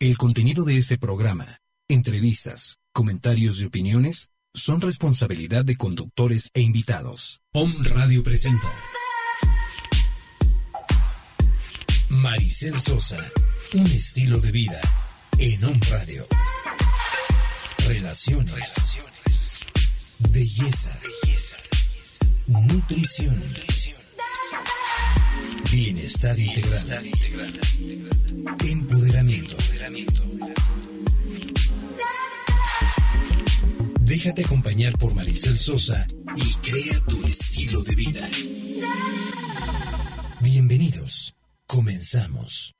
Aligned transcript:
El 0.00 0.16
contenido 0.16 0.62
de 0.62 0.76
este 0.76 0.96
programa, 0.96 1.60
entrevistas, 1.88 2.78
comentarios 2.92 3.60
y 3.60 3.64
opiniones 3.64 4.30
son 4.54 4.80
responsabilidad 4.80 5.64
de 5.64 5.74
conductores 5.74 6.52
e 6.54 6.60
invitados. 6.60 7.40
Om 7.52 7.72
Radio 7.82 8.22
presenta 8.22 8.68
Maricel 12.10 12.78
Sosa, 12.80 13.18
un 13.74 13.86
estilo 13.86 14.38
de 14.38 14.52
vida 14.52 14.80
en 15.36 15.64
Om 15.64 15.80
Radio. 15.90 16.28
Relaciones, 17.88 18.54
Relaciones. 18.54 19.60
Belleza, 20.30 20.96
belleza, 21.24 21.56
nutrición, 22.46 23.36
nutrición. 23.40 23.87
Bienestar 25.70 26.38
integral. 26.38 27.00
Empoderamiento. 28.64 29.56
Déjate 34.00 34.44
acompañar 34.44 34.96
por 34.96 35.14
Maricel 35.14 35.58
Sosa 35.58 36.06
y 36.34 36.54
crea 36.66 36.98
tu 37.06 37.22
estilo 37.26 37.82
de 37.82 37.94
vida. 37.94 38.28
Bienvenidos. 40.40 41.34
Comenzamos. 41.66 42.74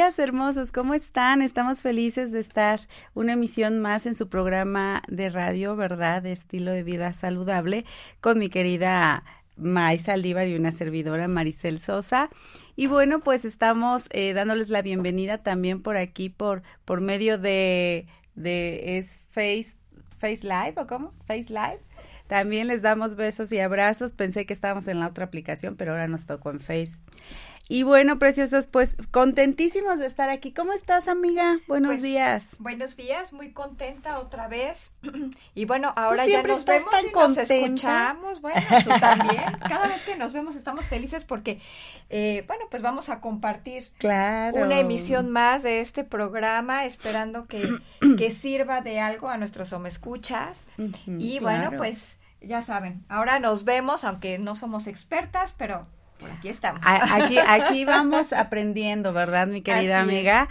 Días, 0.00 0.18
hermosos. 0.18 0.72
¿Cómo 0.72 0.94
están? 0.94 1.42
Estamos 1.42 1.82
felices 1.82 2.32
de 2.32 2.40
estar 2.40 2.80
una 3.12 3.34
emisión 3.34 3.80
más 3.80 4.06
en 4.06 4.14
su 4.14 4.30
programa 4.30 5.02
de 5.08 5.28
radio, 5.28 5.76
¿verdad? 5.76 6.22
De 6.22 6.32
estilo 6.32 6.70
de 6.70 6.82
vida 6.82 7.12
saludable 7.12 7.84
con 8.22 8.38
mi 8.38 8.48
querida 8.48 9.24
May 9.58 9.98
Saldívar 9.98 10.48
y 10.48 10.56
una 10.56 10.72
servidora 10.72 11.28
Maricel 11.28 11.78
Sosa. 11.80 12.30
Y 12.76 12.86
bueno, 12.86 13.20
pues 13.20 13.44
estamos 13.44 14.04
eh, 14.08 14.32
dándoles 14.32 14.70
la 14.70 14.80
bienvenida 14.80 15.36
también 15.42 15.82
por 15.82 15.98
aquí 15.98 16.30
por 16.30 16.62
por 16.86 17.02
medio 17.02 17.36
de 17.36 18.06
de 18.34 18.96
es 18.96 19.20
Face 19.28 19.74
Face 20.18 20.44
Live 20.44 20.76
o 20.76 20.86
cómo? 20.86 21.12
Face 21.26 21.52
Live. 21.52 21.80
También 22.26 22.68
les 22.68 22.80
damos 22.80 23.16
besos 23.16 23.52
y 23.52 23.60
abrazos. 23.60 24.12
Pensé 24.12 24.46
que 24.46 24.54
estábamos 24.54 24.88
en 24.88 24.98
la 24.98 25.08
otra 25.08 25.26
aplicación, 25.26 25.76
pero 25.76 25.90
ahora 25.90 26.08
nos 26.08 26.24
tocó 26.24 26.52
en 26.52 26.60
Face. 26.60 27.00
Y 27.72 27.84
bueno, 27.84 28.18
preciosos, 28.18 28.66
pues 28.66 28.96
contentísimos 29.12 30.00
de 30.00 30.06
estar 30.06 30.28
aquí. 30.28 30.50
¿Cómo 30.50 30.72
estás, 30.72 31.06
amiga? 31.06 31.60
Buenos 31.68 31.90
pues, 31.90 32.02
días. 32.02 32.48
Buenos 32.58 32.96
días, 32.96 33.32
muy 33.32 33.52
contenta 33.52 34.18
otra 34.18 34.48
vez. 34.48 34.90
Y 35.54 35.66
bueno, 35.66 35.92
ahora 35.94 36.26
ya 36.26 36.42
nos 36.42 36.64
vemos 36.64 36.92
y 37.00 37.12
nos 37.12 37.38
escuchamos. 37.38 38.40
Bueno, 38.40 38.60
tú 38.82 38.90
también. 39.00 39.44
Cada 39.68 39.86
vez 39.86 40.02
que 40.02 40.16
nos 40.16 40.32
vemos 40.32 40.56
estamos 40.56 40.88
felices 40.88 41.24
porque, 41.24 41.60
eh, 42.08 42.42
bueno, 42.48 42.64
pues 42.68 42.82
vamos 42.82 43.08
a 43.08 43.20
compartir 43.20 43.84
claro. 43.98 44.62
una 44.64 44.80
emisión 44.80 45.30
más 45.30 45.62
de 45.62 45.80
este 45.80 46.02
programa, 46.02 46.86
esperando 46.86 47.46
que, 47.46 47.68
que 48.18 48.32
sirva 48.32 48.80
de 48.80 48.98
algo 48.98 49.28
a 49.28 49.36
nuestros 49.36 49.72
homescuchas. 49.72 50.66
y 51.06 51.38
bueno, 51.38 51.70
pues 51.76 52.16
ya 52.40 52.62
saben, 52.62 53.04
ahora 53.08 53.38
nos 53.38 53.62
vemos, 53.64 54.02
aunque 54.02 54.40
no 54.40 54.56
somos 54.56 54.88
expertas, 54.88 55.54
pero 55.56 55.86
aquí 56.28 56.48
estamos. 56.48 56.80
Aquí, 56.84 57.38
aquí 57.38 57.84
vamos 57.84 58.32
aprendiendo, 58.32 59.12
¿verdad, 59.12 59.46
mi 59.46 59.62
querida 59.62 60.00
amiga? 60.00 60.48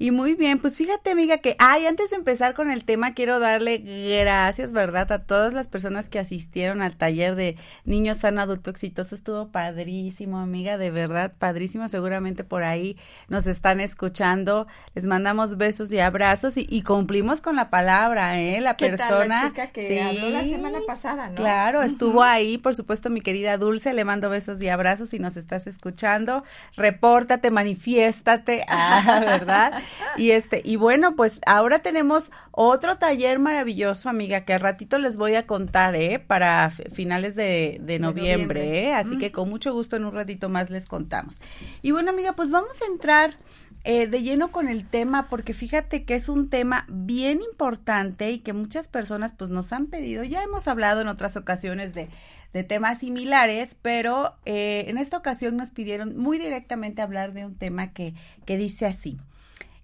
Y 0.00 0.12
muy 0.12 0.36
bien, 0.36 0.60
pues 0.60 0.76
fíjate, 0.76 1.10
amiga, 1.10 1.38
que, 1.38 1.56
ay, 1.58 1.86
antes 1.86 2.10
de 2.10 2.16
empezar 2.16 2.54
con 2.54 2.70
el 2.70 2.84
tema, 2.84 3.14
quiero 3.14 3.40
darle 3.40 3.78
gracias, 4.22 4.72
¿verdad? 4.72 5.10
A 5.10 5.24
todas 5.24 5.52
las 5.52 5.66
personas 5.66 6.08
que 6.08 6.20
asistieron 6.20 6.82
al 6.82 6.96
taller 6.96 7.34
de 7.34 7.56
Niño 7.84 8.14
Sano 8.14 8.40
Adulto 8.40 8.70
Exitoso. 8.70 9.16
Estuvo 9.16 9.48
padrísimo, 9.48 10.38
amiga, 10.38 10.78
de 10.78 10.92
verdad, 10.92 11.32
padrísimo. 11.36 11.88
Seguramente 11.88 12.44
por 12.44 12.62
ahí 12.62 12.96
nos 13.26 13.48
están 13.48 13.80
escuchando. 13.80 14.68
Les 14.94 15.04
mandamos 15.04 15.56
besos 15.56 15.92
y 15.92 15.98
abrazos 15.98 16.54
y, 16.56 16.82
cumplimos 16.82 17.40
con 17.40 17.56
la 17.56 17.68
palabra, 17.68 18.38
¿eh? 18.38 18.60
La 18.60 18.76
persona. 18.76 19.26
la 19.26 19.48
chica 19.48 19.66
que 19.72 20.00
habló 20.00 20.28
la 20.28 20.44
semana 20.44 20.78
pasada, 20.86 21.28
¿no? 21.28 21.34
Claro, 21.34 21.82
estuvo 21.82 22.22
ahí, 22.22 22.56
por 22.56 22.76
supuesto, 22.76 23.10
mi 23.10 23.20
querida 23.20 23.56
Dulce. 23.56 23.92
Le 23.92 24.04
mando 24.04 24.30
besos 24.30 24.62
y 24.62 24.68
abrazos 24.68 25.08
si 25.10 25.18
nos 25.18 25.36
estás 25.36 25.66
escuchando. 25.66 26.44
Repórtate, 26.76 27.50
manifiéstate, 27.50 28.64
ah, 28.68 29.20
¿verdad? 29.26 29.82
Y 30.16 30.32
este, 30.32 30.62
y 30.64 30.76
bueno, 30.76 31.16
pues 31.16 31.40
ahora 31.46 31.80
tenemos 31.80 32.30
otro 32.50 32.96
taller 32.96 33.38
maravilloso, 33.38 34.08
amiga, 34.08 34.44
que 34.44 34.54
al 34.54 34.60
ratito 34.60 34.98
les 34.98 35.16
voy 35.16 35.34
a 35.34 35.46
contar, 35.46 35.94
¿eh? 35.94 36.18
Para 36.18 36.70
finales 36.70 37.34
de, 37.36 37.78
de 37.80 37.98
noviembre, 37.98 38.84
¿eh? 38.84 38.94
Así 38.94 39.18
que 39.18 39.30
con 39.32 39.48
mucho 39.48 39.72
gusto 39.72 39.96
en 39.96 40.04
un 40.04 40.14
ratito 40.14 40.48
más 40.48 40.70
les 40.70 40.86
contamos. 40.86 41.40
Y 41.82 41.92
bueno, 41.92 42.10
amiga, 42.10 42.32
pues 42.32 42.50
vamos 42.50 42.82
a 42.82 42.86
entrar 42.86 43.36
eh, 43.84 44.06
de 44.08 44.22
lleno 44.22 44.50
con 44.50 44.68
el 44.68 44.86
tema, 44.86 45.28
porque 45.30 45.54
fíjate 45.54 46.04
que 46.04 46.14
es 46.14 46.28
un 46.28 46.50
tema 46.50 46.84
bien 46.88 47.40
importante 47.42 48.30
y 48.32 48.40
que 48.40 48.52
muchas 48.52 48.88
personas 48.88 49.32
pues 49.32 49.50
nos 49.50 49.72
han 49.72 49.86
pedido. 49.86 50.24
Ya 50.24 50.42
hemos 50.42 50.68
hablado 50.68 51.00
en 51.00 51.08
otras 51.08 51.36
ocasiones 51.36 51.94
de, 51.94 52.08
de 52.52 52.64
temas 52.64 52.98
similares, 52.98 53.76
pero 53.80 54.34
eh, 54.44 54.86
en 54.88 54.98
esta 54.98 55.16
ocasión 55.16 55.56
nos 55.56 55.70
pidieron 55.70 56.18
muy 56.18 56.38
directamente 56.38 57.02
hablar 57.02 57.32
de 57.32 57.46
un 57.46 57.54
tema 57.54 57.92
que, 57.92 58.14
que 58.44 58.56
dice 58.56 58.84
así. 58.84 59.18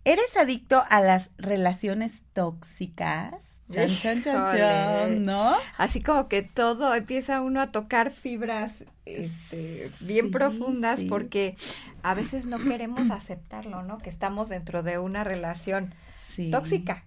¿Eres 0.05 0.37
adicto 0.37 0.85
a 0.89 1.01
las 1.01 1.31
relaciones 1.39 2.23
tóxicas? 2.33 3.55
Chan, 3.73 3.99
chan, 3.99 4.23
chan, 4.23 5.25
¿no? 5.25 5.57
Así 5.79 6.03
como 6.03 6.29
que 6.29 6.43
todo 6.43 6.95
empieza 6.95 7.41
uno 7.41 7.63
a 7.63 7.73
tocar 7.73 8.11
fibras 8.11 8.85
este, 9.07 9.91
bien 10.01 10.31
profundas 10.31 11.03
porque 11.09 11.57
a 12.03 12.13
veces 12.15 12.47
no 12.47 12.59
queremos 12.59 13.11
aceptarlo, 13.11 13.83
¿no? 13.83 13.99
Que 13.99 14.11
estamos 14.11 14.51
dentro 14.51 14.83
de 14.83 14.99
una 14.99 15.25
relación 15.25 15.95
tóxica. 16.51 17.05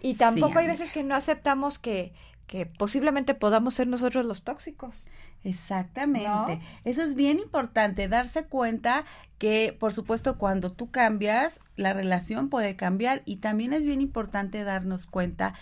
Y 0.00 0.14
tampoco 0.14 0.58
hay 0.58 0.66
veces 0.66 0.90
que 0.90 1.02
no 1.02 1.14
aceptamos 1.14 1.78
que, 1.78 2.12
que 2.50 2.66
posiblemente 2.66 3.34
podamos 3.34 3.74
ser 3.74 3.86
nosotros 3.86 4.26
los 4.26 4.42
tóxicos. 4.42 5.06
Exactamente. 5.44 6.60
Eso 6.84 7.04
es 7.04 7.14
bien 7.14 7.38
importante, 7.38 8.08
darse 8.08 8.42
cuenta 8.42 9.04
que, 9.38 9.76
por 9.78 9.92
supuesto, 9.92 10.36
cuando 10.36 10.72
tú 10.72 10.90
cambias, 10.90 11.60
la 11.76 11.92
relación 11.92 12.48
puede 12.48 12.74
cambiar 12.74 13.22
y 13.24 13.36
también 13.36 13.72
es 13.72 13.84
bien 13.84 14.00
importante 14.00 14.64
darnos 14.64 15.06
cuenta 15.06 15.54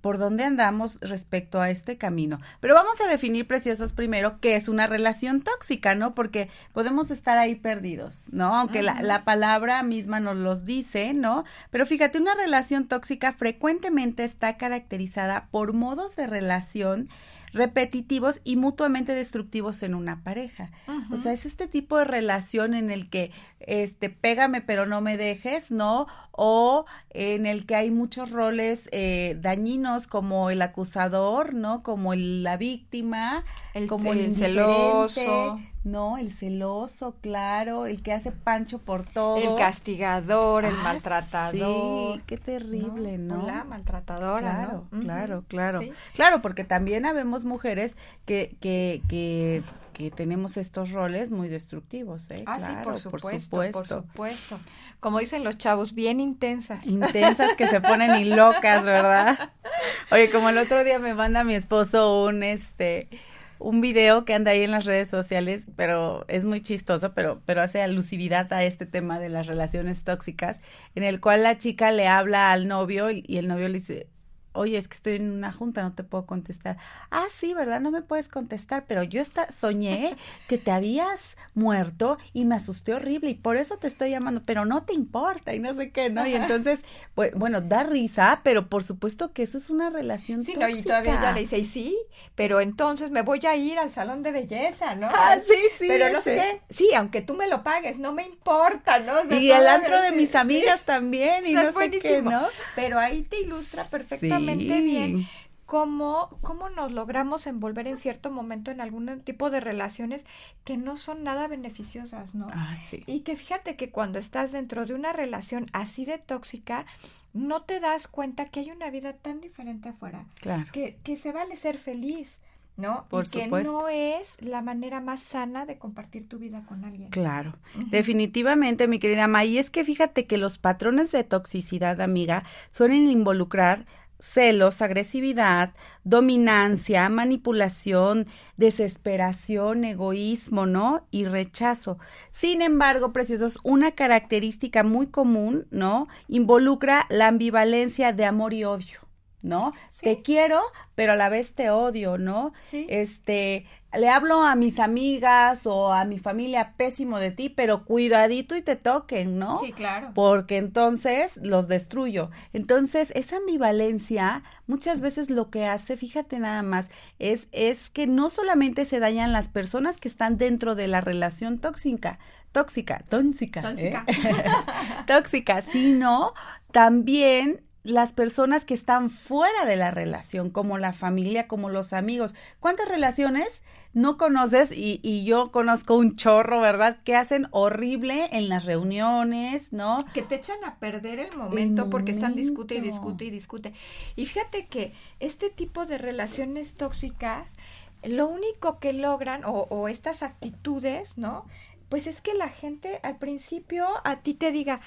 por 0.00 0.18
dónde 0.18 0.44
andamos 0.44 0.98
respecto 1.00 1.60
a 1.60 1.70
este 1.70 1.96
camino. 1.96 2.40
Pero 2.60 2.74
vamos 2.74 3.00
a 3.00 3.08
definir, 3.08 3.46
preciosos, 3.46 3.92
primero 3.92 4.40
qué 4.40 4.56
es 4.56 4.68
una 4.68 4.86
relación 4.86 5.42
tóxica, 5.42 5.94
¿no? 5.94 6.14
Porque 6.14 6.48
podemos 6.72 7.10
estar 7.10 7.38
ahí 7.38 7.54
perdidos, 7.54 8.24
¿no? 8.30 8.56
Aunque 8.56 8.82
la, 8.82 9.02
la, 9.02 9.24
palabra 9.24 9.82
misma 9.82 10.20
nos 10.20 10.36
los 10.36 10.64
dice, 10.64 11.14
¿no? 11.14 11.44
Pero 11.70 11.86
fíjate, 11.86 12.18
una 12.18 12.34
relación 12.34 12.86
tóxica 12.86 13.32
frecuentemente 13.32 14.24
está 14.24 14.56
caracterizada 14.56 15.48
por 15.50 15.72
modos 15.72 16.16
de 16.16 16.26
relación 16.26 17.08
repetitivos 17.52 18.40
y 18.44 18.56
mutuamente 18.56 19.14
destructivos 19.14 19.82
en 19.82 19.94
una 19.94 20.22
pareja. 20.22 20.70
O 21.12 21.16
sea, 21.16 21.32
es 21.32 21.46
este 21.46 21.66
tipo 21.66 21.98
de 21.98 22.04
relación 22.04 22.74
en 22.74 22.90
el 22.90 23.08
que, 23.08 23.30
este, 23.60 24.10
pégame 24.10 24.60
pero 24.60 24.86
no 24.86 25.00
me 25.00 25.16
dejes, 25.16 25.70
¿no? 25.70 26.06
O 26.32 26.86
en 27.10 27.46
el 27.46 27.66
que 27.66 27.76
hay 27.76 27.90
muchos 27.90 28.30
roles 28.30 28.88
eh, 28.92 29.38
dañinos 29.40 30.06
como 30.06 30.50
el 30.50 30.62
acusador, 30.62 31.54
¿no? 31.54 31.82
Como 31.82 32.14
la 32.14 32.56
víctima, 32.56 33.44
el, 33.74 33.86
como 33.86 34.12
el, 34.12 34.34
celoso. 34.34 35.58
No, 35.86 36.18
el 36.18 36.32
celoso, 36.32 37.14
claro, 37.20 37.86
el 37.86 38.02
que 38.02 38.12
hace 38.12 38.32
pancho 38.32 38.80
por 38.80 39.04
todo. 39.04 39.36
El 39.36 39.54
castigador, 39.54 40.64
el 40.64 40.74
ah, 40.74 40.82
maltratador. 40.82 42.16
Sí, 42.16 42.22
qué 42.26 42.36
terrible, 42.36 43.18
¿no? 43.18 43.46
La 43.46 43.62
maltratadora, 43.62 44.40
claro, 44.40 44.88
Claro, 45.00 45.44
claro. 45.46 45.80
Claro, 46.12 46.42
porque 46.42 46.64
también 46.64 47.06
habemos 47.06 47.44
mujeres 47.44 47.96
que, 48.24 48.56
que, 48.58 49.00
que, 49.08 49.62
que 49.92 50.10
tenemos 50.10 50.56
estos 50.56 50.90
roles 50.90 51.30
muy 51.30 51.48
destructivos, 51.48 52.32
¿eh? 52.32 52.42
Ah, 52.46 52.58
sí, 52.58 52.72
por 52.82 52.98
supuesto, 52.98 53.56
por 53.70 53.86
supuesto, 53.86 54.58
Como 54.98 55.20
dicen 55.20 55.44
los 55.44 55.56
chavos, 55.56 55.94
bien 55.94 56.18
intensas. 56.18 56.84
Intensas 56.84 57.54
que 57.54 57.68
se 57.68 57.80
ponen 57.80 58.16
y 58.16 58.24
locas, 58.24 58.82
¿verdad? 58.82 59.52
Oye, 60.10 60.30
como 60.30 60.48
el 60.48 60.58
otro 60.58 60.82
día 60.82 60.98
me 60.98 61.14
manda 61.14 61.44
mi 61.44 61.54
esposo 61.54 62.24
un, 62.24 62.42
este, 62.42 63.08
un 63.58 63.80
video 63.80 64.24
que 64.24 64.34
anda 64.34 64.52
ahí 64.52 64.62
en 64.62 64.70
las 64.70 64.84
redes 64.84 65.08
sociales, 65.08 65.66
pero 65.76 66.24
es 66.28 66.44
muy 66.44 66.60
chistoso, 66.60 67.14
pero, 67.14 67.42
pero 67.46 67.62
hace 67.62 67.82
alusividad 67.82 68.52
a 68.52 68.64
este 68.64 68.86
tema 68.86 69.18
de 69.18 69.28
las 69.28 69.46
relaciones 69.46 70.04
tóxicas, 70.04 70.60
en 70.94 71.02
el 71.02 71.20
cual 71.20 71.42
la 71.42 71.58
chica 71.58 71.92
le 71.92 72.08
habla 72.08 72.52
al 72.52 72.68
novio 72.68 73.10
y 73.10 73.24
el 73.38 73.48
novio 73.48 73.68
le 73.68 73.74
dice, 73.74 74.08
oye, 74.56 74.78
es 74.78 74.88
que 74.88 74.96
estoy 74.96 75.16
en 75.16 75.30
una 75.30 75.52
junta, 75.52 75.82
no 75.82 75.92
te 75.92 76.02
puedo 76.02 76.26
contestar. 76.26 76.76
Ah, 77.10 77.26
sí, 77.30 77.54
¿verdad? 77.54 77.80
No 77.80 77.90
me 77.90 78.02
puedes 78.02 78.28
contestar, 78.28 78.84
pero 78.86 79.02
yo 79.02 79.20
está, 79.20 79.50
soñé 79.52 80.16
que 80.48 80.58
te 80.58 80.70
habías 80.70 81.36
muerto 81.54 82.18
y 82.32 82.44
me 82.44 82.54
asusté 82.54 82.94
horrible 82.94 83.30
y 83.30 83.34
por 83.34 83.56
eso 83.56 83.76
te 83.76 83.86
estoy 83.86 84.10
llamando, 84.10 84.42
pero 84.44 84.64
no 84.64 84.84
te 84.84 84.94
importa 84.94 85.54
y 85.54 85.58
no 85.58 85.74
sé 85.74 85.90
qué, 85.90 86.10
¿no? 86.10 86.26
Y 86.26 86.34
entonces, 86.34 86.84
pues, 87.14 87.32
bueno, 87.34 87.60
da 87.60 87.84
risa, 87.84 88.40
pero 88.42 88.68
por 88.68 88.82
supuesto 88.82 89.32
que 89.32 89.42
eso 89.42 89.58
es 89.58 89.70
una 89.70 89.90
relación 89.90 90.42
sí, 90.42 90.54
tóxica. 90.54 90.68
No, 90.68 90.78
y 90.78 90.82
todavía 90.82 91.18
ella 91.18 91.32
le 91.32 91.40
dice, 91.40 91.58
y 91.58 91.64
sí, 91.64 91.96
pero 92.34 92.60
entonces 92.60 93.10
me 93.10 93.22
voy 93.22 93.40
a 93.46 93.56
ir 93.56 93.78
al 93.78 93.92
salón 93.92 94.22
de 94.22 94.32
belleza, 94.32 94.94
¿no? 94.94 95.08
Ah, 95.10 95.38
sí, 95.44 95.54
sí. 95.76 95.86
Pero 95.88 96.10
no 96.10 96.20
sé 96.20 96.34
qué, 96.34 96.74
sí, 96.74 96.90
aunque 96.94 97.20
tú 97.20 97.34
me 97.34 97.48
lo 97.48 97.62
pagues, 97.62 97.98
no 97.98 98.12
me 98.12 98.24
importa, 98.24 98.98
¿no? 99.00 99.16
y 99.36 99.50
el 99.50 99.66
antro 99.66 100.00
de 100.00 100.12
mis 100.12 100.34
amigas 100.34 100.82
también 100.84 101.46
y 101.46 101.52
no, 101.52 101.72
sé 101.72 101.90
qué, 101.90 102.22
¿no? 102.22 102.46
Pero 102.74 102.98
ahí 102.98 103.22
te 103.22 103.40
ilustra 103.40 103.84
perfectamente 103.84 104.45
bien 104.54 105.26
cómo, 105.66 106.38
cómo 106.42 106.70
nos 106.70 106.92
logramos 106.92 107.46
envolver 107.46 107.88
en 107.88 107.98
cierto 107.98 108.30
momento 108.30 108.70
en 108.70 108.80
algún 108.80 109.20
tipo 109.20 109.50
de 109.50 109.60
relaciones 109.60 110.24
que 110.64 110.76
no 110.76 110.96
son 110.96 111.24
nada 111.24 111.48
beneficiosas, 111.48 112.34
¿no? 112.34 112.46
Ah, 112.52 112.76
sí. 112.76 113.02
Y 113.06 113.20
que 113.20 113.36
fíjate 113.36 113.76
que 113.76 113.90
cuando 113.90 114.18
estás 114.18 114.52
dentro 114.52 114.86
de 114.86 114.94
una 114.94 115.12
relación 115.12 115.66
así 115.72 116.04
de 116.04 116.18
tóxica, 116.18 116.86
no 117.34 117.62
te 117.62 117.80
das 117.80 118.08
cuenta 118.08 118.46
que 118.46 118.60
hay 118.60 118.70
una 118.70 118.90
vida 118.90 119.12
tan 119.14 119.40
diferente 119.40 119.90
afuera. 119.90 120.24
Claro. 120.40 120.70
Que, 120.72 120.98
que 121.02 121.16
se 121.16 121.32
vale 121.32 121.56
ser 121.56 121.76
feliz. 121.76 122.40
¿no? 122.76 123.06
y 123.10 123.30
que 123.30 123.46
no 123.46 123.88
es 123.88 124.34
la 124.38 124.60
manera 124.60 125.00
más 125.00 125.20
sana 125.20 125.64
de 125.64 125.78
compartir 125.78 126.28
tu 126.28 126.38
vida 126.38 126.62
con 126.68 126.84
alguien. 126.84 127.08
Claro, 127.08 127.54
definitivamente, 127.90 128.86
mi 128.86 128.98
querida 128.98 129.26
Ma. 129.28 129.46
Y 129.46 129.56
es 129.56 129.70
que 129.70 129.82
fíjate 129.82 130.26
que 130.26 130.36
los 130.36 130.58
patrones 130.58 131.10
de 131.10 131.24
toxicidad, 131.24 132.02
amiga, 132.02 132.44
suelen 132.68 133.08
involucrar 133.08 133.86
celos, 134.18 134.82
agresividad, 134.82 135.74
dominancia, 136.04 137.08
manipulación, 137.08 138.26
desesperación, 138.56 139.84
egoísmo, 139.84 140.66
¿no? 140.66 141.06
Y 141.10 141.24
rechazo. 141.24 141.98
Sin 142.30 142.62
embargo, 142.62 143.12
preciosos, 143.12 143.58
una 143.62 143.92
característica 143.92 144.82
muy 144.82 145.08
común, 145.08 145.66
¿no? 145.70 146.08
Involucra 146.28 147.06
la 147.08 147.28
ambivalencia 147.28 148.12
de 148.12 148.24
amor 148.24 148.54
y 148.54 148.64
odio. 148.64 149.06
¿no? 149.42 149.72
Te 150.00 150.22
quiero, 150.22 150.60
pero 150.96 151.12
a 151.12 151.16
la 151.16 151.28
vez 151.28 151.54
te 151.54 151.70
odio, 151.70 152.18
¿no? 152.18 152.52
Sí. 152.68 152.86
Este, 152.90 153.66
le 153.98 154.08
hablo 154.08 154.42
a 154.42 154.56
mis 154.56 154.80
amigas 154.80 155.66
o 155.66 155.92
a 155.92 156.04
mi 156.04 156.18
familia 156.18 156.74
pésimo 156.76 157.18
de 157.18 157.30
ti, 157.30 157.48
pero 157.48 157.84
cuidadito 157.84 158.56
y 158.56 158.62
te 158.62 158.76
toquen, 158.76 159.38
¿no? 159.38 159.58
Sí, 159.58 159.72
claro. 159.72 160.12
Porque 160.14 160.56
entonces 160.56 161.38
los 161.42 161.68
destruyo. 161.68 162.30
Entonces, 162.52 163.12
esa 163.14 163.36
ambivalencia 163.36 164.42
muchas 164.66 165.00
veces 165.00 165.30
lo 165.30 165.50
que 165.50 165.66
hace, 165.66 165.96
fíjate 165.96 166.38
nada 166.38 166.62
más, 166.62 166.90
es, 167.18 167.48
es 167.52 167.90
que 167.90 168.06
no 168.06 168.30
solamente 168.30 168.84
se 168.84 169.00
dañan 169.00 169.32
las 169.32 169.48
personas 169.48 169.96
que 169.96 170.08
están 170.08 170.38
dentro 170.38 170.74
de 170.74 170.88
la 170.88 171.00
relación 171.00 171.58
tóxica, 171.58 172.18
tóxica, 172.52 173.02
tóxica, 173.08 173.62
tóxica, 173.62 174.04
¿eh? 174.08 174.44
tóxica, 175.06 175.62
sino 175.62 176.34
también 176.72 177.62
las 177.84 178.12
personas 178.12 178.64
que 178.64 178.74
están 178.74 179.10
fuera 179.10 179.64
de 179.64 179.76
la 179.76 179.90
relación, 179.90 180.50
como 180.50 180.78
la 180.78 180.92
familia, 180.92 181.46
como 181.46 181.70
los 181.70 181.92
amigos. 181.92 182.34
¿Cuántas 182.58 182.88
relaciones 182.88 183.62
no 183.92 184.16
conoces? 184.18 184.72
Y, 184.72 185.00
y 185.02 185.24
yo 185.24 185.50
conozco 185.50 185.94
un 185.94 186.16
chorro, 186.16 186.60
¿verdad? 186.60 186.98
Que 187.04 187.16
hacen 187.16 187.48
horrible 187.50 188.28
en 188.32 188.48
las 188.48 188.64
reuniones, 188.64 189.72
¿no? 189.72 190.04
Que 190.12 190.22
te 190.22 190.36
echan 190.36 190.62
a 190.64 190.76
perder 190.76 191.18
el 191.18 191.36
momento, 191.36 191.88
porque 191.90 192.12
están 192.12 192.34
discute 192.34 192.76
y 192.76 192.80
discute 192.80 193.24
y 193.24 193.30
discute. 193.30 193.72
Y 194.16 194.26
fíjate 194.26 194.66
que 194.66 194.92
este 195.20 195.50
tipo 195.50 195.86
de 195.86 195.98
relaciones 195.98 196.74
tóxicas, 196.74 197.56
lo 198.02 198.28
único 198.28 198.78
que 198.78 198.92
logran, 198.92 199.44
o, 199.44 199.66
o 199.70 199.88
estas 199.88 200.22
actitudes, 200.22 201.16
¿no? 201.16 201.46
Pues 201.88 202.06
es 202.06 202.20
que 202.20 202.34
la 202.34 202.48
gente 202.48 203.00
al 203.02 203.16
principio 203.16 203.86
a 204.04 204.16
ti 204.16 204.34
te 204.34 204.50
diga, 204.50 204.80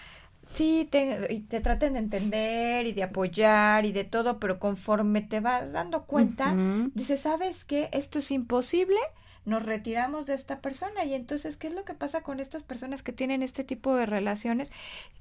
sí, 0.53 0.87
te, 0.89 1.27
y 1.33 1.41
te 1.41 1.61
traten 1.61 1.93
de 1.93 1.99
entender 1.99 2.87
y 2.87 2.93
de 2.93 3.03
apoyar 3.03 3.85
y 3.85 3.91
de 3.91 4.03
todo, 4.03 4.39
pero 4.39 4.59
conforme 4.59 5.21
te 5.21 5.39
vas 5.39 5.71
dando 5.71 6.05
cuenta, 6.05 6.55
dices, 6.93 7.21
¿sabes 7.21 7.65
qué? 7.65 7.89
Esto 7.93 8.19
es 8.19 8.31
imposible, 8.31 8.97
nos 9.45 9.63
retiramos 9.63 10.25
de 10.25 10.33
esta 10.33 10.59
persona 10.59 11.05
y 11.05 11.13
entonces, 11.13 11.57
¿qué 11.57 11.67
es 11.67 11.73
lo 11.73 11.85
que 11.85 11.93
pasa 11.93 12.21
con 12.21 12.39
estas 12.39 12.63
personas 12.63 13.03
que 13.03 13.13
tienen 13.13 13.41
este 13.41 13.63
tipo 13.63 13.95
de 13.95 14.05
relaciones? 14.05 14.71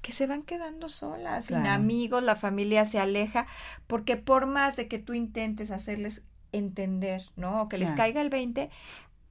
Que 0.02 0.12
se 0.12 0.26
van 0.26 0.42
quedando 0.42 0.88
solas, 0.88 1.46
sin 1.46 1.66
amigos, 1.66 2.22
la 2.22 2.36
familia 2.36 2.84
se 2.86 2.98
aleja, 2.98 3.46
porque 3.86 4.16
por 4.16 4.46
más 4.46 4.76
de 4.76 4.88
que 4.88 4.98
tú 4.98 5.14
intentes 5.14 5.70
hacerles 5.70 6.22
entender, 6.52 7.22
¿no? 7.36 7.62
O 7.62 7.69
que 7.69 7.78
les 7.78 7.92
caiga 7.92 8.20
el 8.22 8.31
20, 8.31 8.70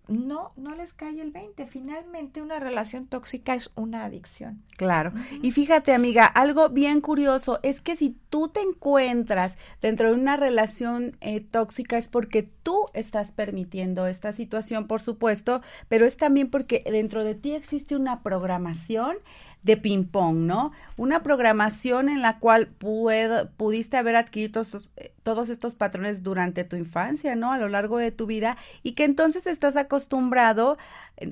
no, 0.07 0.49
no 0.55 0.75
les 0.75 0.93
cae 0.93 1.21
el 1.21 1.31
20. 1.31 1.67
Finalmente 1.67 2.41
una 2.41 2.59
relación 2.59 3.07
tóxica 3.07 3.53
es 3.53 3.71
una 3.75 4.05
adicción. 4.05 4.63
Claro. 4.77 5.11
Y 5.41 5.51
fíjate, 5.51 5.93
amiga, 5.93 6.25
algo 6.25 6.69
bien 6.69 7.01
curioso 7.01 7.59
es 7.63 7.81
que 7.81 7.95
si 7.95 8.17
tú 8.29 8.47
te 8.49 8.61
encuentras 8.61 9.57
dentro 9.81 10.09
de 10.09 10.19
una 10.19 10.37
relación 10.37 11.17
eh, 11.21 11.41
tóxica 11.41 11.97
es 11.97 12.09
porque 12.09 12.43
tú 12.43 12.85
estás 12.93 13.31
permitiendo 13.31 14.07
esta 14.07 14.33
situación, 14.33 14.87
por 14.87 15.01
supuesto, 15.01 15.61
pero 15.87 16.05
es 16.05 16.17
también 16.17 16.49
porque 16.49 16.83
dentro 16.85 17.23
de 17.23 17.35
ti 17.35 17.53
existe 17.53 17.95
una 17.95 18.21
programación 18.23 19.17
de 19.63 19.77
ping-pong, 19.77 20.37
¿no? 20.37 20.71
Una 20.95 21.23
programación 21.23 22.09
en 22.09 22.21
la 22.21 22.39
cual 22.39 22.67
pudiste 22.67 23.97
haber 23.97 24.15
adquirido 24.15 24.61
estos, 24.61 24.89
eh, 24.95 25.11
todos 25.27 25.49
estos 25.49 25.75
patrones 25.75 26.23
durante 26.23 26.63
tu 26.63 26.77
infancia, 26.77 27.35
¿no? 27.35 27.51
A 27.51 27.57
lo 27.57 27.67
largo 27.67 27.97
de 27.97 28.11
tu 28.11 28.27
vida 28.27 28.55
y 28.81 28.93
que 28.93 29.03
entonces 29.03 29.45
estás 29.45 29.75
acostumbrado 29.75 30.77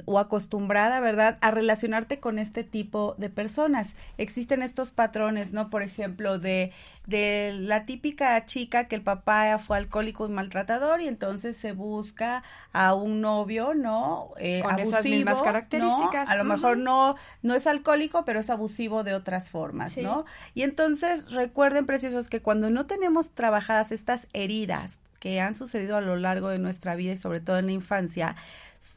o 0.06 0.20
acostumbrada, 0.20 1.00
¿verdad?, 1.00 1.38
a 1.42 1.52
relacionarte 1.52 2.20
con 2.20 2.40
este 2.40 2.64
tipo 2.64 3.16
de 3.18 3.30
personas. 3.30 3.96
Existen 4.18 4.64
estos 4.64 4.92
patrones, 4.92 5.54
¿no? 5.54 5.70
Por 5.70 5.84
ejemplo, 5.84 6.40
de, 6.40 6.74
de 7.06 7.56
la 7.58 7.86
típica 7.86 8.44
chica 8.46 8.88
que 8.88 8.96
el 8.96 9.02
papá 9.02 9.58
fue 9.60 9.78
alcohólico 9.78 10.26
y 10.26 10.30
maltratador 10.30 11.02
y 11.02 11.08
entonces 11.08 11.56
se 11.56 11.72
busca 11.72 12.44
a 12.74 12.96
un 12.96 13.22
novio, 13.22 13.76
¿no? 13.76 14.32
Eh, 14.38 14.62
con 14.64 14.80
esas 14.80 15.06
mismas 15.06 15.42
características. 15.42 16.30
A 16.30 16.36
lo 16.36 16.44
mejor 16.44 16.78
no, 16.78 17.16
no 17.44 17.54
es 17.54 17.68
alcohólico, 17.68 18.26
pero 18.26 18.40
es 18.40 18.50
abusivo 18.50 19.04
de 19.04 19.14
otras 19.14 19.50
formas, 19.50 19.96
¿no? 19.98 20.26
Y 20.56 20.64
entonces 20.64 21.32
recuerden, 21.32 21.86
preciosos, 21.86 22.28
que 22.28 22.42
cuando 22.42 22.70
no 22.72 22.88
tenemos 22.88 23.30
trabajadas 23.30 23.85
estas 23.92 24.28
heridas 24.34 25.00
que 25.20 25.42
han 25.42 25.56
sucedido 25.56 25.98
a 25.98 26.02
lo 26.02 26.18
largo 26.18 26.50
de 26.50 26.60
nuestra 26.60 26.96
vida 26.96 27.14
y 27.14 27.18
sobre 27.18 27.40
todo 27.40 27.58
en 27.58 27.66
la 27.66 27.72
infancia, 27.72 28.36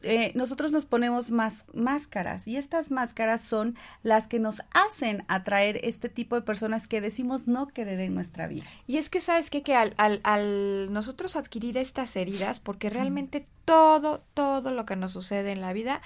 eh, 0.03 0.31
nosotros 0.35 0.71
nos 0.71 0.85
ponemos 0.85 1.31
más 1.31 1.65
máscaras 1.73 2.47
y 2.47 2.55
estas 2.55 2.91
máscaras 2.91 3.41
son 3.41 3.75
las 4.03 4.27
que 4.27 4.39
nos 4.39 4.61
hacen 4.71 5.25
atraer 5.27 5.79
este 5.83 6.07
tipo 6.07 6.35
de 6.35 6.41
personas 6.41 6.87
que 6.87 7.01
decimos 7.01 7.47
no 7.47 7.67
querer 7.67 7.99
en 7.99 8.13
nuestra 8.13 8.47
vida. 8.47 8.63
Y 8.85 8.97
es 8.97 9.09
que 9.09 9.21
sabes 9.21 9.49
qué? 9.49 9.63
que 9.63 9.75
al, 9.75 9.93
al, 9.97 10.21
al 10.23 10.93
nosotros 10.93 11.35
adquirir 11.35 11.77
estas 11.77 12.15
heridas, 12.15 12.59
porque 12.59 12.89
realmente 12.89 13.47
todo, 13.65 14.23
todo 14.33 14.71
lo 14.71 14.85
que 14.85 14.95
nos 14.95 15.11
sucede 15.11 15.51
en 15.51 15.61
la 15.61 15.73
vida 15.73 16.01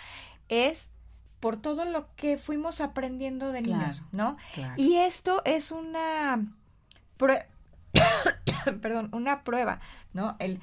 es 0.49 0.91
por 1.39 1.57
todo 1.57 1.83
lo 1.83 2.07
que 2.15 2.37
fuimos 2.37 2.79
aprendiendo 2.79 3.51
de 3.51 3.61
niños, 3.61 4.01
¿no? 4.13 4.37
Y 4.77 4.95
esto 4.95 5.41
es 5.43 5.71
una 5.71 6.39
perdón, 8.81 9.09
una 9.13 9.43
prueba, 9.43 9.79
¿no? 10.13 10.35
El 10.39 10.59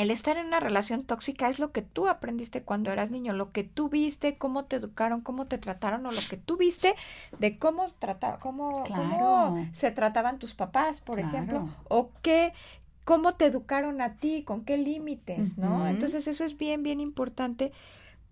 el 0.00 0.10
estar 0.10 0.38
en 0.38 0.46
una 0.46 0.60
relación 0.60 1.04
tóxica 1.04 1.50
es 1.50 1.58
lo 1.58 1.72
que 1.72 1.82
tú 1.82 2.08
aprendiste 2.08 2.62
cuando 2.62 2.90
eras 2.90 3.10
niño, 3.10 3.34
lo 3.34 3.50
que 3.50 3.64
tú 3.64 3.90
viste, 3.90 4.38
cómo 4.38 4.64
te 4.64 4.76
educaron, 4.76 5.20
cómo 5.20 5.46
te 5.46 5.58
trataron, 5.58 6.06
o 6.06 6.10
lo 6.10 6.20
que 6.30 6.38
tú 6.38 6.56
viste 6.56 6.94
de 7.38 7.58
cómo, 7.58 7.86
trata, 7.98 8.38
cómo, 8.40 8.84
cómo 8.84 9.62
se 9.72 9.90
trataban 9.90 10.38
tus 10.38 10.54
papás, 10.54 11.02
por 11.02 11.20
ejemplo, 11.20 11.68
o 11.88 12.08
qué, 12.22 12.54
cómo 13.04 13.34
te 13.34 13.44
educaron 13.44 14.00
a 14.00 14.14
ti, 14.14 14.42
con 14.42 14.64
qué 14.64 14.78
límites, 14.78 15.58
¿no? 15.58 15.86
Entonces 15.86 16.26
eso 16.28 16.44
es 16.44 16.56
bien, 16.56 16.82
bien 16.82 17.00
importante 17.00 17.72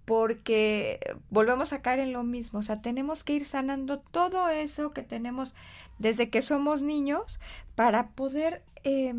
porque 0.08 1.00
volvemos 1.28 1.74
a 1.74 1.82
caer 1.82 1.98
en 1.98 2.14
lo 2.14 2.22
mismo, 2.22 2.60
o 2.60 2.62
sea, 2.62 2.80
tenemos 2.80 3.24
que 3.24 3.34
ir 3.34 3.44
sanando 3.44 3.98
todo 3.98 4.48
eso 4.48 4.92
que 4.92 5.02
tenemos 5.02 5.54
desde 5.98 6.30
que 6.30 6.40
somos 6.40 6.80
niños 6.80 7.40
para 7.74 8.08
poder... 8.08 8.62
Eh, 8.84 9.14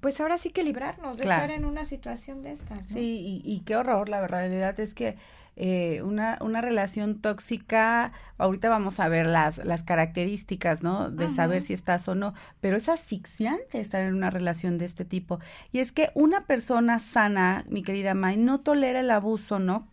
pues 0.00 0.20
ahora 0.20 0.36
sí 0.36 0.50
que 0.50 0.64
librarnos 0.64 1.16
de 1.16 1.22
estar 1.22 1.50
en 1.50 1.64
una 1.64 1.86
situación 1.86 2.42
de 2.42 2.52
estas. 2.52 2.82
Sí, 2.88 3.40
y, 3.42 3.60
qué 3.60 3.74
horror, 3.74 4.10
la 4.10 4.26
realidad 4.26 4.78
es 4.78 4.92
que 4.92 5.16
eh, 5.56 6.02
una, 6.02 6.36
una 6.42 6.60
relación 6.60 7.22
tóxica, 7.22 8.12
ahorita 8.36 8.68
vamos 8.68 9.00
a 9.00 9.08
ver 9.08 9.24
las, 9.24 9.64
las 9.64 9.82
características, 9.82 10.82
¿no? 10.82 11.08
De 11.08 11.30
saber 11.30 11.62
si 11.62 11.72
estás 11.72 12.06
o 12.06 12.14
no, 12.14 12.34
pero 12.60 12.76
es 12.76 12.90
asfixiante 12.90 13.80
estar 13.80 14.02
en 14.02 14.14
una 14.14 14.28
relación 14.28 14.76
de 14.76 14.84
este 14.84 15.06
tipo. 15.06 15.38
Y 15.72 15.78
es 15.78 15.90
que 15.90 16.10
una 16.12 16.44
persona 16.44 16.98
sana, 16.98 17.64
mi 17.68 17.82
querida 17.82 18.12
May, 18.12 18.36
no 18.36 18.60
tolera 18.60 19.00
el 19.00 19.10
abuso, 19.10 19.58
¿no? 19.58 19.86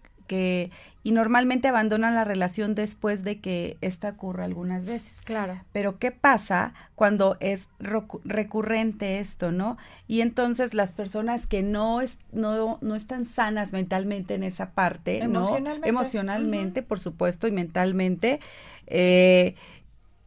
Y 1.04 1.12
normalmente 1.12 1.68
abandonan 1.68 2.14
la 2.14 2.24
relación 2.24 2.76
después 2.76 3.24
de 3.24 3.40
que 3.40 3.78
esta 3.82 4.10
ocurra 4.10 4.46
algunas 4.46 4.86
veces. 4.86 5.20
Claro. 5.24 5.60
Pero 5.72 5.98
¿qué 5.98 6.12
pasa 6.12 6.74
cuando 6.94 7.38
es 7.40 7.70
recurrente 7.80 9.20
esto, 9.20 9.52
no? 9.52 9.78
Y 10.08 10.22
entonces 10.22 10.76
las 10.76 10.92
personas 10.92 11.48
que 11.48 11.64
no, 11.64 12.02
es, 12.02 12.20
no, 12.32 12.78
no 12.82 12.96
están 12.96 13.26
sanas 13.26 13.74
mentalmente 13.74 14.36
en 14.36 14.44
esa 14.44 14.72
parte, 14.72 15.24
Emocionalmente. 15.24 15.90
Emocionalmente, 15.90 16.84
por 16.84 17.00
supuesto, 17.00 17.48
y 17.48 17.52
mentalmente, 17.52 18.40
eh, 18.86 19.56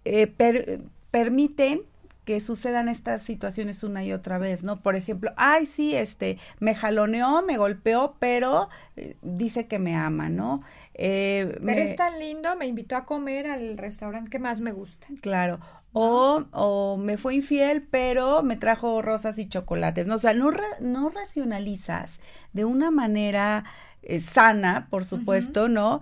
eh, 0.04 0.80
permiten 1.10 1.82
que 2.24 2.40
sucedan 2.40 2.88
estas 2.88 3.22
situaciones 3.22 3.82
una 3.82 4.04
y 4.04 4.12
otra 4.12 4.38
vez, 4.38 4.64
¿no? 4.64 4.80
Por 4.80 4.96
ejemplo, 4.96 5.32
ay, 5.36 5.66
sí, 5.66 5.94
este, 5.94 6.38
me 6.58 6.74
jaloneó, 6.74 7.42
me 7.42 7.56
golpeó, 7.56 8.16
pero 8.18 8.68
eh, 8.96 9.16
dice 9.22 9.66
que 9.66 9.78
me 9.78 9.94
ama, 9.94 10.28
¿no? 10.28 10.62
Eh, 10.94 11.58
pero 11.64 11.80
es 11.80 11.96
tan 11.96 12.18
lindo, 12.18 12.54
me 12.56 12.66
invitó 12.66 12.96
a 12.96 13.04
comer 13.04 13.46
al 13.46 13.76
restaurante 13.76 14.30
que 14.30 14.38
más 14.38 14.60
me 14.60 14.72
gusta. 14.72 15.06
Claro. 15.20 15.60
O, 15.92 16.44
o 16.52 16.96
me 16.96 17.18
fue 17.18 17.34
infiel, 17.34 17.82
pero 17.82 18.42
me 18.42 18.56
trajo 18.56 19.00
rosas 19.02 19.38
y 19.38 19.48
chocolates, 19.48 20.06
¿no? 20.06 20.16
O 20.16 20.18
sea, 20.18 20.34
no, 20.34 20.50
no 20.80 21.08
racionalizas 21.10 22.20
de 22.52 22.64
una 22.64 22.90
manera 22.90 23.64
eh, 24.02 24.18
sana, 24.18 24.88
por 24.90 25.04
supuesto, 25.04 25.68
¿no? 25.68 26.00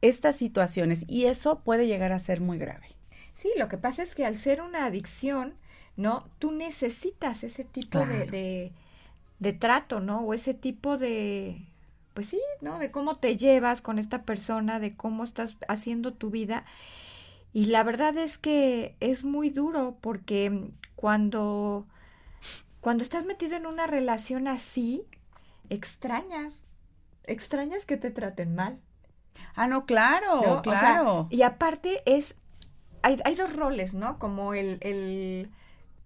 Estas 0.00 0.36
situaciones 0.36 1.04
y 1.08 1.26
eso 1.26 1.60
puede 1.60 1.86
llegar 1.86 2.12
a 2.12 2.18
ser 2.18 2.40
muy 2.40 2.58
grave. 2.58 2.86
Sí, 3.32 3.50
lo 3.56 3.68
que 3.68 3.78
pasa 3.78 4.02
es 4.02 4.14
que 4.14 4.24
al 4.24 4.36
ser 4.36 4.60
una 4.60 4.84
adicción, 4.84 5.54
¿no? 5.96 6.28
Tú 6.38 6.52
necesitas 6.52 7.44
ese 7.44 7.64
tipo 7.64 8.04
de, 8.06 8.72
de, 9.38 9.52
trato, 9.52 10.00
¿no? 10.00 10.20
O 10.20 10.34
ese 10.34 10.54
tipo 10.54 10.98
de, 10.98 11.66
pues 12.14 12.28
sí, 12.28 12.40
¿no? 12.60 12.78
De 12.78 12.90
cómo 12.90 13.16
te 13.16 13.36
llevas 13.36 13.80
con 13.80 13.98
esta 13.98 14.22
persona, 14.22 14.80
de 14.80 14.96
cómo 14.96 15.24
estás 15.24 15.56
haciendo 15.68 16.12
tu 16.12 16.30
vida. 16.30 16.64
Y 17.52 17.66
la 17.66 17.82
verdad 17.82 18.16
es 18.16 18.38
que 18.38 18.96
es 19.00 19.24
muy 19.24 19.50
duro 19.50 19.98
porque 20.00 20.70
cuando, 20.96 21.86
cuando 22.80 23.02
estás 23.02 23.26
metido 23.26 23.56
en 23.56 23.66
una 23.66 23.86
relación 23.86 24.48
así, 24.48 25.04
extrañas, 25.68 26.54
extrañas 27.24 27.84
que 27.84 27.98
te 27.98 28.10
traten 28.10 28.54
mal. 28.54 28.80
Ah, 29.54 29.66
no, 29.66 29.84
claro, 29.84 30.62
claro. 30.62 31.26
y 31.30 31.42
aparte 31.42 32.02
es, 32.06 32.36
hay, 33.02 33.20
hay 33.24 33.34
dos 33.34 33.54
roles, 33.54 33.92
¿no? 33.92 34.18
Como 34.18 34.54
el, 34.54 34.78
el 34.80 35.50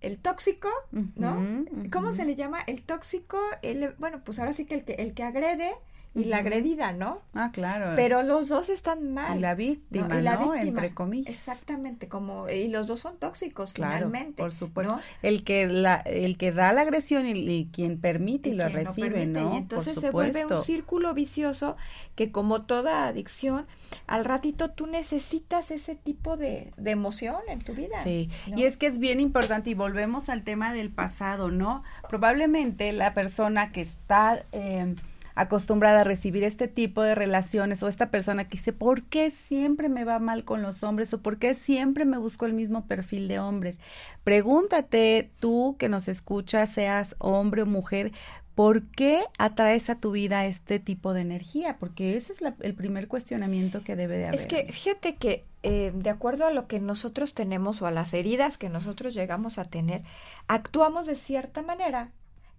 el 0.00 0.18
tóxico, 0.18 0.68
¿no? 0.90 1.64
¿Cómo 1.90 2.12
se 2.12 2.24
le 2.24 2.36
llama? 2.36 2.60
El 2.66 2.82
tóxico, 2.82 3.38
el, 3.62 3.94
bueno, 3.98 4.22
pues 4.24 4.38
ahora 4.38 4.52
sí 4.52 4.66
que 4.66 4.74
el 4.74 4.84
que, 4.84 4.94
el 4.94 5.14
que 5.14 5.22
agrede 5.22 5.72
y 6.16 6.24
la 6.24 6.38
agredida, 6.38 6.92
¿no? 6.92 7.20
Ah, 7.34 7.50
claro. 7.52 7.92
Pero 7.94 8.22
los 8.22 8.48
dos 8.48 8.70
están 8.70 9.12
mal. 9.12 9.36
Y 9.36 9.40
la 9.40 9.54
víctima, 9.54 10.08
¿no? 10.08 10.18
Y 10.18 10.22
la 10.22 10.36
víctima. 10.38 10.62
Entre 10.62 10.94
comillas. 10.94 11.34
Exactamente, 11.34 12.08
como 12.08 12.48
y 12.48 12.68
los 12.68 12.86
dos 12.86 13.00
son 13.00 13.18
tóxicos 13.18 13.74
claro, 13.74 14.08
finalmente. 14.08 14.42
Por 14.42 14.54
supuesto. 14.54 14.98
El 15.22 15.44
que 15.44 15.66
la 15.66 15.96
el 15.96 16.38
que 16.38 16.52
da 16.52 16.72
la 16.72 16.80
agresión 16.80 17.26
y, 17.26 17.68
quien 17.70 18.00
permite 18.00 18.48
y, 18.48 18.54
lo 18.54 18.66
recibe, 18.68 19.26
¿no? 19.26 19.54
Y 19.54 19.58
entonces 19.58 20.00
se 20.00 20.10
vuelve 20.10 20.46
un 20.46 20.56
círculo 20.56 21.12
vicioso 21.12 21.76
que 22.14 22.32
como 22.32 22.62
toda 22.62 23.06
adicción, 23.06 23.66
al 24.06 24.24
ratito 24.24 24.70
tú 24.70 24.86
necesitas 24.86 25.70
ese 25.70 25.96
tipo 25.96 26.38
de, 26.38 26.72
de 26.78 26.90
emoción 26.92 27.36
en 27.48 27.60
tu 27.60 27.74
vida. 27.74 28.02
Sí. 28.04 28.30
Y 28.46 28.64
es 28.64 28.78
que 28.78 28.86
es 28.86 28.98
bien 28.98 29.20
importante 29.20 29.68
y 29.68 29.74
volvemos 29.74 30.30
al 30.30 30.44
tema 30.44 30.72
del 30.72 30.90
pasado, 30.90 31.50
¿no? 31.50 31.82
Probablemente 32.08 32.90
la 32.92 33.12
persona 33.12 33.70
que 33.70 33.82
está 33.82 34.44
eh, 34.52 34.94
acostumbrada 35.36 36.00
a 36.00 36.04
recibir 36.04 36.42
este 36.42 36.66
tipo 36.66 37.02
de 37.02 37.14
relaciones 37.14 37.82
o 37.82 37.88
esta 37.88 38.10
persona 38.10 38.44
que 38.44 38.56
dice, 38.56 38.72
¿por 38.72 39.04
qué 39.04 39.30
siempre 39.30 39.88
me 39.88 40.04
va 40.04 40.18
mal 40.18 40.44
con 40.44 40.62
los 40.62 40.82
hombres 40.82 41.12
o 41.14 41.20
por 41.20 41.38
qué 41.38 41.54
siempre 41.54 42.04
me 42.04 42.18
busco 42.18 42.46
el 42.46 42.54
mismo 42.54 42.86
perfil 42.86 43.28
de 43.28 43.38
hombres? 43.38 43.78
Pregúntate 44.24 45.30
tú 45.38 45.76
que 45.78 45.88
nos 45.88 46.08
escuchas, 46.08 46.72
seas 46.72 47.14
hombre 47.18 47.62
o 47.62 47.66
mujer, 47.66 48.12
¿por 48.56 48.84
qué 48.84 49.24
atraes 49.38 49.90
a 49.90 50.00
tu 50.00 50.12
vida 50.12 50.46
este 50.46 50.78
tipo 50.78 51.12
de 51.12 51.20
energía? 51.20 51.76
Porque 51.78 52.16
ese 52.16 52.32
es 52.32 52.38
el 52.60 52.74
primer 52.74 53.06
cuestionamiento 53.06 53.84
que 53.84 53.94
debe 53.94 54.16
de 54.16 54.28
haber. 54.28 54.40
Es 54.40 54.46
que 54.46 54.72
fíjate 54.72 55.16
que 55.16 55.44
eh, 55.62 55.92
de 55.94 56.10
acuerdo 56.10 56.46
a 56.46 56.50
lo 56.50 56.66
que 56.66 56.80
nosotros 56.80 57.34
tenemos 57.34 57.82
o 57.82 57.86
a 57.86 57.90
las 57.90 58.14
heridas 58.14 58.56
que 58.56 58.70
nosotros 58.70 59.12
llegamos 59.14 59.58
a 59.58 59.64
tener, 59.64 60.02
actuamos 60.48 61.06
de 61.06 61.16
cierta 61.16 61.60
manera 61.60 62.10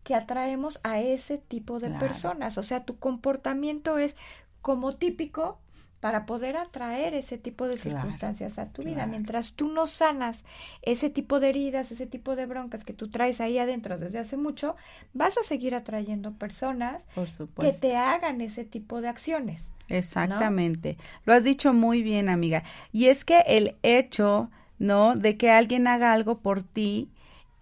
que 0.07 0.15
atraemos 0.15 0.79
a 0.83 1.01
ese 1.01 1.37
tipo 1.37 1.81
de 1.81 1.89
personas. 1.89 2.57
O 2.57 2.63
sea, 2.63 2.85
tu 2.85 2.97
comportamiento 2.97 3.97
es 3.97 4.15
como 4.61 4.93
típico 4.93 5.59
para 5.99 6.25
poder 6.25 6.55
atraer 6.55 7.13
ese 7.13 7.37
tipo 7.37 7.67
de 7.67 7.75
circunstancias 7.75 8.57
a 8.57 8.69
tu 8.69 8.83
vida. 8.83 9.05
Mientras 9.05 9.51
tú 9.51 9.67
no 9.67 9.85
sanas 9.85 10.45
ese 10.81 11.09
tipo 11.09 11.41
de 11.41 11.49
heridas, 11.49 11.91
ese 11.91 12.07
tipo 12.07 12.37
de 12.37 12.45
broncas 12.45 12.85
que 12.85 12.93
tú 12.93 13.09
traes 13.09 13.41
ahí 13.41 13.59
adentro 13.59 13.97
desde 13.97 14.19
hace 14.19 14.37
mucho, 14.37 14.77
vas 15.13 15.37
a 15.37 15.43
seguir 15.43 15.75
atrayendo 15.75 16.31
personas 16.35 17.05
que 17.59 17.73
te 17.73 17.97
hagan 17.97 18.39
ese 18.39 18.63
tipo 18.63 19.01
de 19.01 19.09
acciones. 19.09 19.73
Exactamente. 19.89 20.97
Lo 21.25 21.33
has 21.33 21.43
dicho 21.43 21.73
muy 21.73 22.01
bien, 22.01 22.29
amiga. 22.29 22.63
Y 22.93 23.07
es 23.07 23.25
que 23.25 23.39
el 23.45 23.75
hecho, 23.83 24.51
¿no? 24.79 25.17
De 25.17 25.35
que 25.35 25.51
alguien 25.51 25.85
haga 25.85 26.13
algo 26.13 26.37
por 26.37 26.63
ti 26.63 27.11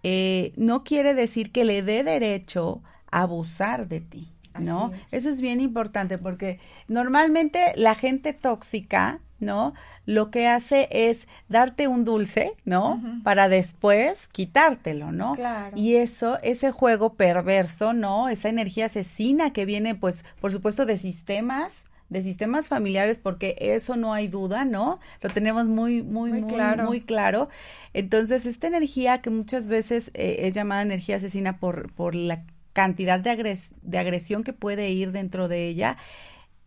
eh, 0.02 0.52
no 0.56 0.84
quiere 0.84 1.14
decir 1.14 1.52
que 1.52 1.64
le 1.64 1.82
dé 1.82 2.04
derecho 2.04 2.82
a 3.10 3.22
abusar 3.22 3.88
de 3.88 4.00
ti, 4.00 4.32
¿no? 4.58 4.92
Eso 5.10 5.28
es 5.28 5.40
bien 5.40 5.60
importante 5.60 6.18
porque 6.18 6.60
normalmente 6.88 7.72
la 7.76 7.94
gente 7.94 8.32
tóxica, 8.32 9.20
¿no? 9.38 9.74
Lo 10.06 10.30
que 10.30 10.46
hace 10.46 10.88
es 10.90 11.28
darte 11.48 11.88
un 11.88 12.04
dulce, 12.04 12.52
¿no? 12.64 13.02
Para 13.24 13.48
después 13.48 14.28
quitártelo, 14.28 15.12
¿no? 15.12 15.34
Claro. 15.34 15.76
Y 15.76 15.96
eso, 15.96 16.38
ese 16.42 16.70
juego 16.70 17.14
perverso, 17.14 17.92
¿no? 17.92 18.28
Esa 18.28 18.48
energía 18.48 18.86
asesina 18.86 19.52
que 19.52 19.64
viene, 19.64 19.94
pues, 19.94 20.24
por 20.40 20.52
supuesto, 20.52 20.86
de 20.86 20.98
sistemas 20.98 21.84
de 22.08 22.22
sistemas 22.22 22.68
familiares 22.68 23.18
porque 23.18 23.56
eso 23.58 23.96
no 23.96 24.12
hay 24.12 24.28
duda, 24.28 24.64
¿no? 24.64 25.00
Lo 25.20 25.30
tenemos 25.30 25.66
muy, 25.66 26.02
muy, 26.02 26.30
muy, 26.32 26.52
claro. 26.52 26.84
Muy 26.84 27.00
claro. 27.00 27.48
Entonces, 27.92 28.46
esta 28.46 28.66
energía 28.66 29.20
que 29.22 29.30
muchas 29.30 29.66
veces 29.66 30.10
eh, 30.14 30.36
es 30.40 30.54
llamada 30.54 30.82
energía 30.82 31.16
asesina 31.16 31.58
por, 31.58 31.92
por 31.92 32.14
la 32.14 32.44
cantidad 32.72 33.18
de, 33.18 33.58
de 33.82 33.98
agresión 33.98 34.44
que 34.44 34.52
puede 34.52 34.90
ir 34.90 35.10
dentro 35.10 35.48
de 35.48 35.66
ella, 35.66 35.96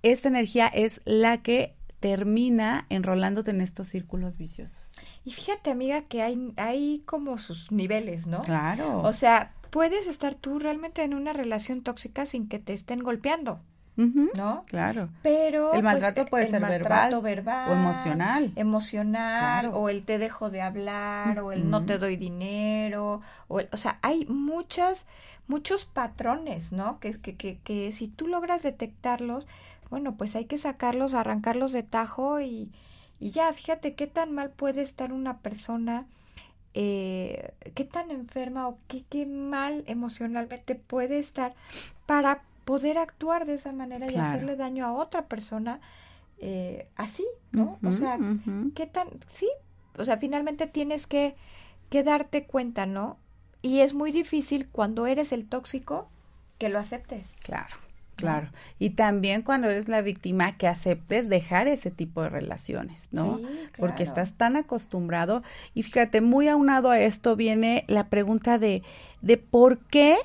esta 0.01 0.27
energía 0.27 0.67
es 0.67 1.01
la 1.05 1.41
que 1.41 1.75
termina 1.99 2.85
enrolándote 2.89 3.51
en 3.51 3.61
estos 3.61 3.89
círculos 3.89 4.37
viciosos. 4.37 4.79
Y 5.25 5.31
fíjate, 5.31 5.69
amiga, 5.69 6.03
que 6.03 6.21
hay, 6.21 6.53
hay 6.55 7.03
como 7.05 7.37
sus 7.37 7.71
niveles, 7.71 8.25
¿no? 8.25 8.41
Claro. 8.43 9.01
O 9.03 9.13
sea, 9.13 9.53
puedes 9.69 10.07
estar 10.07 10.33
tú 10.35 10.59
realmente 10.59 11.03
en 11.03 11.13
una 11.13 11.33
relación 11.33 11.83
tóxica 11.83 12.25
sin 12.25 12.47
que 12.47 12.59
te 12.59 12.73
estén 12.73 12.99
golpeando. 12.99 13.61
¿No? 14.35 14.63
Claro. 14.67 15.09
Pero 15.21 15.73
el 15.73 15.83
maltrato 15.83 16.21
pues, 16.21 16.29
puede 16.29 16.43
el 16.45 16.49
ser 16.51 16.61
maltrato 16.61 17.21
verbal, 17.21 17.69
o 17.69 17.73
emocional. 17.73 18.51
Emocional, 18.55 19.71
o 19.73 19.89
el 19.89 20.03
te 20.03 20.17
dejo 20.17 20.49
de 20.49 20.61
hablar, 20.61 21.39
o 21.39 21.51
el 21.51 21.69
no 21.69 21.85
te 21.85 21.97
doy 21.97 22.15
dinero, 22.15 23.21
o, 23.47 23.61
o 23.71 23.77
sea, 23.77 23.99
hay 24.01 24.25
muchas, 24.27 25.05
muchos 25.47 25.85
patrones, 25.85 26.71
¿no? 26.71 26.99
Que, 26.99 27.19
que, 27.19 27.35
que, 27.35 27.59
que 27.59 27.91
si 27.91 28.07
tú 28.07 28.27
logras 28.27 28.63
detectarlos, 28.63 29.47
bueno, 29.89 30.15
pues 30.15 30.35
hay 30.35 30.45
que 30.45 30.57
sacarlos, 30.57 31.13
arrancarlos 31.13 31.71
de 31.71 31.83
tajo 31.83 32.39
y, 32.39 32.71
y 33.19 33.31
ya, 33.31 33.51
fíjate 33.53 33.95
qué 33.95 34.07
tan 34.07 34.31
mal 34.33 34.51
puede 34.51 34.81
estar 34.81 35.11
una 35.11 35.39
persona. 35.39 36.05
Eh, 36.75 37.51
qué 37.73 37.83
tan 37.83 38.11
enferma 38.11 38.67
o 38.67 38.77
qué, 38.87 39.03
qué 39.09 39.25
mal 39.25 39.83
emocionalmente 39.87 40.75
puede 40.75 41.17
estar 41.17 41.55
para 42.05 42.43
poder 42.69 42.99
actuar 42.99 43.47
de 43.47 43.55
esa 43.55 43.71
manera 43.71 44.11
y 44.11 44.15
hacerle 44.15 44.55
daño 44.55 44.85
a 44.85 44.93
otra 44.93 45.25
persona 45.25 45.79
eh, 46.37 46.87
así, 46.97 47.25
¿no? 47.51 47.79
o 47.83 47.91
sea, 47.91 48.19
¿qué 48.75 48.85
tan? 48.85 49.07
Sí, 49.27 49.49
o 49.97 50.05
sea, 50.05 50.17
finalmente 50.17 50.67
tienes 50.67 51.07
que, 51.07 51.35
que 51.89 52.03
darte 52.03 52.45
cuenta, 52.45 52.85
¿no? 52.85 53.17
Y 53.63 53.79
es 53.79 53.95
muy 53.95 54.11
difícil 54.11 54.67
cuando 54.67 55.07
eres 55.07 55.31
el 55.31 55.47
tóxico 55.47 56.11
que 56.59 56.69
lo 56.69 56.77
aceptes. 56.77 57.35
Claro. 57.41 57.75
Claro. 58.17 58.49
Y 58.79 58.91
también 58.91 59.43
cuando 59.43 59.67
eres 59.69 59.87
la 59.87 60.01
víctima 60.01 60.57
que 60.57 60.67
aceptes 60.67 61.27
dejar 61.29 61.69
ese 61.69 61.89
tipo 61.89 62.21
de 62.21 62.29
relaciones, 62.29 63.07
¿no? 63.11 63.39
Porque 63.79 64.03
estás 64.03 64.33
tan 64.33 64.57
acostumbrado. 64.57 65.41
Y 65.73 65.83
fíjate, 65.83 66.19
muy 66.19 66.49
aunado 66.49 66.91
a 66.91 66.99
esto 66.99 67.37
viene 67.37 67.85
la 67.87 68.09
pregunta 68.09 68.59
de, 68.59 68.83
de 69.21 69.37
por 69.37 69.79
qué 69.79 70.17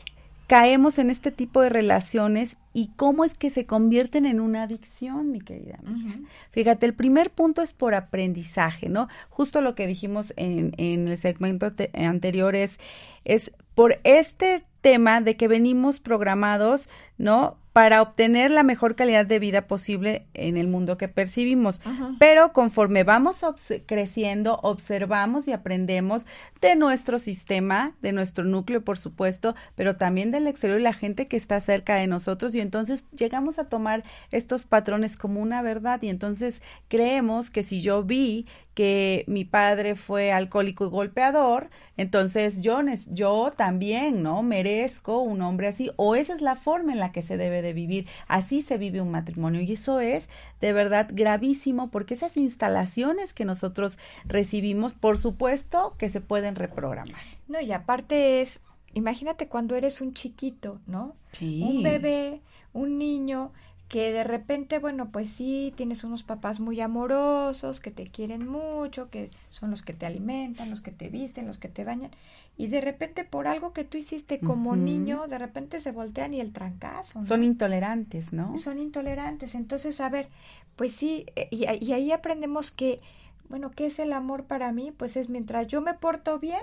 caemos 0.46 0.98
en 0.98 1.10
este 1.10 1.30
tipo 1.30 1.62
de 1.62 1.68
relaciones 1.68 2.56
y 2.72 2.90
cómo 2.96 3.24
es 3.24 3.38
que 3.38 3.50
se 3.50 3.66
convierten 3.66 4.26
en 4.26 4.40
una 4.40 4.64
adicción, 4.64 5.30
mi 5.30 5.40
querida 5.40 5.78
amiga. 5.84 6.16
Fíjate, 6.50 6.86
el 6.86 6.94
primer 6.94 7.30
punto 7.30 7.62
es 7.62 7.72
por 7.72 7.94
aprendizaje, 7.94 8.88
¿no? 8.88 9.08
Justo 9.30 9.60
lo 9.60 9.74
que 9.74 9.86
dijimos 9.86 10.34
en, 10.36 10.74
en 10.76 11.08
el 11.08 11.18
segmento 11.18 11.68
anterior 11.94 12.54
es, 12.54 12.78
es 13.24 13.52
por 13.74 14.00
este 14.04 14.64
tema 14.80 15.20
de 15.20 15.36
que 15.36 15.48
venimos 15.48 16.00
programados, 16.00 16.88
¿no? 17.16 17.56
Para 17.74 18.02
obtener 18.02 18.52
la 18.52 18.62
mejor 18.62 18.94
calidad 18.94 19.26
de 19.26 19.40
vida 19.40 19.66
posible 19.66 20.28
en 20.32 20.56
el 20.56 20.68
mundo 20.68 20.96
que 20.96 21.08
percibimos. 21.08 21.80
Pero 22.20 22.52
conforme 22.52 23.02
vamos 23.02 23.44
creciendo, 23.86 24.60
observamos 24.62 25.48
y 25.48 25.52
aprendemos 25.52 26.24
de 26.60 26.76
nuestro 26.76 27.18
sistema, 27.18 27.96
de 28.00 28.12
nuestro 28.12 28.44
núcleo, 28.44 28.84
por 28.84 28.96
supuesto, 28.96 29.56
pero 29.74 29.96
también 29.96 30.30
del 30.30 30.46
exterior 30.46 30.78
y 30.78 30.84
la 30.84 30.92
gente 30.92 31.26
que 31.26 31.36
está 31.36 31.60
cerca 31.60 31.96
de 31.96 32.06
nosotros 32.06 32.54
y 32.54 32.60
entonces 32.60 33.02
llegamos 33.10 33.58
a 33.58 33.68
tomar 33.68 34.04
estos 34.30 34.66
patrones 34.66 35.16
como 35.16 35.40
una 35.40 35.60
verdad 35.60 36.00
y 36.00 36.10
entonces 36.10 36.62
creemos 36.86 37.50
que 37.50 37.64
si 37.64 37.80
yo 37.80 38.04
vi 38.04 38.46
que 38.74 39.24
mi 39.28 39.44
padre 39.44 39.94
fue 39.94 40.32
alcohólico 40.32 40.86
y 40.86 40.90
golpeador, 40.90 41.70
entonces 41.96 42.60
yo, 42.60 42.78
yo 43.12 43.52
también, 43.56 44.22
¿no? 44.22 44.42
Merezco 44.42 45.20
un 45.20 45.42
hombre 45.42 45.68
así, 45.68 45.90
o 45.96 46.16
esa 46.16 46.34
es 46.34 46.42
la 46.42 46.56
forma 46.56 46.92
en 46.92 46.98
la 46.98 47.12
que 47.12 47.22
se 47.22 47.36
debe 47.36 47.62
de 47.62 47.72
vivir, 47.72 48.06
así 48.26 48.62
se 48.62 48.76
vive 48.76 49.00
un 49.00 49.12
matrimonio, 49.12 49.60
y 49.60 49.72
eso 49.72 50.00
es 50.00 50.28
de 50.60 50.72
verdad 50.72 51.08
gravísimo, 51.12 51.90
porque 51.90 52.14
esas 52.14 52.36
instalaciones 52.36 53.32
que 53.32 53.44
nosotros 53.44 53.98
recibimos, 54.24 54.94
por 54.94 55.18
supuesto 55.18 55.94
que 55.96 56.08
se 56.08 56.20
pueden 56.20 56.56
reprogramar. 56.56 57.22
No, 57.46 57.60
y 57.60 57.70
aparte 57.72 58.40
es, 58.40 58.62
imagínate 58.92 59.46
cuando 59.46 59.76
eres 59.76 60.00
un 60.00 60.14
chiquito, 60.14 60.80
¿no? 60.86 61.14
Sí. 61.32 61.62
Un 61.62 61.82
bebé, 61.82 62.40
un 62.72 62.98
niño, 62.98 63.52
que 63.94 64.12
de 64.12 64.24
repente, 64.24 64.80
bueno, 64.80 65.12
pues 65.12 65.30
sí, 65.30 65.72
tienes 65.76 66.02
unos 66.02 66.24
papás 66.24 66.58
muy 66.58 66.80
amorosos, 66.80 67.80
que 67.80 67.92
te 67.92 68.06
quieren 68.06 68.44
mucho, 68.44 69.08
que 69.08 69.30
son 69.50 69.70
los 69.70 69.82
que 69.82 69.92
te 69.92 70.04
alimentan, 70.04 70.68
los 70.68 70.80
que 70.80 70.90
te 70.90 71.10
visten, 71.10 71.46
los 71.46 71.58
que 71.58 71.68
te 71.68 71.84
bañan, 71.84 72.10
y 72.56 72.66
de 72.66 72.80
repente 72.80 73.22
por 73.22 73.46
algo 73.46 73.72
que 73.72 73.84
tú 73.84 73.96
hiciste 73.96 74.40
como 74.40 74.74
niño, 74.74 75.28
de 75.28 75.38
repente 75.38 75.78
se 75.78 75.92
voltean 75.92 76.34
y 76.34 76.40
el 76.40 76.52
trancazo. 76.52 77.24
Son 77.24 77.44
intolerantes, 77.44 78.32
¿no? 78.32 78.56
Son 78.56 78.80
intolerantes. 78.80 79.54
Entonces, 79.54 80.00
a 80.00 80.08
ver, 80.08 80.28
pues 80.74 80.90
sí, 80.90 81.26
eh, 81.36 81.46
y, 81.52 81.64
y 81.80 81.92
ahí 81.92 82.10
aprendemos 82.10 82.72
que, 82.72 83.00
bueno, 83.48 83.70
¿qué 83.70 83.86
es 83.86 84.00
el 84.00 84.12
amor 84.12 84.42
para 84.46 84.72
mí? 84.72 84.90
Pues 84.90 85.16
es 85.16 85.28
mientras 85.28 85.68
yo 85.68 85.80
me 85.80 85.94
porto 85.94 86.40
bien, 86.40 86.62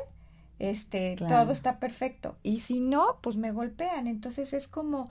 este, 0.60 1.16
todo 1.16 1.54
está 1.54 1.80
perfecto. 1.80 2.36
Y 2.44 2.60
si 2.60 2.82
no, 2.82 3.20
pues 3.22 3.38
me 3.38 3.54
golpean. 3.54 4.08
Entonces 4.08 4.52
es 4.52 4.68
como 4.68 5.10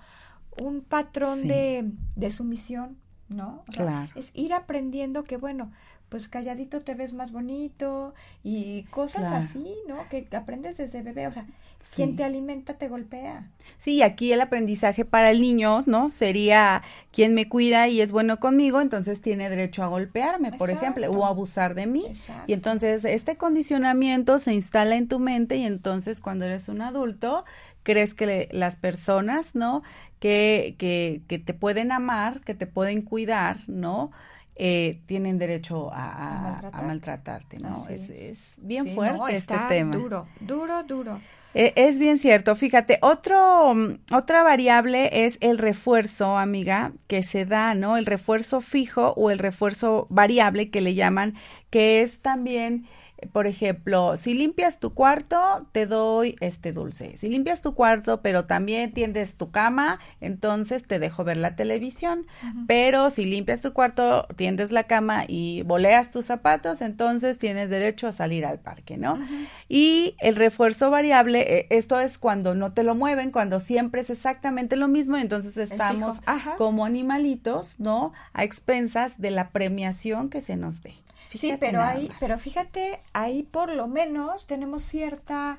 un 0.61 0.83
patrón 0.83 1.49
de, 1.49 1.91
de, 2.17 2.31
sumisión, 2.31 2.97
¿no? 3.29 3.65
claro. 3.73 4.11
es 4.15 4.31
ir 4.35 4.53
aprendiendo 4.53 5.25
que, 5.25 5.37
bueno, 5.37 5.73
pues 6.11 6.29
calladito 6.29 6.81
te 6.81 6.95
ves 6.95 7.13
más 7.13 7.33
bonito 7.33 8.15
y 8.43 8.83
cosas 8.91 9.33
así, 9.33 9.75
¿no? 9.89 10.09
Que 10.11 10.27
aprendes 10.37 10.77
desde 10.77 11.03
bebé, 11.03 11.29
o 11.29 11.33
sea, 11.33 11.47
quien 11.95 12.17
te 12.17 12.25
alimenta 12.25 12.75
te 12.75 12.89
golpea. 12.89 13.49
Sí, 13.79 14.03
aquí 14.03 14.33
el 14.33 14.41
aprendizaje 14.41 15.05
para 15.05 15.31
el 15.31 15.41
niño, 15.41 15.83
¿no? 15.87 16.11
Sería 16.11 16.83
quien 17.13 17.35
me 17.35 17.49
cuida 17.49 17.87
y 17.87 18.01
es 18.01 18.11
bueno 18.11 18.41
conmigo, 18.41 18.81
entonces 18.81 19.21
tiene 19.21 19.49
derecho 19.49 19.85
a 19.85 19.87
golpearme, 19.87 20.53
por 20.53 20.71
ejemplo, 20.71 21.09
o 21.11 21.25
abusar 21.25 21.75
de 21.75 21.87
mí. 21.87 22.07
Y 22.49 22.53
entonces 22.53 23.05
este 23.05 23.37
condicionamiento 23.37 24.41
se 24.41 24.53
instala 24.53 24.97
en 24.97 25.07
tu 25.07 25.21
mente 25.21 25.57
y 25.57 25.65
entonces 25.65 26.21
cuando 26.21 26.45
eres 26.45 26.69
un 26.69 26.83
adulto, 26.83 27.45
crees 27.83 28.15
que 28.15 28.49
las 28.53 28.77
personas, 28.77 29.55
¿no? 29.55 29.83
Que, 30.19 30.75
que, 30.79 31.23
que 31.29 31.39
te 31.39 31.55
pueden 31.55 31.93
amar, 31.93 32.41
que 32.41 32.55
te 32.55 32.67
pueden 32.67 33.03
cuidar, 33.03 33.59
¿no? 33.67 34.11
Eh, 34.63 35.01
tienen 35.07 35.39
derecho 35.39 35.91
a, 35.91 36.61
maltratarte, 36.85 37.59
¿no? 37.59 37.89
Es, 37.89 38.11
es, 38.11 38.53
bien 38.59 38.89
fuerte 38.89 39.35
este 39.35 39.57
tema. 39.69 39.97
Duro, 39.97 40.27
duro, 40.39 40.83
duro. 40.83 41.21
E, 41.55 41.73
es 41.77 41.99
bien 41.99 42.19
cierto. 42.19 42.55
Fíjate, 42.55 42.99
otro, 43.01 43.75
otra 44.13 44.43
variable 44.43 45.25
es 45.25 45.39
el 45.41 45.57
refuerzo, 45.57 46.37
amiga, 46.37 46.93
que 47.07 47.23
se 47.23 47.47
da, 47.47 47.75
¿no? 47.75 47.97
El 47.97 48.05
refuerzo 48.05 48.61
fijo 48.61 49.15
o 49.17 49.31
el 49.31 49.39
refuerzo 49.39 50.07
variable 50.11 50.69
que 50.69 50.83
le 50.83 50.95
llaman, 50.95 51.37
que 51.71 52.03
es 52.03 52.19
también 52.19 52.87
por 53.33 53.47
ejemplo, 53.47 54.17
si 54.17 54.35
limpias 54.35 54.81
tu 54.81 54.95
cuarto, 54.95 55.67
te 55.73 55.87
doy 55.87 56.37
este 56.41 56.73
dulce. 56.73 57.17
Si 57.17 57.29
limpias 57.29 57.63
tu 57.63 57.75
cuarto, 57.75 58.23
pero 58.23 58.45
también 58.45 58.93
tiendes 58.93 59.35
tu 59.35 59.51
cama, 59.51 59.99
entonces 60.21 60.87
te 60.87 60.99
dejo 60.99 61.25
ver 61.25 61.37
la 61.37 61.57
televisión. 61.57 62.27
Pero 62.67 63.11
si 63.11 63.25
limpias 63.25 63.61
tu 63.61 63.73
cuarto, 63.73 64.27
tiendes 64.37 64.73
la 64.73 64.85
cama 64.85 65.25
y 65.29 65.63
boleas 65.63 66.11
tus 66.11 66.27
zapatos, 66.27 66.81
entonces 66.81 67.39
tienes 67.39 67.71
derecho 67.71 68.09
a 68.09 68.13
salir 68.13 68.45
al 68.47 68.59
parque, 68.59 68.97
¿no? 68.97 69.19
Y 69.69 70.15
el 70.21 70.37
refuerzo 70.37 70.91
variable, 70.91 71.59
eh, 71.59 71.67
esto 71.71 72.01
es 72.01 72.19
cuando 72.19 72.55
no 72.55 72.73
te 72.73 72.83
lo 72.83 72.95
mueven, 72.95 73.31
cuando 73.31 73.61
siempre 73.61 74.01
es 74.01 74.11
exactamente 74.11 74.77
lo 74.77 74.89
mismo, 74.89 75.17
entonces 75.17 75.57
estamos 75.57 76.21
como 76.57 76.85
animalitos, 76.85 77.75
¿no? 77.79 78.13
A 78.33 78.45
expensas 78.45 79.21
de 79.21 79.31
la 79.31 79.51
premiación 79.51 80.31
que 80.31 80.41
se 80.41 80.57
nos 80.57 80.83
dé 80.83 80.95
sí, 81.39 81.57
pero 81.59 81.83
ahí, 81.83 82.11
pero 82.21 82.39
fíjate, 82.39 83.01
ahí 83.13 83.43
por 83.43 83.73
lo 83.73 83.87
menos 83.87 84.47
tenemos 84.47 84.83
cierta 84.83 85.59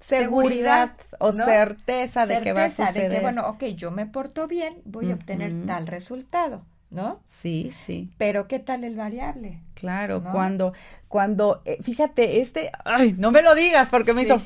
seguridad, 0.00 0.92
o 1.18 1.32
certeza 1.32 2.26
de 2.26 2.40
que 2.40 2.52
va 2.52 2.64
a 2.64 2.70
suceder. 2.70 3.10
de 3.10 3.16
que 3.16 3.22
bueno, 3.22 3.48
ok, 3.48 3.64
yo 3.76 3.90
me 3.90 4.06
porto 4.06 4.46
bien, 4.46 4.82
voy 4.84 5.10
a 5.10 5.14
obtener 5.14 5.66
tal 5.66 5.86
resultado, 5.86 6.62
¿no? 6.90 7.20
Sí, 7.28 7.72
sí. 7.86 8.10
Pero 8.18 8.46
qué 8.46 8.58
tal 8.58 8.84
el 8.84 8.96
variable? 8.96 9.60
Claro, 9.74 10.22
cuando 10.22 10.72
cuando 11.08 11.62
eh, 11.64 11.78
fíjate, 11.80 12.40
este, 12.40 12.72
ay, 12.84 13.14
no 13.16 13.30
me 13.30 13.40
lo 13.40 13.54
digas 13.54 13.88
porque 13.88 14.12
me 14.12 14.22
hizo 14.22 14.40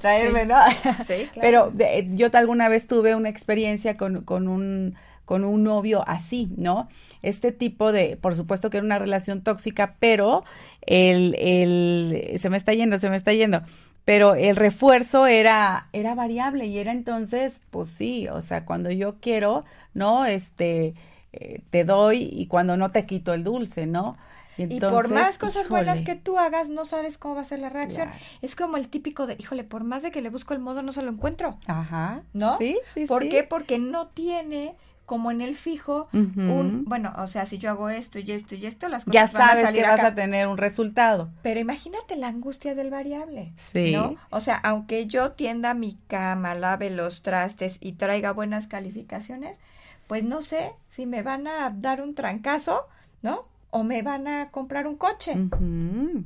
traerme, 0.00 0.44
¿no? 0.44 0.58
Sí, 1.06 1.28
claro. 1.32 1.72
Pero 1.76 2.04
yo 2.08 2.28
alguna 2.34 2.68
vez 2.68 2.86
tuve 2.86 3.14
una 3.14 3.30
experiencia 3.30 3.96
con, 3.96 4.22
con 4.24 4.46
un 4.46 4.96
con 5.30 5.44
un 5.44 5.62
novio 5.62 6.02
así, 6.08 6.52
¿no? 6.56 6.88
Este 7.22 7.52
tipo 7.52 7.92
de, 7.92 8.18
por 8.20 8.34
supuesto 8.34 8.68
que 8.68 8.78
era 8.78 8.84
una 8.84 8.98
relación 8.98 9.42
tóxica, 9.42 9.94
pero 10.00 10.42
el, 10.80 11.36
el, 11.38 12.36
se 12.36 12.50
me 12.50 12.56
está 12.56 12.74
yendo, 12.74 12.98
se 12.98 13.10
me 13.10 13.16
está 13.16 13.32
yendo, 13.32 13.62
pero 14.04 14.34
el 14.34 14.56
refuerzo 14.56 15.28
era, 15.28 15.86
era 15.92 16.16
variable 16.16 16.66
y 16.66 16.78
era 16.78 16.90
entonces, 16.90 17.62
pues 17.70 17.90
sí, 17.90 18.26
o 18.26 18.42
sea, 18.42 18.64
cuando 18.64 18.90
yo 18.90 19.20
quiero, 19.20 19.64
¿no? 19.94 20.26
Este, 20.26 20.94
eh, 21.32 21.60
te 21.70 21.84
doy 21.84 22.28
y 22.32 22.48
cuando 22.48 22.76
no 22.76 22.90
te 22.90 23.06
quito 23.06 23.32
el 23.32 23.44
dulce, 23.44 23.86
¿no? 23.86 24.16
Y, 24.56 24.80
por 24.80 25.12
más 25.12 25.38
cosas 25.38 25.68
buenas 25.68 26.00
que 26.00 26.16
tú 26.16 26.38
hagas, 26.38 26.70
no 26.70 26.84
sabes 26.84 27.18
cómo 27.18 27.36
va 27.36 27.42
a 27.42 27.44
ser 27.44 27.60
la 27.60 27.68
reacción. 27.68 28.10
Es 28.42 28.56
como 28.56 28.78
el 28.78 28.88
típico 28.88 29.28
de, 29.28 29.36
híjole, 29.38 29.62
por 29.62 29.84
más 29.84 30.02
de 30.02 30.10
que 30.10 30.22
le 30.22 30.28
busco 30.28 30.54
el 30.54 30.60
modo, 30.60 30.82
no 30.82 30.90
se 30.92 31.02
lo 31.02 31.10
encuentro. 31.12 31.56
Ajá. 31.68 32.24
¿No? 32.32 32.58
Sí, 32.58 32.80
sí, 32.92 33.06
¿Por 33.06 33.28
qué? 33.28 33.44
Porque 33.44 33.78
no 33.78 34.08
tiene 34.08 34.74
como 35.10 35.32
en 35.32 35.40
el 35.40 35.56
fijo, 35.56 36.06
un, 36.12 36.84
bueno, 36.86 37.12
o 37.16 37.26
sea, 37.26 37.44
si 37.44 37.58
yo 37.58 37.68
hago 37.70 37.88
esto 37.88 38.20
y 38.20 38.30
esto 38.30 38.54
y 38.54 38.64
esto, 38.64 38.88
las 38.88 39.04
cosas 39.04 39.12
ya 39.12 39.26
sabes 39.26 39.72
que 39.72 39.82
vas 39.82 40.04
a 40.04 40.14
tener 40.14 40.46
un 40.46 40.56
resultado. 40.56 41.30
Pero 41.42 41.58
imagínate 41.58 42.14
la 42.14 42.28
angustia 42.28 42.76
del 42.76 42.90
variable, 42.90 43.52
sí. 43.56 43.90
¿no? 43.90 44.14
O 44.30 44.38
sea, 44.38 44.54
aunque 44.54 45.08
yo 45.08 45.32
tienda 45.32 45.74
mi 45.74 45.94
cama, 46.06 46.54
lave 46.54 46.90
los 46.90 47.22
trastes 47.22 47.78
y 47.80 47.94
traiga 47.94 48.32
buenas 48.32 48.68
calificaciones, 48.68 49.58
pues 50.06 50.22
no 50.22 50.42
sé 50.42 50.74
si 50.88 51.06
me 51.06 51.24
van 51.24 51.48
a 51.48 51.70
dar 51.70 52.02
un 52.02 52.14
trancazo, 52.14 52.86
¿no? 53.20 53.48
O 53.70 53.82
me 53.82 54.02
van 54.02 54.28
a 54.28 54.52
comprar 54.52 54.86
un 54.86 54.94
coche. 54.94 55.36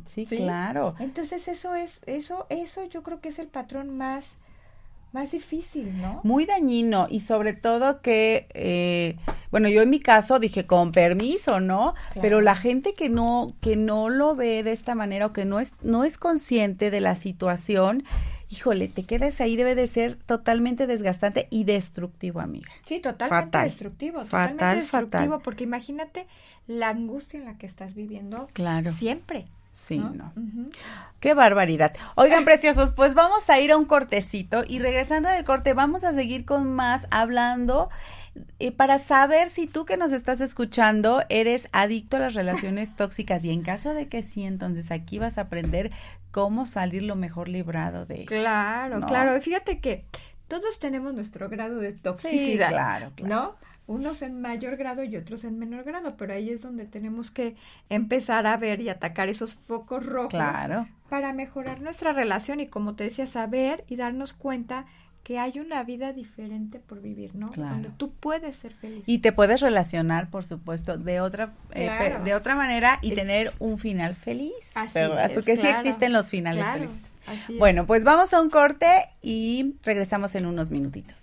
sí, 0.05 0.27
claro. 0.27 0.95
Entonces 0.99 1.49
eso 1.49 1.75
es, 1.75 2.03
eso, 2.05 2.47
eso 2.51 2.85
yo 2.85 3.03
creo 3.03 3.23
que 3.23 3.31
es 3.31 3.39
el 3.39 3.47
patrón 3.47 3.97
más 3.97 4.37
más 5.15 5.31
difícil, 5.31 5.97
¿no? 6.03 6.21
Muy 6.25 6.45
dañino 6.45 7.07
y 7.09 7.21
sobre 7.21 7.53
todo 7.53 8.03
que, 8.03 8.49
eh, 8.53 9.17
bueno, 9.53 9.69
yo 9.69 9.81
en 9.81 9.89
mi 9.89 10.01
caso 10.01 10.41
dije 10.41 10.67
con 10.67 10.91
permiso, 10.91 11.61
¿no? 11.61 11.95
Pero 12.21 12.41
la 12.41 12.57
gente 12.57 12.95
que 12.95 13.09
no, 13.09 13.47
que 13.61 13.77
no 13.77 14.09
lo 14.11 14.35
ve 14.35 14.65
de 14.65 14.73
esta 14.73 14.97
manera 14.97 15.27
o 15.27 15.33
que 15.33 15.45
no 15.45 15.61
es, 15.61 15.73
no 15.83 16.03
es 16.03 16.19
consciente 16.19 16.91
de 16.91 17.01
la 17.01 17.15
situación, 17.15 18.03
híjole, 18.51 18.89
te 18.89 19.05
quedas 19.05 19.41
ahí, 19.41 19.55
debe 19.55 19.77
de 19.77 19.87
ser 19.87 20.17
totalmente 20.17 20.89
desgastante 20.89 21.47
y 21.49 21.63
destructivo, 21.63 22.41
amiga. 22.41 22.73
Sí, 22.85 22.99
totalmente 22.99 23.59
destructivo, 23.59 24.25
totalmente 24.25 24.65
fatal, 24.65 24.81
destructivo, 24.81 25.39
porque 25.39 25.63
imagínate 25.63 26.27
la 26.67 26.89
angustia 26.89 27.39
en 27.39 27.45
la 27.45 27.57
que 27.57 27.67
estás 27.67 27.95
viviendo 27.95 28.49
claro. 28.53 28.91
siempre. 28.91 29.47
Sí, 29.75 29.99
no. 29.99 30.33
Qué 31.21 31.35
barbaridad. 31.35 31.93
Oigan, 32.15 32.45
preciosos, 32.47 32.93
pues 32.93 33.15
vamos 33.15 33.51
a 33.51 33.61
ir 33.61 33.73
a 33.73 33.77
un 33.77 33.85
cortecito 33.85 34.63
y 34.67 34.79
regresando 34.79 35.29
del 35.29 35.45
corte 35.45 35.75
vamos 35.75 36.05
a 36.05 36.13
seguir 36.13 36.45
con 36.45 36.73
más 36.73 37.07
hablando 37.11 37.91
eh, 38.59 38.73
para 38.73 38.99
saber 38.99 39.49
si 39.49 39.67
tú 39.67 39.85
que 39.85 39.97
nos 39.97 40.13
estás 40.13 40.41
escuchando 40.41 41.23
eres 41.29 41.69
adicto 41.73 42.17
a 42.17 42.21
las 42.21 42.35
relaciones 42.35 42.97
tóxicas 42.97 43.45
y 43.45 43.51
en 43.51 43.63
caso 43.63 43.95
de 43.95 44.09
que 44.09 44.23
sí, 44.23 44.45
entonces 44.45 44.91
aquí 44.91 45.19
vas 45.19 45.39
a 45.39 45.43
aprender 45.43 45.91
cómo 46.31 46.67
salir 46.67 47.03
lo 47.03 47.15
mejor 47.15 47.49
librado 47.49 48.07
de 48.07 48.25
Claro, 48.25 49.01
claro. 49.07 49.41
Fíjate 49.41 49.81
que 49.81 50.05
todos 50.49 50.79
tenemos 50.79 51.15
nuestro 51.15 51.49
grado 51.49 51.79
de 51.79 51.93
toxicidad, 51.93 52.71
claro, 52.71 53.13
¿no? 53.23 53.57
Unos 53.87 54.23
en 54.23 54.41
mayor 54.41 54.77
grado 54.77 55.05
y 55.05 55.17
otros 55.17 55.45
en 55.45 55.59
menor 55.59 55.85
grado, 55.85 56.17
pero 56.17 56.33
ahí 56.33 56.51
es 56.51 56.63
donde 56.63 56.87
tenemos 56.87 57.31
que 57.31 57.55
empezar 57.91 58.47
a 58.47 58.57
ver 58.57 58.81
y 58.81 58.89
atacar 58.89 59.29
esos 59.29 59.55
focos 59.55 60.07
rojos 60.07 60.31
claro. 60.31 60.89
para 61.11 61.33
mejorar 61.35 61.83
nuestra 61.83 62.13
relación 62.13 62.61
y 62.61 62.67
como 62.67 62.95
te 62.95 63.05
decía, 63.05 63.27
saber 63.27 63.85
y 63.89 63.97
darnos 63.97 64.33
cuenta 64.33 64.87
que 65.25 65.39
hay 65.39 65.59
una 65.59 65.83
vida 65.83 66.13
diferente 66.13 66.79
por 66.79 67.01
vivir, 67.01 67.35
¿no? 67.35 67.47
Donde 67.47 67.89
tú 67.89 68.13
puedes 68.13 68.57
ser 68.57 68.75
feliz. 68.75 69.03
Y 69.07 69.19
te 69.19 69.33
puedes 69.33 69.63
relacionar, 69.63 70.29
por 70.29 70.45
supuesto, 70.45 70.99
de 70.99 71.21
otra 71.23 71.51
eh, 71.73 72.19
de 72.23 72.35
otra 72.35 72.55
manera 72.55 72.99
y 73.01 73.15
tener 73.15 73.53
un 73.59 73.79
final 73.79 74.15
feliz, 74.15 74.53
¿verdad? 74.93 75.31
Porque 75.33 75.57
sí 75.57 75.67
existen 75.67 76.13
los 76.13 76.29
finales 76.29 76.67
felices. 76.67 77.15
bueno, 77.59 77.87
pues 77.87 78.05
vamos 78.05 78.35
a 78.35 78.41
un 78.41 78.51
corte 78.51 78.87
y 79.23 79.77
regresamos 79.83 80.35
en 80.35 80.45
unos 80.45 80.71
minutitos. 80.71 81.17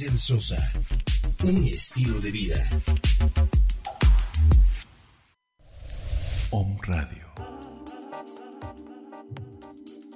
Sosa. 0.00 0.56
Un 1.44 1.66
estilo 1.66 2.20
de 2.20 2.30
vida. 2.30 2.70
Om 6.50 6.78
Radio. 6.78 7.28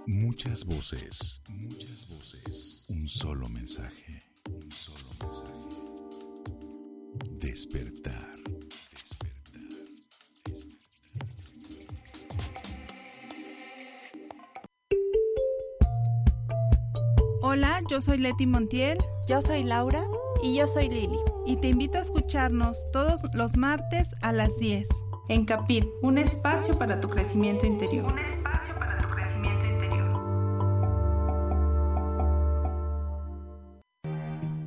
Muchas 0.06 0.64
voces. 0.64 1.42
Muchas 1.50 2.08
voces. 2.08 2.86
Un 2.88 3.06
solo 3.06 3.46
mensaje. 3.50 4.22
Un 4.48 4.72
solo 4.72 5.10
mensaje. 5.20 5.54
Despertar. 7.38 7.40
Despertar. 7.40 8.33
Hola, 17.54 17.82
yo 17.88 18.00
soy 18.00 18.18
Leti 18.18 18.48
Montiel 18.48 18.98
yo 19.28 19.40
soy 19.40 19.62
Laura 19.62 20.02
y 20.42 20.56
yo 20.56 20.66
soy 20.66 20.88
Lili. 20.88 21.20
Y 21.46 21.54
te 21.58 21.68
invito 21.68 21.98
a 21.98 22.00
escucharnos 22.00 22.90
todos 22.90 23.22
los 23.32 23.56
martes 23.56 24.16
a 24.22 24.32
las 24.32 24.58
10 24.58 24.88
en 25.28 25.44
Capit, 25.44 25.86
un 26.02 26.18
espacio 26.18 26.76
para 26.76 26.98
tu 26.98 27.08
crecimiento 27.08 27.64
interior. 27.64 28.12
Un 28.12 28.18
espacio 28.18 28.74
para 28.74 28.98
tu 28.98 29.08
crecimiento 29.08 29.66
interior. 29.66 30.04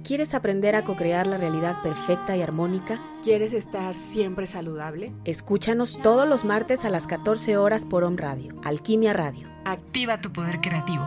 ¿Quieres 0.05 0.33
aprender 0.33 0.77
a 0.77 0.85
co-crear 0.85 1.27
la 1.27 1.37
realidad 1.37 1.81
perfecta 1.83 2.37
y 2.37 2.41
armónica? 2.41 3.01
¿Quieres 3.21 3.51
estar 3.51 3.95
siempre 3.95 4.45
saludable? 4.45 5.11
Escúchanos 5.25 5.99
todos 6.01 6.25
los 6.25 6.45
martes 6.45 6.85
a 6.85 6.89
las 6.89 7.05
14 7.05 7.57
horas 7.57 7.83
por 7.85 8.05
Om 8.05 8.15
Radio, 8.15 8.55
Alquimia 8.63 9.11
Radio. 9.11 9.49
Activa 9.65 10.21
tu 10.21 10.31
poder 10.31 10.61
creativo. 10.61 11.03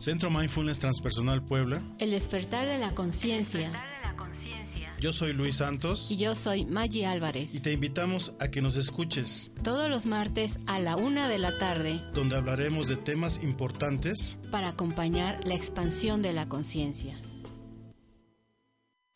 Centro 0.00 0.30
Mindfulness 0.30 0.78
Transpersonal 0.78 1.44
Puebla. 1.44 1.82
El 1.98 2.10
despertar 2.10 2.66
de 2.66 2.78
la 2.78 2.94
conciencia. 2.94 3.70
Yo 4.98 5.12
soy 5.12 5.34
Luis 5.34 5.56
Santos. 5.56 6.10
Y 6.10 6.16
yo 6.16 6.34
soy 6.34 6.64
Maggie 6.64 7.04
Álvarez. 7.04 7.54
Y 7.54 7.60
te 7.60 7.72
invitamos 7.72 8.32
a 8.40 8.48
que 8.48 8.62
nos 8.62 8.78
escuches. 8.78 9.50
Todos 9.62 9.90
los 9.90 10.06
martes 10.06 10.58
a 10.66 10.78
la 10.78 10.96
una 10.96 11.28
de 11.28 11.36
la 11.36 11.58
tarde. 11.58 12.02
Donde 12.14 12.36
hablaremos 12.36 12.88
de 12.88 12.96
temas 12.96 13.44
importantes. 13.44 14.38
Para 14.50 14.68
acompañar 14.68 15.38
la 15.44 15.54
expansión 15.54 16.22
de 16.22 16.32
la 16.32 16.48
conciencia. 16.48 17.14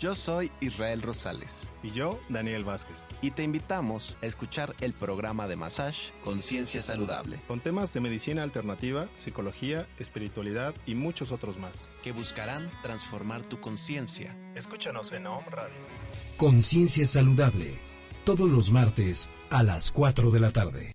Yo 0.04 0.14
soy 0.14 0.52
Israel 0.60 1.00
Rosales. 1.00 1.70
Y 1.82 1.90
yo, 1.90 2.20
Daniel 2.28 2.62
Vázquez. 2.62 3.06
Y 3.22 3.30
te 3.30 3.42
invitamos 3.42 4.18
a 4.20 4.26
escuchar 4.26 4.76
el 4.82 4.92
programa 4.92 5.48
de 5.48 5.56
Massage 5.56 6.12
Conciencia 6.22 6.82
Saludable. 6.82 7.40
Con 7.48 7.60
temas 7.60 7.94
de 7.94 8.00
medicina 8.00 8.42
alternativa, 8.42 9.08
psicología, 9.16 9.88
espiritualidad 9.98 10.74
y 10.84 10.94
muchos 10.94 11.32
otros 11.32 11.56
más. 11.56 11.88
Que 12.02 12.12
buscarán 12.12 12.70
transformar 12.82 13.46
tu 13.46 13.60
conciencia. 13.60 14.36
Escúchanos 14.54 15.10
en 15.12 15.26
Home 15.26 15.46
Radio. 15.50 15.72
Conciencia 16.36 17.06
Saludable. 17.06 17.72
Todos 18.26 18.50
los 18.50 18.70
martes 18.72 19.30
a 19.48 19.62
las 19.62 19.90
4 19.90 20.30
de 20.30 20.40
la 20.40 20.50
tarde. 20.50 20.92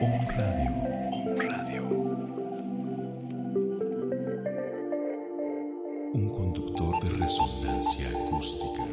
Home 0.00 0.28
Radio. 0.36 1.05
Un 6.16 6.30
conductor 6.30 6.98
de 7.04 7.10
resonancia 7.18 8.08
acústica. 8.08 8.84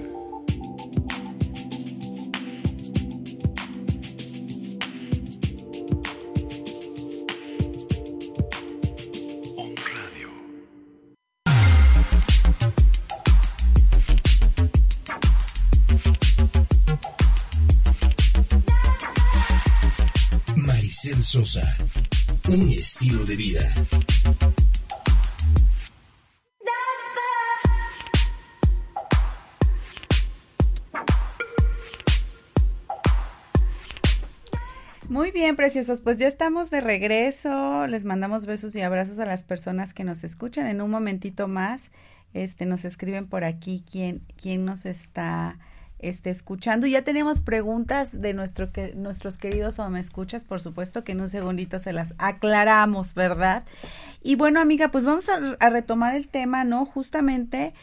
Maricel 20.58 21.24
Sosa, 21.24 21.78
un 22.50 22.70
estilo 22.74 23.24
de 23.24 23.36
vida. 23.38 23.74
Muy 35.14 35.30
bien, 35.30 35.56
preciosos, 35.56 36.02
pues 36.02 36.18
ya 36.18 36.28
estamos 36.28 36.72
de 36.72 36.82
regreso. 36.82 37.86
Les 37.86 38.04
mandamos 38.04 38.48
besos 38.48 38.76
y 38.76 38.82
abrazos 38.82 39.20
a 39.20 39.26
las 39.26 39.44
personas 39.44 39.94
que 39.94 40.04
nos 40.04 40.24
escuchan. 40.24 40.66
En 40.66 40.82
un 40.82 40.90
momentito 40.90 41.48
más, 41.48 41.92
este, 42.34 42.66
nos 42.66 42.84
escriben 42.84 43.28
por 43.28 43.44
aquí 43.44 43.86
quién, 43.88 44.24
quién 44.42 44.66
nos 44.66 44.88
está 44.88 45.60
este, 46.00 46.32
escuchando. 46.32 46.88
Ya 46.88 47.04
tenemos 47.04 47.42
preguntas 47.42 48.20
de 48.20 48.34
nuestro, 48.34 48.68
que, 48.70 48.96
nuestros 48.96 49.38
queridos 49.38 49.78
o 49.78 49.88
me 49.88 50.00
escuchas, 50.00 50.46
por 50.46 50.62
supuesto 50.62 51.04
que 51.04 51.12
en 51.12 51.22
un 51.22 51.30
segundito 51.30 51.78
se 51.78 51.94
las 51.94 52.16
aclaramos, 52.18 53.14
¿verdad? 53.14 53.66
Y 54.24 54.34
bueno, 54.34 54.62
amiga, 54.62 54.90
pues 54.90 55.06
vamos 55.06 55.30
a, 55.30 55.36
a 55.60 55.70
retomar 55.70 56.16
el 56.16 56.28
tema, 56.28 56.64
¿no? 56.64 56.86
Justamente 56.88 57.76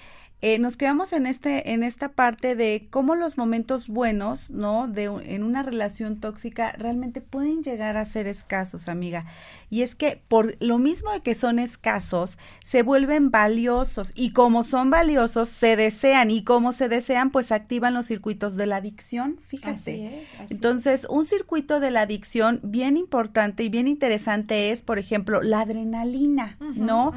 eh, 0.43 0.59
nos 0.59 0.79
quedamos 0.79 1.13
en 1.13 1.27
este 1.27 1.73
en 1.73 1.83
esta 1.83 2.13
parte 2.13 2.57
de 2.57 2.89
cómo 2.89 3.15
los 3.15 3.37
momentos 3.37 3.89
buenos 3.89 4.49
no 4.49 4.89
de 4.89 5.05
en 5.05 5.43
una 5.43 5.63
relación 5.63 6.19
tóxica 6.19 6.73
realmente 6.73 7.21
pueden 7.21 7.63
llegar 7.63 7.99
a 7.99 8.05
ser 8.07 8.27
escasos 8.27 8.89
amiga. 8.89 9.27
Y 9.69 9.83
es 9.83 9.95
que 9.95 10.21
por 10.29 10.57
lo 10.59 10.79
mismo 10.79 11.13
de 11.13 11.21
que 11.21 11.35
son 11.35 11.59
escasos 11.59 12.39
se 12.65 12.83
vuelven 12.83 13.31
valiosos. 13.31 14.11
Y 14.15 14.33
como 14.33 14.65
son 14.65 14.91
valiosos 14.91 15.49
se 15.51 15.77
desean. 15.77 16.31
Y 16.31 16.43
como 16.43 16.73
se 16.73 16.89
desean 16.89 17.31
pues 17.31 17.53
activan 17.53 17.93
los 17.93 18.07
circuitos 18.07 18.57
de 18.57 18.67
la 18.67 18.77
adicción 18.77 19.39
fíjate. 19.47 20.25
Entonces 20.49 21.07
un 21.11 21.27
circuito 21.27 21.81
de 21.81 21.91
la 21.91 22.03
adicción 22.03 22.61
bien 22.63 22.97
importante 22.97 23.63
y 23.63 23.69
bien 23.69 23.89
interesante 23.89 24.71
es 24.71 24.81
por 24.81 24.99
ejemplo 24.99 25.43
la 25.43 25.61
adrenalina 25.61 26.57
no 26.75 27.13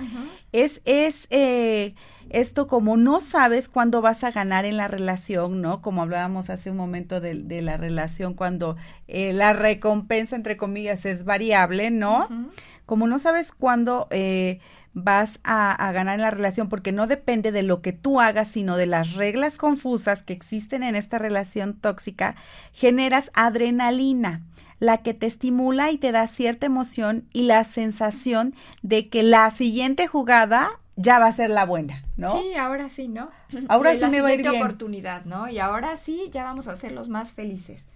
es 0.52 0.82
es 0.86 1.28
eh, 1.30 1.96
esto 2.30 2.68
como 2.68 2.98
no 2.98 3.22
sabes 3.22 3.68
cuándo 3.68 4.02
vas 4.02 4.24
a 4.24 4.32
ganar 4.32 4.66
en 4.66 4.78
la 4.78 4.88
relación, 4.88 5.62
¿no? 5.62 5.82
Como 5.82 6.02
hablábamos 6.02 6.50
hace 6.50 6.72
un 6.72 6.78
momento 6.78 7.22
de, 7.22 7.62
la 7.62 7.78
relación 7.78 8.34
cuando 8.34 8.76
eh, 9.08 9.34
la 9.34 9.54
recompensa, 9.54 10.36
entre 10.36 10.58
comillas, 10.58 11.06
es 11.06 11.26
variable, 11.26 11.92
¿no? 11.92 12.28
Como 12.86 13.08
no 13.08 13.20
sabes 13.20 13.52
cuándo 13.52 14.08
eh, 14.12 14.60
vas 14.94 15.40
a, 15.44 15.72
a, 15.72 15.92
ganar 15.92 16.16
en 16.16 16.22
la 16.22 16.32
relación 16.32 16.70
porque 16.70 16.92
no 16.92 17.08
depende 17.08 17.52
de 17.52 17.64
lo 17.64 17.82
que 17.82 17.94
tú 17.94 18.20
hagas, 18.20 18.50
sino 18.50 18.78
de 18.78 18.86
las 18.86 19.14
reglas 19.14 19.58
confusas 19.58 20.24
que 20.24 20.34
existen 20.34 20.84
en 20.84 20.96
esta 20.96 21.20
relación 21.20 21.76
tóxica, 21.76 22.36
generas 22.74 23.32
adrenalina 23.34 24.42
la 24.84 24.98
que 24.98 25.14
te 25.14 25.28
estimula 25.28 25.92
y 25.92 25.98
te 25.98 26.12
da 26.12 26.28
cierta 26.28 26.66
emoción 26.66 27.26
y 27.32 27.44
la 27.44 27.64
sensación 27.64 28.54
de 28.82 29.08
que 29.08 29.24
la 29.24 29.50
siguiente 29.50 30.08
jugada 30.08 30.80
ya 30.96 31.20
va 31.20 31.28
a 31.28 31.32
ser 31.32 31.50
la 31.50 31.66
buena, 31.66 32.04
¿no? 32.18 32.40
Sí, 32.40 32.56
ahora 32.56 32.90
sí, 32.90 33.08
¿no? 33.08 33.30
Ahora 33.70 33.96
sí 33.96 34.06
me 34.06 34.22
va 34.22 34.30
a 34.30 34.34
ir 34.34 34.42
bien. 34.42 34.56
oportunidad, 34.56 35.26
¿no? 35.26 35.50
Y 35.50 35.60
ahora 35.60 35.98
sí, 35.98 36.30
ya 36.32 36.44
vamos 36.44 36.68
a 36.68 36.76
ser 36.76 36.92
los 36.92 37.10
más 37.10 37.32
felices. 37.32 37.88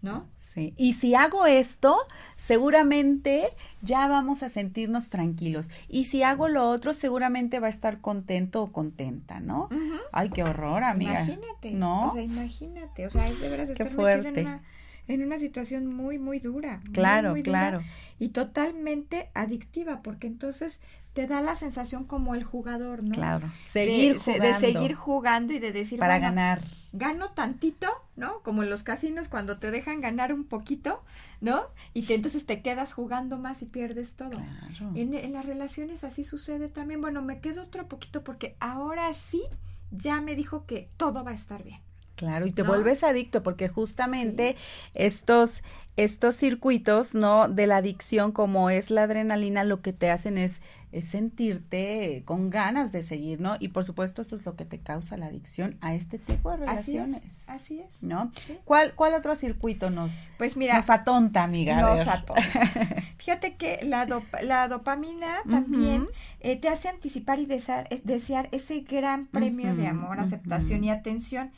¿no? 0.00 0.26
Sí, 0.38 0.74
y 0.76 0.92
si 0.92 1.14
hago 1.14 1.46
esto, 1.46 1.96
seguramente 2.36 3.48
ya 3.82 4.06
vamos 4.06 4.42
a 4.42 4.48
sentirnos 4.48 5.08
tranquilos. 5.08 5.68
Y 5.88 6.04
si 6.04 6.22
hago 6.22 6.48
lo 6.48 6.68
otro, 6.70 6.92
seguramente 6.92 7.58
va 7.58 7.66
a 7.66 7.70
estar 7.70 8.00
contento 8.00 8.62
o 8.62 8.72
contenta, 8.72 9.40
¿no? 9.40 9.68
Ay, 10.12 10.30
qué 10.30 10.44
horror, 10.44 10.84
amiga. 10.84 11.24
Imagínate. 11.24 11.72
¿No? 11.72 12.08
O 12.08 12.10
sea, 12.12 12.22
imagínate. 12.22 13.06
O 13.06 13.10
sea, 13.10 13.26
es 13.28 13.40
de 13.40 13.48
veras 13.48 13.70
estar 13.70 13.90
fuerte. 13.90 14.28
En 14.28 14.46
una, 14.46 14.62
en 15.08 15.24
una 15.24 15.38
situación 15.40 15.86
muy, 15.86 16.18
muy 16.18 16.38
dura. 16.38 16.80
Claro, 16.92 17.30
muy, 17.30 17.40
muy 17.40 17.42
dura 17.42 17.58
claro. 17.58 17.82
Y 18.20 18.28
totalmente 18.28 19.30
adictiva, 19.34 20.00
porque 20.02 20.28
entonces 20.28 20.80
te 21.12 21.26
da 21.26 21.40
la 21.40 21.56
sensación 21.56 22.04
como 22.04 22.34
el 22.34 22.44
jugador, 22.44 23.02
¿no? 23.02 23.14
Claro. 23.14 23.50
Seguir 23.64 24.14
de, 24.14 24.20
jugando. 24.20 24.44
De 24.44 24.54
seguir 24.54 24.94
jugando 24.94 25.52
y 25.52 25.58
de 25.58 25.72
decir, 25.72 25.98
Para 25.98 26.14
bueno, 26.14 26.28
ganar. 26.28 26.62
Gano 26.92 27.30
tantito, 27.30 27.88
¿no? 28.16 28.40
Como 28.40 28.62
en 28.62 28.70
los 28.70 28.82
casinos 28.82 29.28
cuando 29.28 29.58
te 29.58 29.70
dejan 29.70 30.00
ganar 30.00 30.32
un 30.32 30.44
poquito, 30.44 31.02
¿no? 31.40 31.62
Y 31.92 32.02
te, 32.02 32.14
entonces 32.14 32.46
te 32.46 32.62
quedas 32.62 32.92
jugando 32.92 33.36
más 33.36 33.62
y 33.62 33.66
pierdes 33.66 34.14
todo. 34.14 34.30
Claro. 34.30 34.92
En, 34.94 35.12
en 35.14 35.32
las 35.32 35.44
relaciones 35.44 36.04
así 36.04 36.24
sucede 36.24 36.68
también. 36.68 37.00
Bueno, 37.00 37.20
me 37.20 37.40
quedo 37.40 37.62
otro 37.64 37.88
poquito 37.88 38.24
porque 38.24 38.56
ahora 38.60 39.12
sí 39.12 39.42
ya 39.90 40.20
me 40.20 40.34
dijo 40.34 40.66
que 40.66 40.88
todo 40.96 41.24
va 41.24 41.32
a 41.32 41.34
estar 41.34 41.62
bien. 41.64 41.80
Claro, 42.18 42.46
y 42.46 42.52
te 42.52 42.62
¿No? 42.62 42.68
vuelves 42.68 43.02
adicto 43.04 43.42
porque 43.42 43.68
justamente 43.68 44.56
estos 44.94 45.62
estos 45.96 46.36
circuitos, 46.36 47.16
¿no? 47.16 47.48
De 47.48 47.66
la 47.66 47.78
adicción 47.78 48.30
como 48.30 48.70
es 48.70 48.90
la 48.92 49.02
adrenalina, 49.02 49.64
lo 49.64 49.82
que 49.82 49.92
te 49.92 50.12
hacen 50.12 50.38
es, 50.38 50.60
es 50.92 51.06
sentirte 51.06 52.22
con 52.24 52.50
ganas 52.50 52.92
de 52.92 53.02
seguir, 53.02 53.40
¿no? 53.40 53.56
Y 53.58 53.68
por 53.68 53.84
supuesto 53.84 54.22
esto 54.22 54.36
es 54.36 54.44
lo 54.46 54.54
que 54.54 54.64
te 54.64 54.78
causa 54.78 55.16
la 55.16 55.26
adicción 55.26 55.76
a 55.80 55.94
este 55.94 56.20
tipo 56.20 56.50
de 56.56 56.66
Así 56.68 56.92
relaciones. 56.92 57.24
es, 57.24 57.38
así 57.48 57.80
es. 57.80 58.00
¿No? 58.04 58.30
Sí. 58.46 58.56
¿Cuál, 58.64 58.94
¿Cuál 58.94 59.14
otro 59.14 59.34
circuito 59.34 59.90
nos, 59.90 60.12
Pues 60.38 60.56
mira, 60.56 60.76
nos 60.76 60.88
atonta, 60.88 61.42
amiga? 61.42 61.80
Nos 61.80 62.06
atonta. 62.06 62.42
Fíjate 63.18 63.56
que 63.56 63.80
la, 63.82 64.06
dop- 64.06 64.42
la 64.42 64.68
dopamina 64.68 65.38
también 65.50 66.06
eh, 66.38 66.54
te 66.56 66.68
hace 66.68 66.88
anticipar 66.88 67.40
y 67.40 67.46
desear, 67.46 67.88
es- 67.90 68.04
desear 68.04 68.48
ese 68.52 68.80
gran 68.82 69.26
premio 69.26 69.74
de 69.74 69.88
amor, 69.88 70.20
aceptación 70.20 70.84
y 70.84 70.90
atención, 70.90 71.50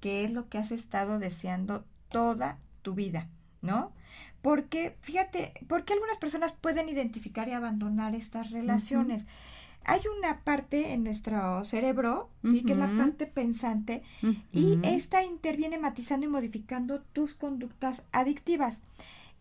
que 0.00 0.24
es 0.24 0.30
lo 0.30 0.48
que 0.48 0.58
has 0.58 0.72
estado 0.72 1.18
deseando 1.18 1.84
toda 2.08 2.58
tu 2.82 2.94
vida, 2.94 3.28
¿no? 3.62 3.92
Porque, 4.42 4.96
fíjate, 5.02 5.52
porque 5.68 5.92
algunas 5.92 6.16
personas 6.16 6.52
pueden 6.52 6.88
identificar 6.88 7.48
y 7.48 7.52
abandonar 7.52 8.14
estas 8.14 8.50
relaciones. 8.50 9.26
Hay 9.84 10.00
una 10.18 10.40
parte 10.40 10.92
en 10.92 11.02
nuestro 11.02 11.64
cerebro, 11.64 12.30
sí, 12.42 12.62
que 12.62 12.72
es 12.72 12.78
la 12.78 12.90
parte 12.96 13.26
pensante, 13.26 14.02
y 14.52 14.78
esta 14.82 15.24
interviene 15.24 15.78
matizando 15.78 16.26
y 16.26 16.28
modificando 16.28 17.00
tus 17.00 17.34
conductas 17.34 18.04
adictivas. 18.12 18.80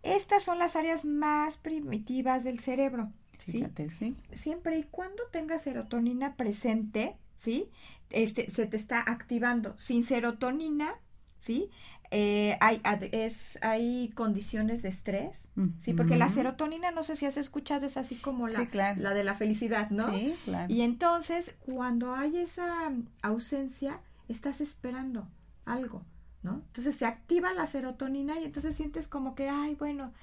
Estas 0.03 0.43
son 0.43 0.57
las 0.57 0.75
áreas 0.75 1.05
más 1.05 1.57
primitivas 1.57 2.43
del 2.43 2.59
cerebro. 2.59 3.11
¿sí? 3.45 3.53
Fíjate, 3.53 3.91
sí. 3.91 4.15
Siempre 4.33 4.77
y 4.79 4.83
cuando 4.83 5.23
tengas 5.31 5.63
serotonina 5.63 6.35
presente, 6.35 7.15
¿sí? 7.37 7.69
Este, 8.09 8.49
se 8.51 8.65
te 8.65 8.77
está 8.77 9.03
activando. 9.05 9.75
Sin 9.77 10.03
serotonina, 10.03 10.95
¿sí? 11.39 11.69
Eh, 12.09 12.57
hay, 12.61 12.81
es, 13.11 13.59
hay 13.61 14.09
condiciones 14.15 14.81
de 14.81 14.87
estrés, 14.89 15.49
¿sí? 15.79 15.93
Porque 15.93 16.15
la 16.15 16.29
serotonina, 16.29 16.91
no 16.91 17.03
sé 17.03 17.17
si 17.17 17.25
has 17.25 17.35
escuchado, 17.35 17.85
es 17.85 17.97
así 17.97 18.15
como 18.15 18.47
la, 18.47 18.61
Sí, 18.61 18.67
claro. 18.67 19.01
la 19.01 19.13
de 19.13 19.25
la 19.25 19.33
felicidad, 19.33 19.89
¿no? 19.89 20.09
Sí, 20.11 20.33
claro. 20.45 20.73
Y 20.73 20.81
entonces, 20.83 21.55
cuando 21.65 22.15
hay 22.15 22.37
esa 22.37 22.93
ausencia, 23.21 23.99
estás 24.29 24.61
esperando 24.61 25.27
algo, 25.65 26.05
¿no? 26.43 26.63
Entonces 26.67 26.95
se 26.95 27.05
activa 27.05 27.53
la 27.53 27.67
serotonina 27.67 28.39
y 28.39 28.45
entonces 28.45 28.75
sientes 28.75 29.09
como 29.09 29.35
que, 29.35 29.49
ay, 29.49 29.75
bueno, 29.75 30.13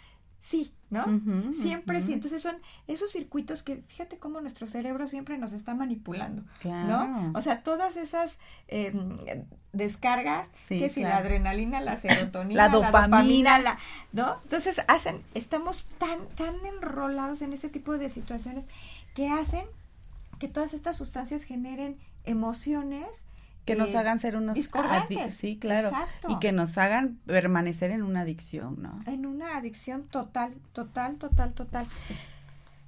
sí, 0.45 0.71
¿no? 0.91 1.05
Siempre 1.55 2.03
sí. 2.03 2.13
Entonces 2.13 2.43
son 2.43 2.57
esos 2.87 3.11
circuitos 3.11 3.63
que, 3.63 3.83
fíjate 3.89 4.19
cómo 4.19 4.41
nuestro 4.43 4.67
cerebro 4.67 5.07
siempre 5.09 5.39
nos 5.39 5.53
está 5.55 5.75
manipulando, 5.75 6.43
Claro. 6.61 6.87
¿no? 7.09 7.33
O 7.35 7.41
sea, 7.41 7.63
todas 7.63 7.97
esas 7.97 8.39
eh, 8.69 8.93
descargas, 9.73 10.49
Sí, 10.53 10.79
que 10.79 10.91
si 10.91 11.01
la 11.03 11.17
adrenalina, 11.17 11.81
la 11.81 11.97
serotonina, 11.97 12.63
La 12.69 12.69
dopamina. 12.69 13.59
la- 13.59 13.79
¿no? 14.13 14.39
Entonces 14.45 14.83
hacen, 14.87 15.23
estamos 15.33 15.87
tan, 15.99 16.29
tan 16.37 16.55
enrolados 16.67 17.41
en 17.43 17.55
ese 17.55 17.71
tipo 17.71 17.97
de 17.97 18.11
situaciones 18.11 18.67
que 19.15 19.31
hacen 19.31 19.65
que 20.39 20.49
todas 20.49 20.75
estas 20.75 20.97
sustancias 20.99 21.43
generen 21.45 21.97
emociones 22.25 23.25
que 23.65 23.77
nos 23.77 23.95
hagan 23.95 24.19
ser 24.19 24.37
unos 24.37 24.55
discordantes. 24.55 25.35
sí 25.35 25.59
claro 25.59 25.89
Exacto. 25.89 26.29
y 26.31 26.39
que 26.39 26.53
nos 26.53 26.77
hagan 26.79 27.19
permanecer 27.27 27.91
en 27.91 28.03
una 28.03 28.21
adicción 28.21 28.83
no 28.83 29.03
en 29.07 29.27
una 29.27 29.57
adicción 29.57 30.05
total, 30.05 30.55
total, 30.73 31.17
total, 31.17 31.53
total. 31.53 31.87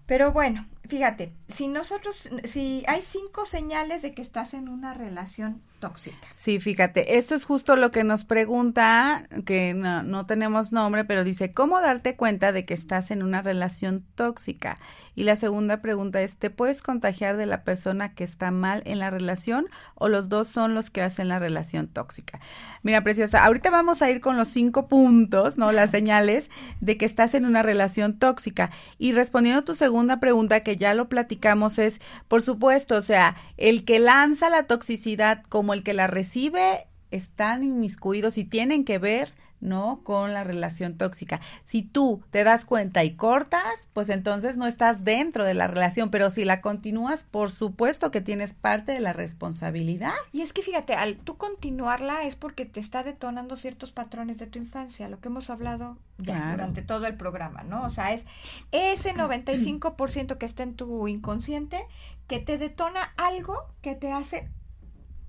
Pero 0.07 0.31
bueno, 0.31 0.67
fíjate, 0.89 1.33
si 1.49 1.67
nosotros, 1.67 2.29
si 2.45 2.85
hay 2.87 3.03
cinco 3.03 3.45
señales 3.45 4.03
de 4.03 4.15
que 4.15 4.23
estás 4.23 4.55
en 4.55 4.69
una 4.69 4.95
relación 4.95 5.61
tóxica. 5.81 6.29
Sí, 6.37 6.61
fíjate, 6.61 7.19
esto 7.19 7.35
es 7.35 7.45
justo 7.45 7.75
lo 7.75 7.91
que 7.91 8.05
nos 8.05 8.25
pregunta, 8.25 9.27
que 9.45 9.75
no, 9.75 10.05
no 10.05 10.25
tenemos 10.25 10.73
nombre, 10.73 11.05
pero 11.05 11.25
dice, 11.25 11.53
¿cómo 11.53 11.81
darte 11.81 12.15
cuenta 12.15 12.53
de 12.53 12.63
que 12.63 12.75
estás 12.75 13.11
en 13.11 13.25
una 13.25 13.43
relación 13.43 14.05
tóxica? 14.15 14.79
Y 15.17 15.25
la 15.25 15.35
segunda 15.35 15.81
pregunta 15.81 16.21
es, 16.21 16.37
¿te 16.37 16.51
puedes 16.51 16.83
contagiar 16.83 17.39
de 17.39 17.47
la 17.47 17.65
persona 17.65 18.15
que 18.15 18.23
está 18.23 18.51
mal 18.51 18.83
en 18.85 18.99
la 18.99 19.09
relación 19.09 19.67
o 19.95 20.09
los 20.09 20.29
dos 20.29 20.47
son 20.47 20.75
los 20.75 20.91
que 20.91 21.01
hacen 21.01 21.29
la 21.29 21.39
relación 21.39 21.89
tóxica? 21.89 22.39
Mira, 22.83 23.03
preciosa, 23.03 23.43
ahorita 23.45 23.71
vamos 23.71 24.03
a 24.03 24.11
ir 24.11 24.21
con 24.21 24.37
los 24.37 24.49
cinco 24.49 24.89
puntos, 24.89 25.57
¿no? 25.57 25.73
Las 25.73 25.91
señales 25.91 26.51
de 26.81 26.99
que 26.99 27.07
estás 27.07 27.35
en 27.35 27.47
una 27.47 27.63
relación 27.63 28.19
tóxica. 28.19 28.71
Y 28.99 29.13
respondiendo 29.13 29.61
a 29.61 29.65
tu 29.65 29.75
segunda 29.75 30.21
pregunta, 30.21 30.61
que 30.61 30.77
ya 30.77 30.93
lo 30.93 31.09
platicamos, 31.09 31.79
es, 31.79 32.01
por 32.29 32.43
supuesto, 32.43 32.97
o 32.97 33.03
sea, 33.03 33.37
el 33.57 33.87
que 33.87 33.99
lanza 33.99 34.51
la 34.51 34.65
toxicidad 34.65 35.43
como 35.49 35.73
el 35.73 35.83
que 35.83 35.95
la 35.95 36.09
recibe 36.09 36.87
están 37.11 37.63
inmiscuidos 37.63 38.37
y 38.37 38.45
tienen 38.45 38.85
que 38.85 38.99
ver, 38.99 39.33
¿no? 39.61 40.01
Con 40.05 40.33
la 40.35 40.45
relación 40.45 40.97
tóxica. 40.97 41.41
Si 41.65 41.83
tú 41.83 42.23
te 42.31 42.45
das 42.45 42.65
cuenta 42.65 43.05
y 43.05 43.15
cortas, 43.17 43.89
pues 43.93 44.09
entonces 44.09 44.57
no 44.57 44.67
estás 44.67 45.05
dentro 45.05 45.45
de 45.45 45.55
la 45.55 45.67
relación, 45.67 46.11
pero 46.11 46.31
si 46.31 46.45
la 46.45 46.61
continúas, 46.61 47.25
por 47.25 47.51
supuesto 47.51 48.11
que 48.11 48.21
tienes 48.21 48.53
parte 48.55 48.93
de 48.93 49.01
la 49.01 49.13
responsabilidad. 49.13 50.13
Y 50.33 50.43
es 50.43 50.53
que 50.53 50.63
fíjate, 50.63 50.95
al 50.95 51.17
tú 51.17 51.37
continuarla 51.37 52.25
es 52.25 52.37
porque 52.37 52.67
te 52.67 52.81
está 52.81 53.03
detonando 53.03 53.57
ciertos 53.57 53.93
patrones 53.93 54.39
de 54.39 54.47
tu 54.47 54.59
infancia, 54.59 55.09
lo 55.09 55.21
que 55.21 55.29
hemos 55.29 55.51
hablado 55.51 55.97
ya 56.19 56.35
Claro. 56.35 56.51
durante 56.53 56.83
todo 56.83 57.07
el 57.07 57.15
programa, 57.17 57.63
¿no? 57.63 57.85
O 57.85 57.91
sea, 57.91 58.13
es 58.13 58.25
ese 58.73 59.13
95% 59.15 60.39
que 60.39 60.47
está 60.47 60.63
en 60.63 60.75
tu 60.75 61.09
inconsciente 61.09 61.85
que 62.27 62.39
te 62.39 62.59
detona 62.59 63.13
algo 63.17 63.57
que 63.83 63.95
te 63.95 64.13
hace 64.13 64.49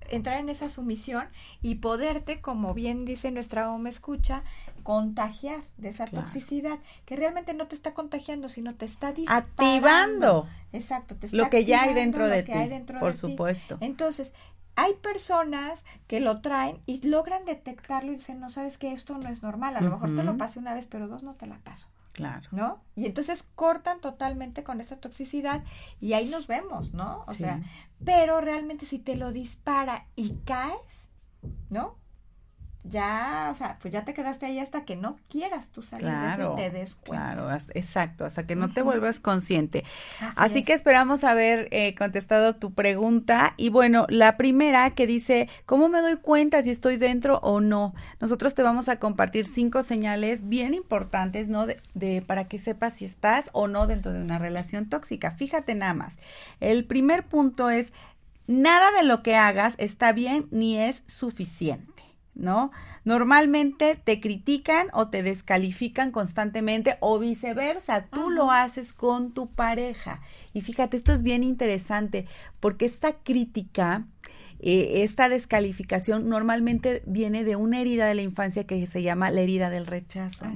entrar 0.08 0.38
en 0.38 0.48
esa 0.48 0.70
sumisión 0.70 1.28
y 1.62 1.76
poderte, 1.76 2.40
como 2.40 2.74
bien 2.74 3.04
dice 3.04 3.30
nuestra 3.30 3.70
OMA 3.72 3.88
escucha, 3.88 4.42
contagiar 4.82 5.60
de 5.76 5.88
esa 5.88 6.06
Claro. 6.06 6.24
toxicidad, 6.24 6.78
que 7.04 7.16
realmente 7.16 7.54
no 7.54 7.66
te 7.66 7.74
está 7.74 7.94
contagiando, 7.94 8.48
sino 8.48 8.74
te 8.74 8.86
está. 8.86 9.14
Activando 9.26 10.48
Exacto, 10.72 11.16
te 11.16 11.26
está 11.26 11.36
lo 11.36 11.50
que 11.50 11.64
ya 11.64 11.82
hay 11.82 11.94
dentro 11.94 12.28
de 12.28 12.42
ti, 12.42 12.52
dentro 12.68 12.98
por 12.98 13.12
de 13.12 13.18
ti. 13.18 13.20
supuesto. 13.32 13.78
Entonces, 13.80 14.34
hay 14.76 14.94
personas 14.94 15.84
que 16.06 16.20
lo 16.20 16.40
traen 16.40 16.80
y 16.86 17.06
logran 17.06 17.44
detectarlo 17.44 18.12
y 18.12 18.16
dicen, 18.16 18.38
no 18.38 18.48
sabes 18.48 18.78
que 18.78 18.92
esto 18.92 19.18
no 19.18 19.28
es 19.28 19.42
normal, 19.42 19.76
a 19.76 19.80
lo 19.80 19.90
mejor 19.90 20.14
te 20.14 20.22
lo 20.22 20.36
pasé 20.36 20.58
una 20.60 20.72
vez, 20.74 20.86
pero 20.86 21.08
dos 21.08 21.22
no 21.22 21.34
te 21.34 21.46
la 21.46 21.58
paso, 21.58 21.88
Claro. 22.18 22.48
¿no? 22.50 22.82
Y 22.96 23.06
entonces 23.06 23.44
cortan 23.54 24.00
totalmente 24.00 24.64
con 24.64 24.80
esta 24.80 24.96
toxicidad 24.96 25.62
y 26.00 26.14
ahí 26.14 26.28
nos 26.28 26.48
vemos, 26.48 26.92
¿no? 26.92 27.22
O 27.28 27.30
Sí. 27.32 27.38
sea, 27.38 27.62
pero 28.04 28.40
realmente 28.40 28.86
si 28.86 28.98
te 28.98 29.14
lo 29.14 29.30
dispara 29.30 30.08
y 30.16 30.34
caes, 30.44 31.08
¿no? 31.70 31.94
Ya, 32.84 33.48
o 33.50 33.54
sea, 33.54 33.76
pues 33.82 33.92
ya 33.92 34.04
te 34.04 34.14
quedaste 34.14 34.46
ahí 34.46 34.58
hasta 34.60 34.84
que 34.84 34.96
no 34.96 35.16
quieras 35.28 35.66
tú 35.66 35.82
salir 35.82 36.06
de 36.06 36.12
Claro, 36.12 36.42
eso 36.44 36.52
y 36.54 36.56
te 36.56 36.70
des 36.70 36.94
cuenta. 36.94 37.24
claro, 37.34 37.48
hasta- 37.50 37.72
exacto, 37.74 38.24
hasta 38.24 38.46
que 38.46 38.54
no 38.56 38.72
te 38.72 38.80
vuelvas 38.82 39.20
consciente. 39.20 39.84
Así 40.20 40.32
Así 40.36 40.58
es. 40.60 40.64
que 40.64 40.72
esperamos 40.72 41.22
haber 41.24 41.68
eh, 41.72 41.94
contestado 41.96 42.54
tu 42.56 42.72
pregunta. 42.72 43.52
Y 43.58 43.68
bueno, 43.68 44.06
la 44.08 44.36
primera 44.38 44.90
que 44.92 45.06
dice, 45.06 45.50
¿cómo 45.66 45.88
me 45.88 46.00
doy 46.00 46.16
cuenta 46.16 46.62
si 46.62 46.70
estoy 46.70 46.96
dentro 46.96 47.40
o 47.42 47.60
no? 47.60 47.94
Nosotros 48.20 48.54
te 48.54 48.62
vamos 48.62 48.88
a 48.88 48.98
compartir 48.98 49.44
cinco 49.44 49.82
señales 49.82 50.48
bien 50.48 50.72
importantes, 50.72 51.48
¿no? 51.48 51.66
De, 51.66 51.80
de- 51.94 52.22
para 52.22 52.44
que 52.48 52.58
sepas 52.58 52.94
si 52.94 53.04
estás 53.04 53.50
o 53.52 53.68
no 53.68 53.86
dentro 53.86 54.12
de 54.12 54.22
una 54.22 54.38
relación 54.38 54.88
tóxica. 54.88 55.32
Fíjate 55.32 55.74
nada 55.74 55.94
más. 55.94 56.16
El 56.60 56.84
primer 56.86 57.24
punto 57.26 57.68
es, 57.68 57.92
nada 58.46 58.92
de 58.92 59.02
lo 59.02 59.22
que 59.22 59.36
hagas 59.36 59.74
está 59.76 60.12
bien 60.12 60.46
ni 60.50 60.78
es 60.78 61.02
suficiente. 61.06 62.02
¿No? 62.38 62.70
Normalmente 63.04 64.00
te 64.02 64.20
critican 64.20 64.86
o 64.94 65.08
te 65.08 65.22
descalifican 65.22 66.12
constantemente 66.12 66.96
o 67.00 67.18
viceversa, 67.18 68.06
tú 68.06 68.30
lo 68.30 68.50
haces 68.50 68.94
con 68.94 69.32
tu 69.32 69.50
pareja. 69.50 70.22
Y 70.54 70.62
fíjate, 70.62 70.96
esto 70.96 71.12
es 71.12 71.22
bien 71.22 71.42
interesante 71.42 72.26
porque 72.60 72.86
esta 72.86 73.12
crítica 73.12 74.06
eh, 74.60 75.04
esta 75.04 75.28
descalificación 75.28 76.28
normalmente 76.28 77.02
viene 77.06 77.44
de 77.44 77.54
una 77.54 77.80
herida 77.80 78.06
de 78.06 78.14
la 78.16 78.22
infancia 78.22 78.64
que 78.64 78.84
se 78.88 79.02
llama 79.02 79.30
la 79.30 79.40
herida 79.40 79.70
del 79.70 79.86
rechazo. 79.86 80.46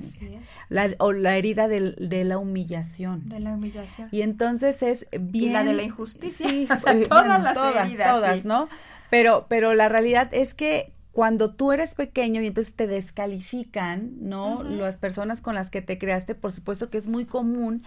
o 0.98 1.12
la 1.12 1.36
herida 1.36 1.68
de 1.68 2.24
la 2.24 2.38
humillación. 2.38 3.28
De 3.28 3.38
la 3.38 3.52
humillación. 3.52 4.08
Y 4.10 4.22
entonces 4.22 4.82
es 4.82 5.06
bien... 5.20 5.50
Y 5.50 5.52
la 5.52 5.62
de 5.62 5.74
la 5.74 5.82
injusticia. 5.82 6.48
Sí, 6.48 6.66
todas 7.08 7.42
las 7.42 7.54
todas, 7.54 7.96
todas, 7.96 8.44
¿no? 8.44 8.68
Pero, 9.08 9.46
pero 9.48 9.72
la 9.74 9.88
realidad 9.88 10.30
es 10.32 10.54
que 10.54 10.92
cuando 11.12 11.54
tú 11.54 11.72
eres 11.72 11.94
pequeño 11.94 12.40
y 12.40 12.46
entonces 12.46 12.74
te 12.74 12.86
descalifican, 12.86 14.12
¿no? 14.20 14.62
Las 14.62 14.96
personas 14.96 15.40
con 15.40 15.54
las 15.54 15.70
que 15.70 15.82
te 15.82 15.98
creaste, 15.98 16.34
por 16.34 16.52
supuesto 16.52 16.90
que 16.90 16.98
es 16.98 17.08
muy 17.08 17.26
común 17.26 17.84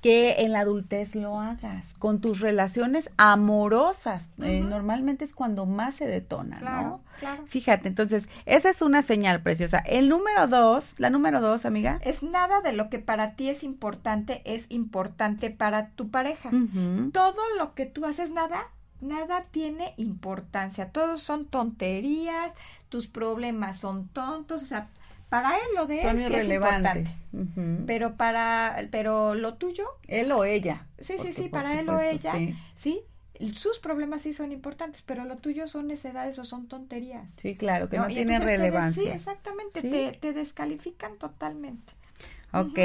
que 0.00 0.42
en 0.42 0.52
la 0.52 0.60
adultez 0.60 1.14
lo 1.14 1.40
hagas 1.40 1.94
con 1.98 2.20
tus 2.20 2.40
relaciones 2.40 3.10
amorosas. 3.16 4.30
Eh, 4.42 4.60
normalmente 4.60 5.24
es 5.24 5.34
cuando 5.34 5.64
más 5.66 5.94
se 5.94 6.06
detona, 6.06 6.60
¿no? 6.60 7.00
Claro. 7.18 7.46
Fíjate, 7.46 7.88
entonces, 7.88 8.28
esa 8.44 8.68
es 8.70 8.82
una 8.82 9.02
señal 9.02 9.42
preciosa. 9.42 9.78
El 9.78 10.08
número 10.08 10.46
dos, 10.48 10.94
la 10.98 11.08
número 11.08 11.40
dos, 11.40 11.64
amiga. 11.64 11.98
Es 12.02 12.22
nada 12.22 12.60
de 12.60 12.72
lo 12.72 12.90
que 12.90 12.98
para 12.98 13.34
ti 13.34 13.48
es 13.48 13.64
importante, 13.64 14.42
es 14.44 14.66
importante 14.68 15.50
para 15.50 15.88
tu 15.90 16.10
pareja. 16.10 16.50
Todo 17.12 17.42
lo 17.58 17.74
que 17.74 17.86
tú 17.86 18.04
haces, 18.04 18.30
nada, 18.30 18.68
nada 19.00 19.44
tiene 19.50 19.94
importancia. 19.96 20.90
Todos 20.90 21.20
son 21.20 21.46
tonterías, 21.46 22.52
tus 22.88 23.06
problemas 23.06 23.78
son 23.78 24.08
tontos, 24.08 24.62
o 24.62 24.66
sea, 24.66 24.88
para 25.28 25.56
él 25.56 25.64
lo 25.74 25.86
de 25.86 26.02
Son 26.02 26.18
él 26.18 26.30
irrelevantes. 26.30 27.24
Pero 27.86 28.16
para, 28.16 28.88
pero 28.90 29.34
lo 29.34 29.54
tuyo. 29.54 29.86
Él 30.06 30.30
o 30.32 30.44
ella. 30.44 30.86
Sí, 31.00 31.14
sí, 31.20 31.32
sí, 31.32 31.48
para 31.48 31.78
él 31.78 31.88
o 31.88 32.00
ella. 32.00 32.34
Sí. 32.74 33.02
Sus 33.54 33.78
problemas 33.80 34.22
sí 34.22 34.32
son 34.32 34.50
importantes, 34.50 35.02
pero 35.02 35.24
lo 35.24 35.36
tuyo 35.36 35.66
son 35.66 35.88
necedades 35.88 36.38
o 36.38 36.44
son 36.46 36.68
tonterías. 36.68 37.30
Sí, 37.42 37.54
claro, 37.54 37.90
que 37.90 37.98
no, 37.98 38.06
tienen 38.06 38.40
relevancia. 38.40 39.02
sí, 39.02 39.08
exactamente, 39.08 39.82
te, 39.82 40.12
te 40.12 40.32
descalifican 40.32 41.18
totalmente. 41.18 41.92
¿Ok? 42.52 42.78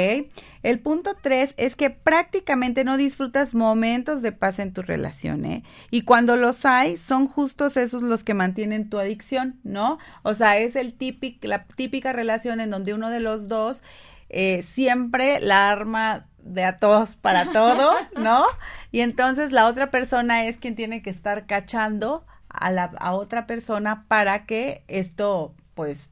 El 0.62 0.80
punto 0.80 1.16
tres 1.20 1.54
es 1.56 1.76
que 1.76 1.90
prácticamente 1.90 2.84
no 2.84 2.96
disfrutas 2.96 3.54
momentos 3.54 4.22
de 4.22 4.32
paz 4.32 4.58
en 4.58 4.72
tu 4.72 4.82
relación, 4.82 5.44
¿eh? 5.44 5.62
Y 5.90 6.02
cuando 6.02 6.36
los 6.36 6.64
hay, 6.64 6.96
son 6.96 7.26
justos 7.26 7.76
esos 7.76 8.02
los 8.02 8.24
que 8.24 8.34
mantienen 8.34 8.88
tu 8.88 8.98
adicción, 8.98 9.58
¿no? 9.64 9.98
O 10.22 10.34
sea, 10.34 10.58
es 10.58 10.76
el 10.76 10.94
típico, 10.94 11.46
la 11.48 11.64
típica 11.64 12.12
relación 12.12 12.60
en 12.60 12.70
donde 12.70 12.94
uno 12.94 13.10
de 13.10 13.20
los 13.20 13.48
dos 13.48 13.82
eh, 14.28 14.62
siempre 14.62 15.40
la 15.40 15.70
arma 15.70 16.26
de 16.38 16.64
a 16.64 16.78
todos 16.78 17.16
para 17.16 17.52
todo, 17.52 17.92
¿no? 18.16 18.44
Y 18.90 19.00
entonces 19.00 19.52
la 19.52 19.66
otra 19.66 19.90
persona 19.90 20.46
es 20.46 20.58
quien 20.58 20.74
tiene 20.74 21.02
que 21.02 21.10
estar 21.10 21.46
cachando 21.46 22.24
a 22.48 22.70
la 22.70 22.84
a 22.98 23.14
otra 23.14 23.46
persona 23.46 24.04
para 24.08 24.44
que 24.46 24.84
esto, 24.88 25.54
pues, 25.74 26.11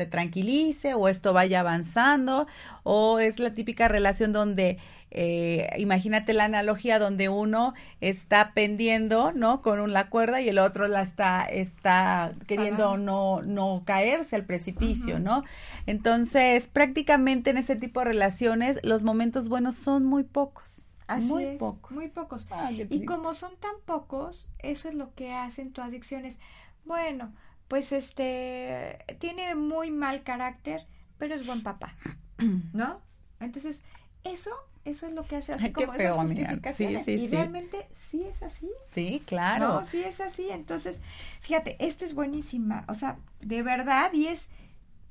se 0.00 0.06
tranquilice 0.06 0.94
o 0.94 1.08
esto 1.08 1.34
vaya 1.34 1.60
avanzando 1.60 2.46
o 2.84 3.18
es 3.18 3.38
la 3.38 3.52
típica 3.52 3.86
relación 3.86 4.32
donde 4.32 4.78
eh, 5.10 5.68
imagínate 5.76 6.32
la 6.32 6.44
analogía 6.44 6.98
donde 6.98 7.28
uno 7.28 7.74
está 8.00 8.54
pendiendo 8.54 9.30
no 9.32 9.60
con 9.60 9.92
la 9.92 10.08
cuerda 10.08 10.40
y 10.40 10.48
el 10.48 10.58
otro 10.58 10.88
la 10.88 11.02
está 11.02 11.44
está 11.44 12.32
queriendo 12.46 12.96
no 12.96 13.42
no 13.42 13.82
caerse 13.84 14.36
al 14.36 14.46
precipicio 14.46 15.18
no 15.18 15.44
entonces 15.84 16.68
prácticamente 16.68 17.50
en 17.50 17.58
ese 17.58 17.76
tipo 17.76 18.00
de 18.00 18.06
relaciones 18.06 18.78
los 18.82 19.04
momentos 19.04 19.50
buenos 19.50 19.76
son 19.76 20.06
muy 20.06 20.24
pocos 20.24 20.88
muy 21.20 21.58
pocos. 21.58 21.90
muy 21.90 22.08
pocos. 22.08 22.46
Y 22.88 23.04
como 23.04 23.34
son 23.34 23.54
tan 23.56 23.74
pocos 23.84 24.48
eso 24.60 24.88
es 24.88 24.94
lo 24.94 25.12
que 25.14 25.34
hacen 25.34 25.72
tu 25.72 25.82
adicciones. 25.82 26.38
Bueno 26.86 27.32
pues 27.70 27.92
este, 27.92 28.98
tiene 29.20 29.54
muy 29.54 29.92
mal 29.92 30.24
carácter, 30.24 30.84
pero 31.18 31.36
es 31.36 31.46
buen 31.46 31.62
papá, 31.62 31.94
¿no? 32.72 33.00
Entonces, 33.38 33.84
eso, 34.24 34.50
eso 34.84 35.06
es 35.06 35.12
lo 35.12 35.24
que 35.24 35.36
hace 35.36 35.52
así 35.52 35.70
como 35.70 35.94
esas 35.94 36.16
justificaciones. 36.16 37.04
Sí, 37.04 37.16
sí, 37.16 37.24
y 37.24 37.28
realmente 37.28 37.86
sí 37.94 38.24
es 38.24 38.42
así. 38.42 38.68
Sí, 38.86 39.22
claro. 39.24 39.68
No, 39.68 39.84
sí 39.84 40.02
es 40.02 40.20
así. 40.20 40.50
Entonces, 40.50 40.98
fíjate, 41.42 41.76
esta 41.78 42.04
es 42.04 42.12
buenísima, 42.12 42.84
o 42.88 42.94
sea, 42.94 43.18
de 43.40 43.62
verdad, 43.62 44.12
y 44.14 44.26
es 44.26 44.48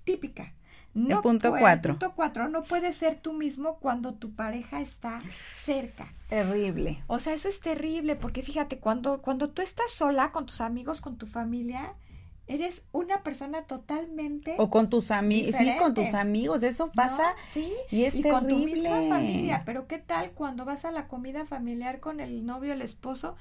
típica. 0.03 0.53
No 0.93 1.15
el 1.15 1.21
punto 1.21 1.51
cuatro. 1.57 1.93
punto 1.93 2.13
cuatro, 2.13 2.49
no 2.49 2.63
puedes 2.63 2.97
ser 2.97 3.21
tú 3.21 3.31
mismo 3.31 3.77
cuando 3.77 4.15
tu 4.15 4.35
pareja 4.35 4.81
está 4.81 5.21
cerca. 5.29 6.11
Terrible. 6.27 7.01
O 7.07 7.19
sea, 7.19 7.31
eso 7.31 7.47
es 7.47 7.61
terrible, 7.61 8.17
porque 8.17 8.43
fíjate, 8.43 8.79
cuando, 8.79 9.21
cuando 9.21 9.49
tú 9.49 9.61
estás 9.61 9.91
sola 9.91 10.33
con 10.33 10.45
tus 10.45 10.59
amigos, 10.59 10.99
con 10.99 11.17
tu 11.17 11.25
familia, 11.25 11.95
eres 12.49 12.83
una 12.91 13.21
persona 13.21 13.61
totalmente 13.61 14.55
o 14.57 14.69
con 14.71 14.89
tus 14.89 15.11
amigos 15.11 15.55
sí 15.55 15.71
con 15.77 15.93
tus 15.93 16.13
amigos 16.15 16.63
eso 16.63 16.91
pasa 16.93 17.35
sí. 17.47 17.71
y 17.91 18.05
es 18.05 18.15
y 18.15 18.23
con 18.23 18.47
tu 18.47 18.57
misma 18.57 19.01
familia 19.07 19.61
pero 19.65 19.87
qué 19.87 19.99
tal 19.99 20.31
cuando 20.31 20.65
vas 20.65 20.83
a 20.83 20.91
la 20.91 21.07
comida 21.07 21.45
familiar 21.45 21.99
con 21.99 22.19
el 22.19 22.45
novio 22.45 22.73
el 22.73 22.81
esposo 22.81 23.35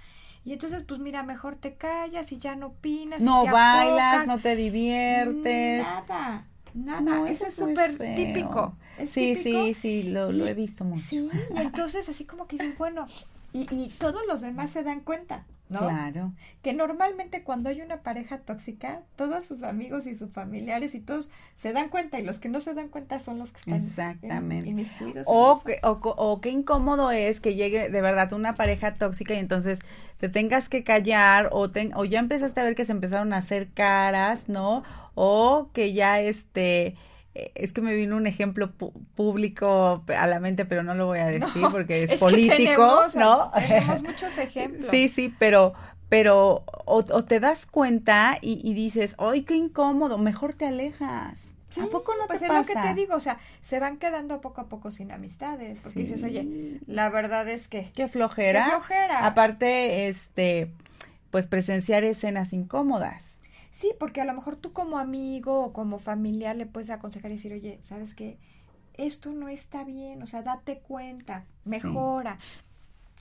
y 0.45 0.53
entonces 0.53 0.85
pues 0.87 1.01
mira 1.01 1.23
mejor 1.23 1.57
te 1.57 1.75
callas 1.75 2.31
y 2.33 2.37
ya 2.37 2.55
no 2.55 2.67
opinas 2.67 3.23
no 3.23 3.47
bailas 3.47 4.27
no 4.27 4.39
te 4.39 4.55
diviertes. 4.55 5.85
Nada 5.87 6.45
nada. 6.75 7.29
Eso 7.31 7.47
es 7.47 7.55
súper 7.55 7.97
típico 7.97 8.75
sí 9.07 9.35
sí 9.37 9.73
sí 9.73 10.03
lo, 10.03 10.31
lo 10.33 10.47
he 10.47 10.53
visto 10.53 10.85
mucho. 10.85 11.03
sí 11.03 11.31
y 11.57 11.59
entonces 11.59 12.07
así 12.11 12.27
como 12.27 12.47
que 12.47 12.57
dices 12.59 12.77
bueno 12.77 13.07
y, 13.55 13.67
y 13.75 13.89
todos 13.99 14.21
los 14.29 14.43
demás 14.43 14.69
se 14.71 14.83
dan 14.83 15.01
cuenta 15.01 15.47
¿no? 15.69 15.81
Claro. 15.81 16.33
Que 16.63 16.73
normalmente 16.73 17.43
cuando 17.43 17.69
hay 17.69 17.81
una 17.81 18.03
pareja 18.03 18.39
tóxica, 18.39 19.03
todos 19.17 19.45
sus 19.45 19.63
amigos 19.63 20.07
y 20.07 20.15
sus 20.15 20.31
familiares 20.31 20.95
y 20.95 21.01
todos 21.01 21.31
se 21.57 21.73
dan 21.73 21.89
cuenta 21.89 22.19
y 22.19 22.25
los 22.25 22.39
que 22.39 22.49
no 22.49 22.61
se 22.61 22.75
dan 22.75 22.89
cuenta 22.89 23.19
son 23.19 23.39
los 23.39 23.53
que 23.53 23.59
están 23.59 23.75
Exactamente. 23.75 24.71
En, 24.71 25.23
o, 25.27 25.61
o, 25.83 26.41
qué 26.41 26.51
incómodo 26.51 27.11
es 27.11 27.41
que 27.41 27.55
llegue 27.55 27.91
de 27.91 28.01
verdad 28.01 28.33
una 28.33 28.55
pareja 28.55 28.95
tóxica 28.95 29.35
y 29.35 29.39
entonces 29.39 29.81
te 30.19 30.29
tengas 30.29 30.69
que 30.69 30.85
callar 30.85 31.49
o, 31.53 31.69
o 31.95 32.05
ya 32.05 32.19
empezaste 32.19 32.61
a 32.61 32.65
ver 32.65 32.75
que 32.75 32.85
se 32.85 32.93
empezaron 32.93 33.33
a 33.33 33.39
hacer 33.39 33.69
caras, 33.73 34.49
¿no? 34.49 34.83
O 35.15 35.71
que 35.73 35.93
ya 35.93 36.21
este 36.21 36.97
es 37.55 37.73
que 37.73 37.81
me 37.81 37.95
vino 37.95 38.17
un 38.17 38.27
ejemplo 38.27 38.73
público 39.15 40.05
a 40.09 40.27
la 40.27 40.41
mente, 40.41 40.65
pero 40.65 40.83
no 40.83 40.95
lo 40.95 41.07
voy 41.07 41.19
a 41.19 41.27
decir 41.27 41.63
porque 41.71 42.05
es, 42.05 42.15
político, 42.15 43.07
¿no? 43.15 43.51
Tenemos 43.55 44.03
muchos 44.03 44.37
ejemplos. 44.39 44.91
Sí, 44.91 45.09
sí, 45.09 45.35
pero 45.39 45.75
pero 46.09 46.65
o, 46.87 47.03
te 47.25 47.39
das 47.39 47.67
cuenta 47.67 48.39
y, 48.41 48.73
dices, 48.73 49.15
¡ay, 49.19 49.43
qué 49.43 49.55
incómodo! 49.55 50.17
Mejor 50.19 50.55
te 50.55 50.67
alejas. 50.67 51.39
¿A 51.81 51.87
poco 51.87 52.15
no 52.19 52.27
pues 52.27 52.41
te 52.41 52.47
es 52.47 52.53
lo 52.53 52.65
que 52.65 52.75
te 52.75 52.95
digo, 52.95 53.15
o 53.15 53.21
sea, 53.21 53.39
se 53.63 53.79
van 53.79 53.99
quedando 53.99 54.41
poco 54.41 54.63
a 54.63 54.69
poco 54.69 54.91
sin 54.91 55.13
amistades, 55.13 55.79
porque 55.83 56.01
dices, 56.01 56.25
oye, 56.25 56.81
la 56.87 57.11
verdad 57.11 57.47
es 57.47 57.69
que... 57.69 57.91
Qué 57.95 58.09
flojera. 58.09 58.65
Qué 58.65 58.71
flojera. 58.71 59.27
Aparte, 59.27 60.09
este, 60.09 60.73
pues 61.31 61.47
presenciar 61.47 62.05
escenas 62.05 62.53
incómodas. 62.53 63.38
Sí, 63.79 63.95
porque 63.97 64.21
a 64.21 64.25
lo 64.25 64.35
mejor 64.35 64.57
tú 64.57 64.73
como 64.73 64.99
amigo 64.99 65.65
o 65.65 65.73
como 65.73 66.01
familiar 66.01 66.57
le 66.57 66.67
puedes 66.67 66.91
aconsejar 66.91 67.31
y 67.31 67.35
decir, 67.35 67.53
oye, 67.53 67.79
¿sabes 67.85 68.13
qué? 68.13 68.37
Esto 68.95 69.31
no 69.31 69.47
está 69.47 69.85
bien, 69.85 70.21
o 70.21 70.27
sea, 70.27 70.43
date 70.43 70.81
cuenta, 70.81 71.47
mejora. 71.65 72.39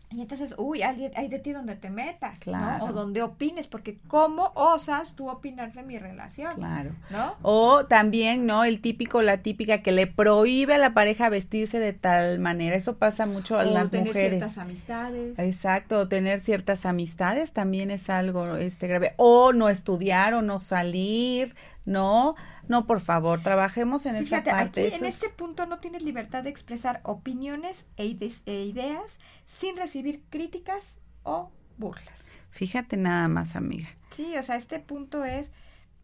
Y 0.10 0.22
entonces, 0.22 0.56
uy, 0.58 0.84
hay, 0.84 1.12
hay 1.15 1.28
de 1.28 1.38
ti 1.38 1.52
donde 1.52 1.76
te 1.76 1.89
metas, 1.89 2.48
¿no? 2.48 2.86
O 2.86 2.93
donde 2.93 3.22
opines, 3.22 3.67
porque 3.67 3.98
¿cómo 4.08 4.54
osas 4.56 5.15
tú 5.15 5.30
opinar 5.30 5.74
de 5.74 5.84
mi 5.84 6.00
relación? 6.00 6.56
Claro. 6.56 6.91
¿No? 7.10 7.36
O 7.41 7.86
también, 7.86 8.46
¿no? 8.46 8.63
El 8.63 8.80
típico, 8.80 9.22
la 9.22 9.39
típica 9.39 9.82
que 9.82 9.91
le 9.91 10.08
prohíbe 10.08 10.76
a 10.76 10.78
la 10.78 10.93
pareja 10.93 11.28
vestirse 11.28 11.80
de 11.80 11.91
tal 11.91 12.39
manera. 12.39 12.78
Eso 12.78 12.96
pasa 12.96 13.26
mucho 13.26 13.60
a 13.60 13.63
las 13.63 13.91
tener 13.91 14.08
mujeres. 14.08 14.39
ciertas 14.39 14.58
amistades. 14.58 15.38
Exacto, 15.39 16.00
o 16.00 16.08
tener 16.08 16.39
ciertas 16.39 16.86
amistades 16.86 17.52
también 17.52 17.91
es 17.91 18.10
algo 18.10 18.56
este 18.56 18.88
grave. 18.88 19.13
O 19.17 19.52
no 19.52 19.67
estudiar 19.67 20.34
o 20.36 20.41
no 20.41 20.62
salir, 20.62 21.54
¿no? 21.84 22.36
No, 22.68 22.86
por 22.86 23.00
favor, 23.00 23.42
trabajemos 23.42 24.06
en 24.06 24.16
esa 24.16 24.44
parte. 24.44 24.88
Aquí, 24.88 24.96
en 24.96 25.06
este 25.06 25.30
punto 25.30 25.66
no 25.66 25.80
tienes 25.80 26.02
libertad 26.02 26.44
de 26.44 26.50
expresar 26.50 27.02
opiniones 27.04 27.86
e, 27.98 28.18
e, 28.46 28.64
ideas 28.64 29.20
sin 29.48 29.78
recibir 29.78 30.24
críticas 30.30 31.00
o 31.24 31.52
burlas. 31.78 32.26
Fíjate 32.52 32.98
nada 32.98 33.28
más, 33.28 33.56
amiga. 33.56 33.90
Sí, 34.12 34.36
o 34.38 34.44
sea, 34.44 34.56
este 34.56 34.80
punto 34.80 35.24
es, 35.24 35.52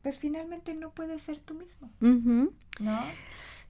pues 0.02 0.19
finalmente 0.19 0.73
no 0.73 0.91
puedes 0.91 1.21
ser 1.21 1.39
tú 1.39 1.56
mismo. 1.56 1.89
¿No? 1.99 3.04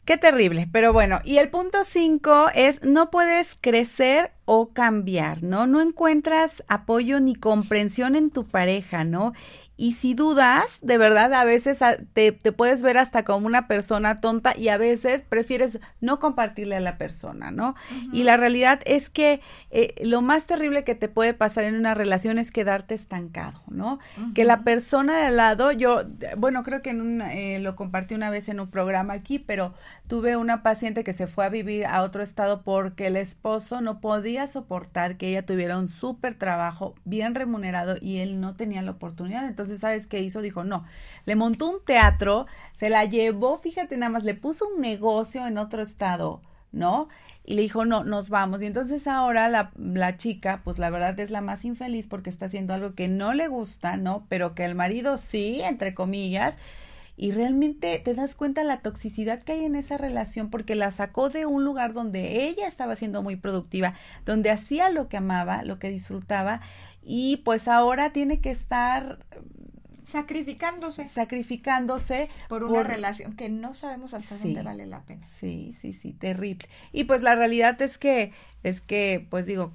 Qué 0.06 0.18
terrible, 0.18 0.68
pero 0.70 0.92
bueno, 0.92 1.22
y 1.24 1.38
el 1.38 1.50
punto 1.50 1.86
cinco 1.86 2.48
es 2.54 2.84
no 2.84 3.10
puedes 3.10 3.58
crecer 3.62 4.32
o 4.44 4.74
cambiar, 4.74 5.44
¿no? 5.44 5.66
No 5.66 5.80
encuentras 5.80 6.62
apoyo 6.68 7.22
ni 7.22 7.36
comprensión 7.36 8.18
en 8.18 8.30
tu 8.30 8.46
pareja, 8.46 9.06
¿no? 9.06 9.32
Y 9.76 9.94
si 9.94 10.14
dudas, 10.14 10.78
de 10.82 11.00
verdad, 11.00 11.34
a 11.34 11.46
veces 11.46 11.80
te, 12.14 12.32
te, 12.32 12.52
puedes 12.52 12.84
ver 12.84 12.98
hasta 12.98 13.24
como 13.24 13.48
una 13.48 13.68
persona 13.68 14.16
tonta 14.16 14.56
y 14.56 14.68
a 14.68 14.78
veces 14.78 15.24
prefieres 15.24 15.80
no 16.00 16.20
compartirle 16.20 16.76
a 16.76 16.80
la 16.80 17.00
persona, 17.00 17.50
¿no? 17.50 17.76
Y 18.12 18.24
la 18.24 18.38
realidad 18.38 18.82
es 18.86 19.10
que 19.10 19.42
eh, 19.72 19.96
lo 20.04 20.22
más 20.22 20.46
terrible 20.46 20.84
que 20.84 20.94
te 20.94 21.10
puede 21.10 21.34
pasar 21.34 21.64
en 21.64 21.76
una 21.76 21.96
relación 21.96 22.38
es 22.38 22.52
quedarte 22.52 22.94
estancado, 22.94 23.62
¿no? 23.68 24.00
Que 24.36 24.46
la 24.46 24.64
persona 24.64 25.18
de 25.18 25.26
al 25.26 25.38
lado, 25.38 25.72
yo, 25.72 26.04
bueno, 26.38 26.62
creo 26.62 26.84
que 26.84 26.92
en 26.92 27.02
un, 27.02 27.22
eh, 27.22 27.60
lo 27.60 27.76
compartí 27.76 28.14
una 28.14 28.30
vez 28.30 28.50
en 28.50 28.60
un 28.60 28.70
programa 28.70 29.14
aquí, 29.14 29.40
pero 29.40 29.74
tuve 30.08 30.38
una 30.38 30.62
paciente 30.62 31.04
que 31.04 31.14
se 31.14 31.26
fue 31.26 31.46
a 31.46 31.50
vivir 31.50 31.88
a 31.88 32.04
otro 32.04 32.22
estado 32.22 32.62
porque 32.62 33.08
el 33.08 33.16
esposo 33.16 33.82
no 33.82 34.00
podía 34.02 34.46
soportar 34.46 35.18
que 35.18 35.30
ella 35.30 35.46
tuviera 35.46 35.78
un 35.78 35.88
súper 35.88 36.36
trabajo 36.36 36.94
bien 37.06 37.34
remunerado 37.34 37.96
y 38.00 38.20
él 38.20 38.40
no 38.40 38.56
tenía 38.56 38.84
la 38.84 38.92
oportunidad. 38.92 39.48
Entonces, 39.48 39.73
¿sabes 39.78 40.08
qué 40.08 40.20
hizo? 40.20 40.42
Dijo, 40.42 40.64
no, 40.64 40.86
le 41.26 41.36
montó 41.36 41.70
un 41.70 41.84
teatro, 41.84 42.48
se 42.74 42.90
la 42.90 43.06
llevó, 43.06 43.58
fíjate 43.58 43.98
nada 43.98 44.12
más, 44.12 44.24
le 44.24 44.36
puso 44.36 44.68
un 44.68 44.82
negocio 44.82 45.46
en 45.48 45.58
otro 45.58 45.82
estado, 45.82 46.42
¿no? 46.72 47.10
Y 47.46 47.56
le 47.56 47.62
dijo, 47.62 47.86
no, 47.86 48.04
nos 48.04 48.30
vamos. 48.30 48.62
Y 48.62 48.66
entonces 48.66 49.08
ahora 49.08 49.50
la, 49.50 49.72
la 49.78 50.18
chica, 50.18 50.62
pues 50.64 50.80
la 50.80 50.90
verdad 50.90 51.20
es 51.20 51.30
la 51.30 51.42
más 51.42 51.66
infeliz 51.66 52.08
porque 52.08 52.30
está 52.30 52.46
haciendo 52.46 52.74
algo 52.74 52.96
que 52.96 53.08
no 53.08 53.34
le 53.34 53.48
gusta, 53.48 53.98
¿no? 53.98 54.26
Pero 54.30 54.56
que 54.56 54.66
el 54.66 54.76
marido 54.76 55.18
sí, 55.18 55.62
entre 55.62 55.94
comillas, 55.94 56.58
y 57.16 57.32
realmente 57.32 58.00
te 58.00 58.16
das 58.16 58.34
cuenta 58.34 58.64
la 58.64 58.82
toxicidad 58.82 59.44
que 59.44 59.52
hay 59.54 59.66
en 59.66 59.76
esa 59.76 59.98
relación 59.98 60.50
porque 60.50 60.76
la 60.76 60.92
sacó 60.92 61.30
de 61.30 61.46
un 61.46 61.64
lugar 61.64 61.94
donde 61.94 62.48
ella 62.48 62.68
estaba 62.68 62.96
siendo 62.96 63.22
muy 63.22 63.36
productiva, 63.36 63.94
donde 64.26 64.50
hacía 64.50 64.90
lo 64.90 65.10
que 65.10 65.18
amaba, 65.18 65.64
lo 65.64 65.78
que 65.78 65.90
disfrutaba 65.90 66.62
y 67.06 67.38
pues 67.38 67.68
ahora 67.68 68.12
tiene 68.14 68.40
que 68.40 68.52
estar 68.52 69.20
sacrificándose. 70.04 71.08
sacrificándose 71.08 72.30
por 72.50 72.64
una 72.64 72.84
relación 72.84 73.36
que 73.36 73.50
no 73.50 73.74
sabemos 73.74 74.14
hasta 74.14 74.38
dónde 74.38 74.62
vale 74.62 74.86
la 74.86 75.02
pena. 75.02 75.26
Sí 75.26 75.74
sí 75.74 75.94
sí 75.94 76.14
terrible. 76.14 76.68
Y 76.92 77.06
pues 77.06 77.22
la 77.22 77.36
realidad 77.36 77.82
es 77.82 77.98
que 77.98 78.32
es 78.64 78.82
que 78.82 79.26
pues 79.30 79.46
digo 79.46 79.74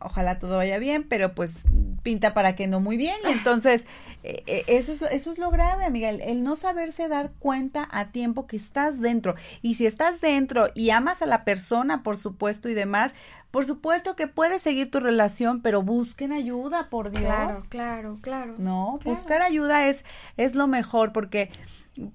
ojalá 0.00 0.38
todo 0.38 0.56
vaya 0.56 0.78
bien 0.78 1.06
pero 1.08 1.34
pues 1.34 1.56
pinta 2.02 2.34
para 2.34 2.56
que 2.56 2.66
no 2.66 2.80
muy 2.80 2.96
bien. 2.96 3.16
Y 3.28 3.32
entonces 3.32 3.86
eso 4.22 4.92
es 4.92 5.02
eso 5.02 5.30
es 5.32 5.38
lo 5.38 5.50
grave 5.50 5.84
amiga 5.84 6.08
el, 6.08 6.20
el, 6.20 6.42
no 6.42 6.56
saberse 6.56 7.08
dar 7.08 7.32
cuenta 7.38 7.88
a 7.90 8.10
tiempo 8.10 8.46
que 8.46 8.56
estás 8.56 9.00
dentro 9.00 9.34
y 9.62 9.74
si 9.74 9.86
estás 9.86 10.20
dentro 10.20 10.68
y 10.74 10.90
amas 10.90 11.22
a 11.22 11.26
la 11.26 11.44
persona 11.44 12.02
por 12.02 12.16
supuesto 12.16 12.68
y 12.68 12.74
demás 12.74 13.12
por 13.52 13.66
supuesto 13.66 14.16
que 14.16 14.28
puedes 14.28 14.62
seguir 14.62 14.90
tu 14.90 14.98
relación, 14.98 15.60
pero 15.60 15.82
busquen 15.82 16.32
ayuda, 16.32 16.88
por 16.88 17.10
Dios. 17.10 17.22
Claro, 17.22 17.62
claro, 17.68 18.18
claro. 18.22 18.54
No, 18.56 18.98
buscar 19.04 19.42
ayuda 19.42 19.88
es, 19.88 20.06
es 20.38 20.54
lo 20.54 20.66
mejor 20.66 21.12
porque 21.12 21.50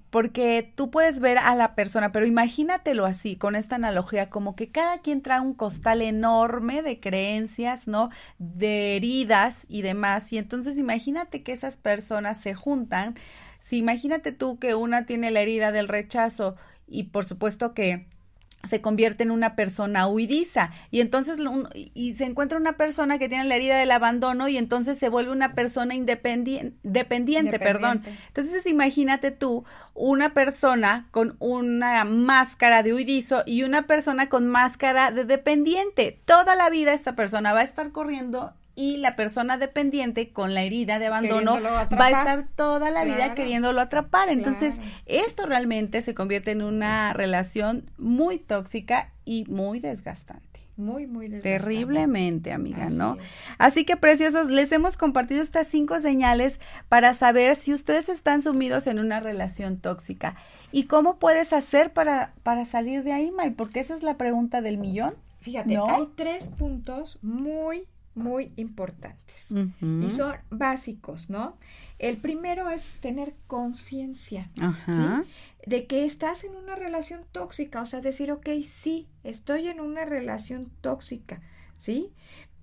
porque 0.09 0.73
tú 0.75 0.89
puedes 0.89 1.19
ver 1.19 1.37
a 1.37 1.53
la 1.55 1.75
persona, 1.75 2.11
pero 2.11 2.25
imagínatelo 2.25 3.05
así, 3.05 3.35
con 3.35 3.55
esta 3.55 3.75
analogía, 3.75 4.29
como 4.29 4.55
que 4.55 4.71
cada 4.71 4.99
quien 4.99 5.21
trae 5.21 5.39
un 5.39 5.53
costal 5.53 6.01
enorme 6.01 6.81
de 6.81 6.99
creencias, 6.99 7.87
¿no? 7.87 8.09
De 8.39 8.95
heridas 8.95 9.65
y 9.69 9.83
demás. 9.83 10.33
Y 10.33 10.37
entonces 10.39 10.77
imagínate 10.77 11.43
que 11.43 11.53
esas 11.53 11.77
personas 11.77 12.39
se 12.39 12.53
juntan. 12.55 13.15
Si 13.59 13.77
imagínate 13.77 14.31
tú 14.31 14.59
que 14.59 14.75
una 14.75 15.05
tiene 15.05 15.31
la 15.31 15.41
herida 15.41 15.71
del 15.71 15.87
rechazo 15.87 16.55
y 16.87 17.03
por 17.03 17.25
supuesto 17.25 17.73
que 17.73 18.07
se 18.63 18.81
convierte 18.81 19.23
en 19.23 19.31
una 19.31 19.55
persona 19.55 20.07
huidiza 20.07 20.71
y 20.91 21.01
entonces 21.01 21.39
y 21.93 22.15
se 22.15 22.25
encuentra 22.25 22.57
una 22.57 22.73
persona 22.73 23.17
que 23.17 23.29
tiene 23.29 23.45
la 23.45 23.55
herida 23.55 23.77
del 23.77 23.91
abandono 23.91 24.47
y 24.47 24.57
entonces 24.57 24.97
se 24.97 25.09
vuelve 25.09 25.31
una 25.31 25.53
persona 25.53 25.95
independiente, 25.95 26.77
dependiente, 26.83 27.59
perdón. 27.59 28.03
Entonces 28.27 28.65
imagínate 28.65 29.31
tú 29.31 29.63
una 29.93 30.33
persona 30.33 31.07
con 31.11 31.35
una 31.39 32.03
máscara 32.03 32.83
de 32.83 32.93
huidizo 32.93 33.43
y 33.45 33.63
una 33.63 33.87
persona 33.87 34.29
con 34.29 34.47
máscara 34.47 35.11
de 35.11 35.23
dependiente. 35.23 36.19
Toda 36.25 36.55
la 36.55 36.69
vida 36.69 36.93
esta 36.93 37.15
persona 37.15 37.53
va 37.53 37.61
a 37.61 37.63
estar 37.63 37.91
corriendo 37.91 38.53
y 38.77 38.97
la 38.97 39.15
persona 39.15 39.57
dependiente 39.57 40.29
con 40.29 40.53
la 40.53 40.61
herida 40.61 40.99
de 40.99 41.07
abandono 41.07 41.59
va 41.59 42.05
a 42.05 42.09
estar 42.11 42.47
toda 42.55 42.91
la 42.91 43.03
vida 43.05 43.33
queriéndolo 43.33 43.81
atrapar. 43.81 44.29
Entonces, 44.29 44.75
esto 45.07 45.47
realmente 45.47 46.03
se 46.03 46.13
convierte 46.13 46.51
en 46.51 46.61
una 46.61 47.11
relación 47.11 47.85
muy 47.97 48.37
tóxica 48.37 49.11
y 49.25 49.45
muy 49.45 49.79
desgastante. 49.79 50.61
Muy, 50.77 51.07
muy 51.07 51.27
desgastante. 51.27 51.57
Terriblemente, 51.57 52.51
amiga, 52.51 52.91
¿no? 52.91 53.17
Así 53.57 53.83
que, 53.83 53.97
preciosos, 53.97 54.51
les 54.51 54.71
hemos 54.71 54.95
compartido 54.95 55.41
estas 55.41 55.65
cinco 55.65 55.99
señales 55.99 56.59
para 56.87 57.15
saber 57.15 57.55
si 57.55 57.73
ustedes 57.73 58.09
están 58.09 58.43
sumidos 58.43 58.85
en 58.85 59.01
una 59.01 59.19
relación 59.19 59.79
tóxica. 59.79 60.35
¿Y 60.71 60.83
cómo 60.83 61.17
puedes 61.17 61.51
hacer 61.51 61.93
para, 61.93 62.31
para 62.43 62.63
salir 62.65 63.01
de 63.01 63.13
ahí, 63.13 63.31
May? 63.31 63.49
Porque 63.49 63.79
esa 63.79 63.95
es 63.95 64.03
la 64.03 64.17
pregunta 64.17 64.61
del 64.61 64.77
millón. 64.77 65.15
Fíjate, 65.39 65.77
hay 65.77 66.09
tres 66.15 66.49
puntos 66.49 67.17
muy 67.23 67.87
muy 68.17 68.51
importantes 68.55 69.51
y 69.51 70.09
son 70.09 70.35
básicos, 70.49 71.29
¿no? 71.29 71.57
El 71.99 72.17
primero 72.17 72.69
es 72.69 72.83
tener 72.99 73.35
conciencia 73.45 74.49
de 75.65 75.85
que 75.85 76.05
estás 76.05 76.43
en 76.43 76.55
una 76.55 76.75
relación 76.75 77.21
tóxica, 77.31 77.81
o 77.81 77.85
sea, 77.85 78.01
decir, 78.01 78.31
ok, 78.31 78.49
sí, 78.67 79.07
estoy 79.23 79.67
en 79.67 79.79
una 79.79 80.05
relación 80.05 80.71
tóxica, 80.81 81.41
¿sí? 81.77 82.11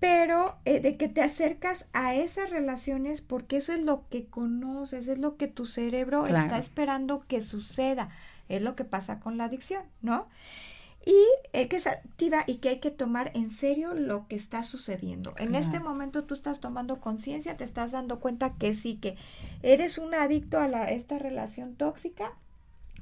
Pero 0.00 0.59
eh, 0.64 0.80
de 0.80 0.96
que 0.96 1.09
te 1.09 1.22
acercas 1.22 1.86
a 1.92 2.14
esas 2.14 2.50
relaciones 2.50 3.22
porque 3.22 3.57
eso 3.57 3.72
es 3.72 3.80
lo 3.80 4.07
que 4.09 4.26
conoces, 4.26 5.09
es 5.09 5.18
lo 5.18 5.36
que 5.36 5.46
tu 5.46 5.64
cerebro 5.64 6.26
está 6.26 6.59
esperando 6.59 7.24
que 7.26 7.40
suceda, 7.40 8.11
es 8.48 8.61
lo 8.61 8.74
que 8.74 8.84
pasa 8.84 9.20
con 9.20 9.38
la 9.38 9.44
adicción, 9.44 9.84
¿no? 10.02 10.28
Y 11.05 11.16
eh, 11.52 11.68
que 11.68 11.76
es 11.76 11.86
activa 11.86 12.44
y 12.46 12.57
que 12.57 12.70
hay 12.70 12.78
que 12.80 12.90
tomar 12.90 13.30
en 13.34 13.50
serio 13.50 13.94
lo 13.94 14.26
que 14.26 14.36
está 14.36 14.62
sucediendo. 14.62 15.34
En 15.36 15.55
este 15.55 15.78
momento 15.78 16.24
tú 16.24 16.34
estás 16.34 16.61
tomando 16.61 17.00
conciencia, 17.00 17.57
te 17.57 17.64
estás 17.64 17.92
dando 17.92 18.20
cuenta 18.20 18.55
que 18.55 18.74
sí, 18.74 18.96
que 18.96 19.16
eres 19.62 19.98
un 19.98 20.14
adicto 20.14 20.59
a 20.59 20.68
la, 20.68 20.86
esta 20.86 21.18
relación 21.18 21.74
tóxica, 21.74 22.32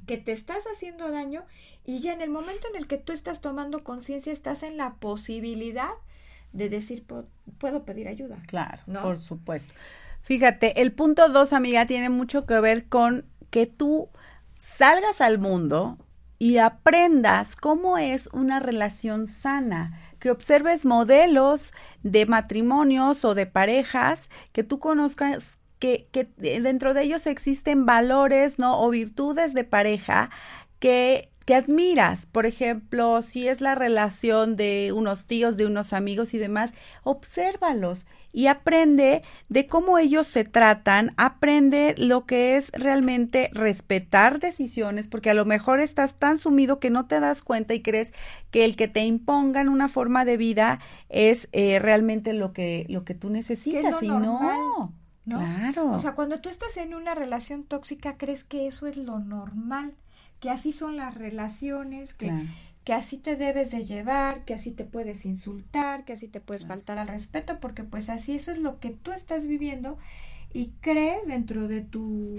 que 0.07 0.19
te 0.19 0.33
estás 0.33 0.65
haciendo 0.73 1.11
daño 1.11 1.45
y 1.85 2.01
ya 2.01 2.13
en 2.13 2.23
el 2.23 2.31
momento 2.31 2.67
en 2.69 2.77
el 2.77 2.89
que 2.89 2.99
tú 2.99 3.13
estás 3.13 3.41
tomando 3.41 3.85
conciencia 3.85 4.33
estás 4.33 4.65
en 4.65 4.77
la 4.77 4.95
posibilidad 4.95 5.91
de 6.53 6.69
decir, 6.69 7.05
puedo 7.59 7.85
pedir 7.85 8.09
ayuda. 8.09 8.43
Claro, 8.49 8.83
por 9.01 9.19
supuesto. 9.19 9.73
Fíjate, 10.23 10.83
el 10.83 10.93
punto 10.93 11.29
dos, 11.29 11.53
amiga, 11.53 11.87
tiene 11.87 12.09
mucho 12.09 12.47
que 12.47 12.59
ver 12.61 12.87
con 12.87 13.25
que 13.51 13.67
tú 13.67 14.09
salgas 14.57 15.21
al 15.21 15.39
mundo 15.39 15.99
y 16.43 16.59
aprendas 16.59 17.55
cómo 17.55 17.99
es 17.99 18.29
una 18.33 18.59
relación 18.59 19.29
sana, 19.29 19.97
que 20.19 20.29
observes 20.29 20.85
modelos 20.85 21.71
de 22.03 22.27
matrimonios 22.27 23.25
o 23.25 23.35
de 23.35 23.47
parejas, 23.47 24.29
que 24.51 24.65
tú 24.65 24.81
conozcas 24.81 25.61
que, 25.79 26.09
que 26.11 26.29
dentro 26.37 26.95
de 26.95 27.03
ellos 27.03 27.29
existen 27.29 27.87
valores, 27.87 28.59
¿no? 28.59 28.83
O 28.83 28.91
virtudes 28.91 29.55
de 29.55 29.63
pareja 29.63 30.31
que 30.81 31.32
que 31.45 31.55
admiras, 31.55 32.27
por 32.27 32.47
ejemplo, 32.47 33.23
si 33.23 33.49
es 33.49 33.61
la 33.61 33.75
relación 33.75 34.55
de 34.57 34.93
unos 34.95 35.25
tíos, 35.27 35.57
de 35.57 35.67
unos 35.67 35.93
amigos 35.93 36.35
y 36.35 36.39
demás, 36.39 36.73
obsérvalos 37.03 38.07
y 38.33 38.47
aprende 38.47 39.23
de 39.49 39.67
cómo 39.67 39.99
ellos 39.99 40.27
se 40.27 40.45
tratan, 40.45 41.13
aprende 41.19 41.95
lo 41.99 42.25
que 42.25 42.57
es 42.57 42.71
realmente 42.73 43.51
respetar 43.53 44.41
decisiones, 44.41 45.09
porque 45.09 45.31
a 45.31 45.35
lo 45.35 45.45
mejor 45.45 45.81
estás 45.81 46.15
tan 46.15 46.39
sumido 46.39 46.81
que 46.81 46.91
no 46.91 47.07
te 47.07 47.21
das 47.21 47.43
cuenta 47.43 47.75
y 47.75 47.83
crees 47.83 48.13
que 48.51 48.65
el 48.65 48.75
que 48.75 48.89
te 48.89 49.01
impongan 49.01 49.69
una 49.69 49.89
forma 49.89 50.25
de 50.25 50.39
vida 50.39 50.81
es 51.11 51.49
eh, 51.53 51.79
realmente 51.79 52.33
lo 52.33 52.53
que, 52.53 52.87
lo 52.89 53.05
que 53.05 53.15
tú 53.15 53.29
necesitas 53.29 54.03
y 54.03 54.09
no. 54.09 54.81
¿no? 55.25 55.39
Claro. 55.39 55.93
O 55.93 55.99
sea, 56.01 56.15
cuando 56.15 56.41
tú 56.41 56.49
estás 56.49 56.77
en 56.79 56.95
una 56.95 57.15
relación 57.15 57.65
tóxica, 57.65 58.17
crees 58.17 58.45
que 58.45 58.67
eso 58.67 58.87
es 58.87 58.97
lo 58.97 59.21
normal, 59.21 59.95
que 60.43 60.51
así 60.51 60.73
son 60.73 60.97
las 60.97 61.15
relaciones, 61.15 62.15
que, 62.15 62.33
que 62.83 62.93
así 62.93 63.17
te 63.17 63.37
debes 63.37 63.71
de 63.71 63.85
llevar, 63.85 64.45
que 64.45 64.55
así 64.55 64.73
te 64.73 64.85
puedes 64.85 65.25
insultar, 65.25 66.05
que 66.05 66.15
así 66.15 66.27
te 66.27 66.41
puedes 66.41 66.67
faltar 66.67 66.99
al 66.99 67.07
respeto, 67.07 67.61
porque 67.61 67.85
pues 67.85 68.11
así 68.11 68.35
eso 68.35 68.51
es 68.51 68.59
lo 68.59 68.81
que 68.81 68.91
tú 68.91 69.13
estás 69.13 69.47
viviendo 69.47 69.99
y 70.55 70.73
crees 70.81 71.27
dentro 71.27 71.69
de 71.69 71.81
tu 71.81 72.37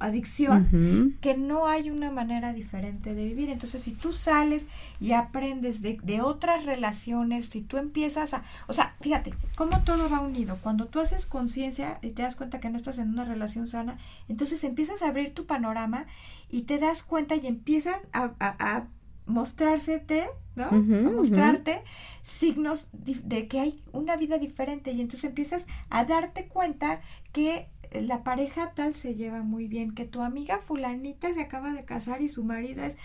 adicción 0.00 1.16
que 1.20 1.36
no 1.36 1.66
hay 1.66 1.90
una 1.90 2.10
manera 2.10 2.52
diferente 2.52 3.14
de 3.14 3.24
vivir. 3.24 3.50
Entonces, 3.50 3.82
si 3.82 3.92
tú 3.92 4.12
sales 4.12 4.66
y 5.00 5.12
aprendes 5.12 5.82
de, 5.82 5.98
de, 6.02 6.20
otras 6.20 6.64
relaciones, 6.64 7.46
si 7.46 7.62
tú 7.62 7.76
empiezas 7.76 8.34
a... 8.34 8.42
O 8.66 8.72
sea, 8.72 8.96
fíjate, 9.00 9.34
cómo 9.56 9.82
todo 9.84 10.10
va 10.10 10.20
unido. 10.20 10.58
Cuando 10.62 10.86
tú 10.86 11.00
haces 11.00 11.26
conciencia 11.26 11.98
y 12.02 12.10
te 12.10 12.22
das 12.22 12.36
cuenta 12.36 12.60
que 12.60 12.70
no 12.70 12.76
estás 12.76 12.98
en 12.98 13.10
una 13.10 13.24
relación 13.24 13.68
sana, 13.68 13.98
entonces 14.28 14.64
empiezas 14.64 15.02
a 15.02 15.08
abrir 15.08 15.34
tu 15.34 15.46
panorama 15.46 16.06
y 16.50 16.62
te 16.62 16.78
das 16.78 17.02
cuenta 17.02 17.36
y 17.36 17.46
empiezas 17.46 18.00
a, 18.12 18.32
a 18.40 18.86
mostrársete, 19.26 20.28
¿no? 20.54 20.70
mostrarte 20.70 21.82
signos 22.22 22.88
de 22.92 23.48
que 23.48 23.60
hay 23.60 23.82
una 23.92 24.16
vida 24.16 24.38
diferente 24.38 24.92
y 24.92 25.00
entonces 25.00 25.24
empiezas 25.24 25.66
a 25.90 26.04
darte 26.04 26.46
cuenta 26.46 27.00
que 27.32 27.68
la 27.92 28.24
pareja 28.24 28.72
tal 28.74 28.94
se 28.94 29.14
lleva 29.14 29.42
muy 29.42 29.66
bien, 29.66 29.94
que 29.94 30.04
tu 30.04 30.22
amiga 30.22 30.58
fulanita 30.58 31.32
se 31.32 31.40
acaba 31.40 31.72
de 31.72 31.84
casar 31.84 32.22
y 32.22 32.28
su 32.28 32.44
marido 32.44 32.84
es, 32.84 32.96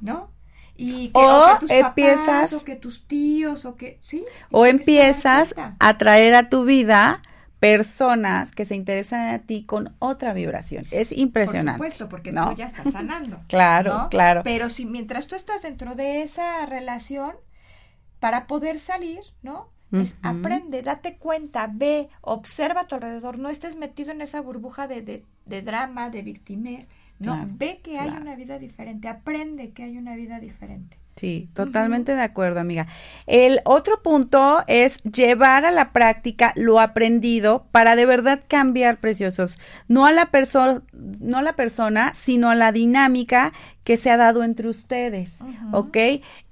¿no? 0.00 0.30
Y 0.76 1.08
que, 1.10 1.20
o, 1.20 1.58
tus 1.60 1.70
empiezas 1.70 2.26
papás, 2.26 2.52
o 2.52 2.64
que 2.64 2.74
tus 2.74 3.06
tíos 3.06 3.64
o 3.64 3.76
que 3.76 4.00
sí 4.02 4.24
o 4.50 4.66
empiezas 4.66 5.54
a 5.56 5.98
traer 5.98 6.34
a 6.34 6.48
tu 6.48 6.64
vida 6.64 7.22
personas 7.64 8.52
que 8.52 8.66
se 8.66 8.74
interesan 8.74 9.34
a 9.34 9.38
ti 9.38 9.64
con 9.64 9.94
otra 9.98 10.34
vibración. 10.34 10.84
Es 10.90 11.12
impresionante. 11.12 11.78
Por 11.78 11.90
supuesto, 11.90 12.08
porque 12.10 12.30
tú 12.30 12.54
ya 12.58 12.66
estás 12.66 12.92
sanando. 12.92 13.40
claro, 13.48 14.08
claro. 14.10 14.42
Pero 14.44 14.68
si 14.68 14.84
mientras 14.84 15.28
tú 15.28 15.34
estás 15.34 15.62
dentro 15.62 15.94
de 15.94 16.20
esa 16.20 16.66
relación, 16.66 17.32
para 18.20 18.46
poder 18.46 18.78
salir, 18.78 19.20
¿no? 19.42 19.70
Es, 19.92 20.14
aprende, 20.22 20.82
date 20.82 21.16
cuenta, 21.16 21.70
ve, 21.72 22.08
observa 22.20 22.82
a 22.82 22.86
tu 22.86 22.96
alrededor, 22.96 23.38
no 23.38 23.48
estés 23.48 23.76
metido 23.76 24.10
en 24.10 24.20
esa 24.20 24.42
burbuja 24.42 24.86
de, 24.86 25.00
de, 25.02 25.24
de 25.46 25.62
drama, 25.62 26.10
de 26.10 26.20
victimez, 26.22 26.88
no, 27.18 27.46
ve 27.48 27.80
que 27.82 27.98
hay 27.98 28.10
una 28.10 28.34
vida 28.34 28.58
diferente, 28.58 29.08
aprende 29.08 29.70
que 29.70 29.84
hay 29.84 29.96
una 29.96 30.16
vida 30.16 30.40
diferente. 30.40 30.98
Sí, 31.16 31.48
totalmente 31.54 32.16
de 32.16 32.22
acuerdo, 32.22 32.58
amiga. 32.58 32.88
El 33.26 33.60
otro 33.64 34.02
punto 34.02 34.64
es 34.66 34.96
llevar 35.04 35.64
a 35.64 35.70
la 35.70 35.92
práctica 35.92 36.52
lo 36.56 36.80
aprendido 36.80 37.66
para 37.70 37.94
de 37.94 38.04
verdad 38.04 38.40
cambiar 38.48 38.98
preciosos, 38.98 39.56
no 39.86 40.06
a 40.06 40.12
la 40.12 40.26
persona, 40.32 40.82
no 40.92 41.38
a 41.38 41.42
la 41.42 41.54
persona, 41.54 42.12
sino 42.14 42.50
a 42.50 42.56
la 42.56 42.72
dinámica 42.72 43.52
que 43.84 43.96
se 43.96 44.10
ha 44.10 44.16
dado 44.16 44.42
entre 44.42 44.68
ustedes, 44.68 45.38
¿ok? 45.72 45.96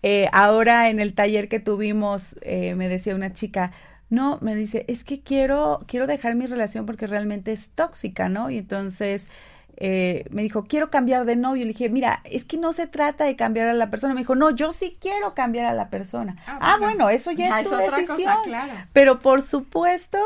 Eh, 0.03 0.29
ahora 0.33 0.91
en 0.91 1.01
el 1.01 1.15
taller 1.15 1.49
que 1.49 1.59
tuvimos, 1.59 2.37
eh, 2.43 2.77
me 2.77 2.89
decía 2.89 3.17
una 3.17 3.33
chica, 3.33 3.73
no, 4.11 4.39
me 4.43 4.55
dice, 4.55 4.85
es 4.89 5.03
que 5.03 5.23
quiero, 5.23 5.81
quiero 5.89 6.07
dejar 6.07 6.35
mi 6.37 6.47
relación 6.47 6.87
porque 6.87 7.07
realmente 7.07 7.51
es 7.51 7.71
tóxica, 7.71 8.29
¿no? 8.29 8.51
Y 8.51 8.59
entonces 8.59 9.29
eh, 9.77 10.25
me 10.31 10.43
dijo, 10.43 10.65
quiero 10.65 10.91
cambiar 10.91 11.25
de 11.25 11.37
novio. 11.37 11.65
Le 11.65 11.73
dije, 11.73 11.89
mira, 11.89 12.21
es 12.25 12.45
que 12.45 12.59
no 12.59 12.73
se 12.73 12.87
trata 12.87 13.25
de 13.25 13.37
cambiar 13.37 13.69
a 13.69 13.75
la 13.75 13.91
persona. 13.91 14.15
Me 14.15 14.21
dijo, 14.21 14.35
no, 14.35 14.51
yo 14.51 14.73
sí 14.73 14.97
quiero 15.01 15.35
cambiar 15.35 15.67
a 15.67 15.75
la 15.75 15.89
persona. 15.89 16.37
Ah, 16.47 16.59
ah 16.61 16.77
bueno, 16.79 17.11
eso 17.11 17.33
ya, 17.33 17.61
es 17.61 17.69
tu 17.69 17.77
decisión. 17.77 18.37
Pero 18.93 19.19
por 19.19 19.43
supuesto 19.43 20.19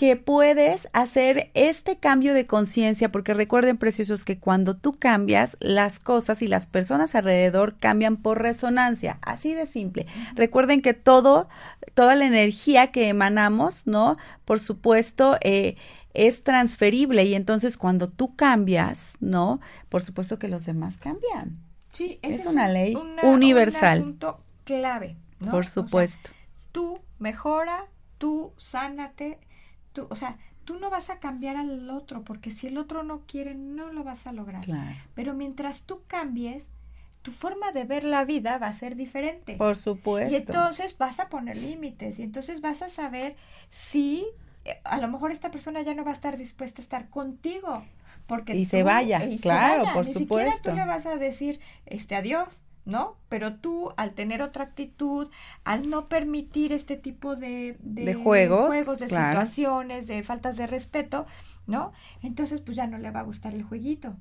que 0.00 0.16
puedes 0.16 0.88
hacer 0.94 1.50
este 1.52 1.98
cambio 1.98 2.32
de 2.32 2.46
conciencia, 2.46 3.12
porque 3.12 3.34
recuerden, 3.34 3.76
preciosos, 3.76 4.24
que 4.24 4.38
cuando 4.38 4.74
tú 4.74 4.94
cambias, 4.98 5.58
las 5.60 5.98
cosas 5.98 6.40
y 6.40 6.48
las 6.48 6.66
personas 6.66 7.14
alrededor 7.14 7.76
cambian 7.78 8.16
por 8.16 8.40
resonancia, 8.40 9.18
así 9.20 9.52
de 9.52 9.66
simple. 9.66 10.06
Recuerden 10.34 10.80
que 10.80 10.94
todo, 10.94 11.50
toda 11.92 12.14
la 12.14 12.24
energía 12.24 12.92
que 12.92 13.08
emanamos, 13.08 13.86
¿no? 13.86 14.16
Por 14.46 14.60
supuesto, 14.60 15.36
eh, 15.42 15.76
es 16.14 16.42
transferible 16.42 17.24
y 17.24 17.34
entonces 17.34 17.76
cuando 17.76 18.08
tú 18.08 18.34
cambias, 18.36 19.12
¿no? 19.20 19.60
Por 19.88 20.02
supuesto 20.02 20.38
que 20.38 20.48
los 20.48 20.66
demás 20.66 20.96
cambian. 20.96 21.58
Sí, 21.92 22.18
es, 22.22 22.46
una 22.46 22.68
ley 22.68 22.96
universal. 23.22 23.98
Un 23.98 24.04
asunto 24.04 24.40
clave, 24.64 25.16
¿no? 25.38 25.50
Por 25.50 25.66
supuesto. 25.66 26.30
tú 26.72 26.98
mejora, 27.18 27.86
tú 28.18 28.52
sánate, 28.56 29.38
tú, 29.92 30.06
o 30.08 30.14
sea, 30.14 30.38
tú 30.64 30.78
no 30.78 30.90
vas 30.90 31.10
a 31.10 31.18
cambiar 31.18 31.56
al 31.56 31.90
otro 31.90 32.22
porque 32.22 32.50
si 32.50 32.68
el 32.68 32.78
otro 32.78 33.02
no 33.02 33.22
quiere 33.26 33.54
no 33.54 33.92
lo 33.92 34.04
vas 34.04 34.26
a 34.26 34.32
lograr. 34.32 34.64
Pero 35.14 35.34
mientras 35.34 35.82
tú 35.82 36.02
cambies, 36.06 36.64
tu 37.22 37.32
forma 37.32 37.72
de 37.72 37.84
ver 37.84 38.04
la 38.04 38.24
vida 38.24 38.58
va 38.58 38.68
a 38.68 38.72
ser 38.72 38.96
diferente. 38.96 39.56
Por 39.56 39.76
supuesto. 39.76 40.32
Y 40.32 40.36
entonces 40.36 40.96
vas 40.96 41.20
a 41.20 41.28
poner 41.28 41.56
límites 41.56 42.18
y 42.18 42.22
entonces 42.22 42.60
vas 42.60 42.82
a 42.82 42.88
saber 42.88 43.36
si 43.70 44.26
a 44.84 44.98
lo 44.98 45.08
mejor 45.08 45.32
esta 45.32 45.50
persona 45.50 45.82
ya 45.82 45.94
no 45.94 46.04
va 46.04 46.10
a 46.10 46.14
estar 46.14 46.36
dispuesta 46.36 46.80
a 46.80 46.84
estar 46.84 47.08
contigo 47.08 47.84
porque 48.26 48.54
y 48.54 48.64
se 48.64 48.82
vaya 48.82 49.20
claro 49.40 49.84
por 49.92 50.06
ni 50.06 50.12
supuesto 50.12 50.50
siquiera 50.52 50.72
tú 50.72 50.76
le 50.76 50.86
vas 50.86 51.06
a 51.06 51.16
decir 51.16 51.60
este 51.86 52.16
adiós 52.16 52.62
no 52.84 53.16
pero 53.28 53.56
tú 53.56 53.92
al 53.96 54.12
tener 54.12 54.42
otra 54.42 54.64
actitud 54.64 55.28
al 55.64 55.88
no 55.90 56.06
permitir 56.06 56.72
este 56.72 56.96
tipo 56.96 57.36
de, 57.36 57.76
de, 57.80 58.14
juegos 58.14 58.68
juegos 58.68 58.98
de 58.98 59.08
situaciones 59.08 60.06
de 60.06 60.22
faltas 60.22 60.56
de 60.56 60.66
respeto 60.66 61.26
no 61.66 61.92
entonces 62.22 62.60
pues 62.60 62.76
ya 62.76 62.86
no 62.86 62.98
le 62.98 63.10
va 63.10 63.20
a 63.20 63.24
gustar 63.24 63.54
el 63.54 63.62
jueguito. 63.62 64.16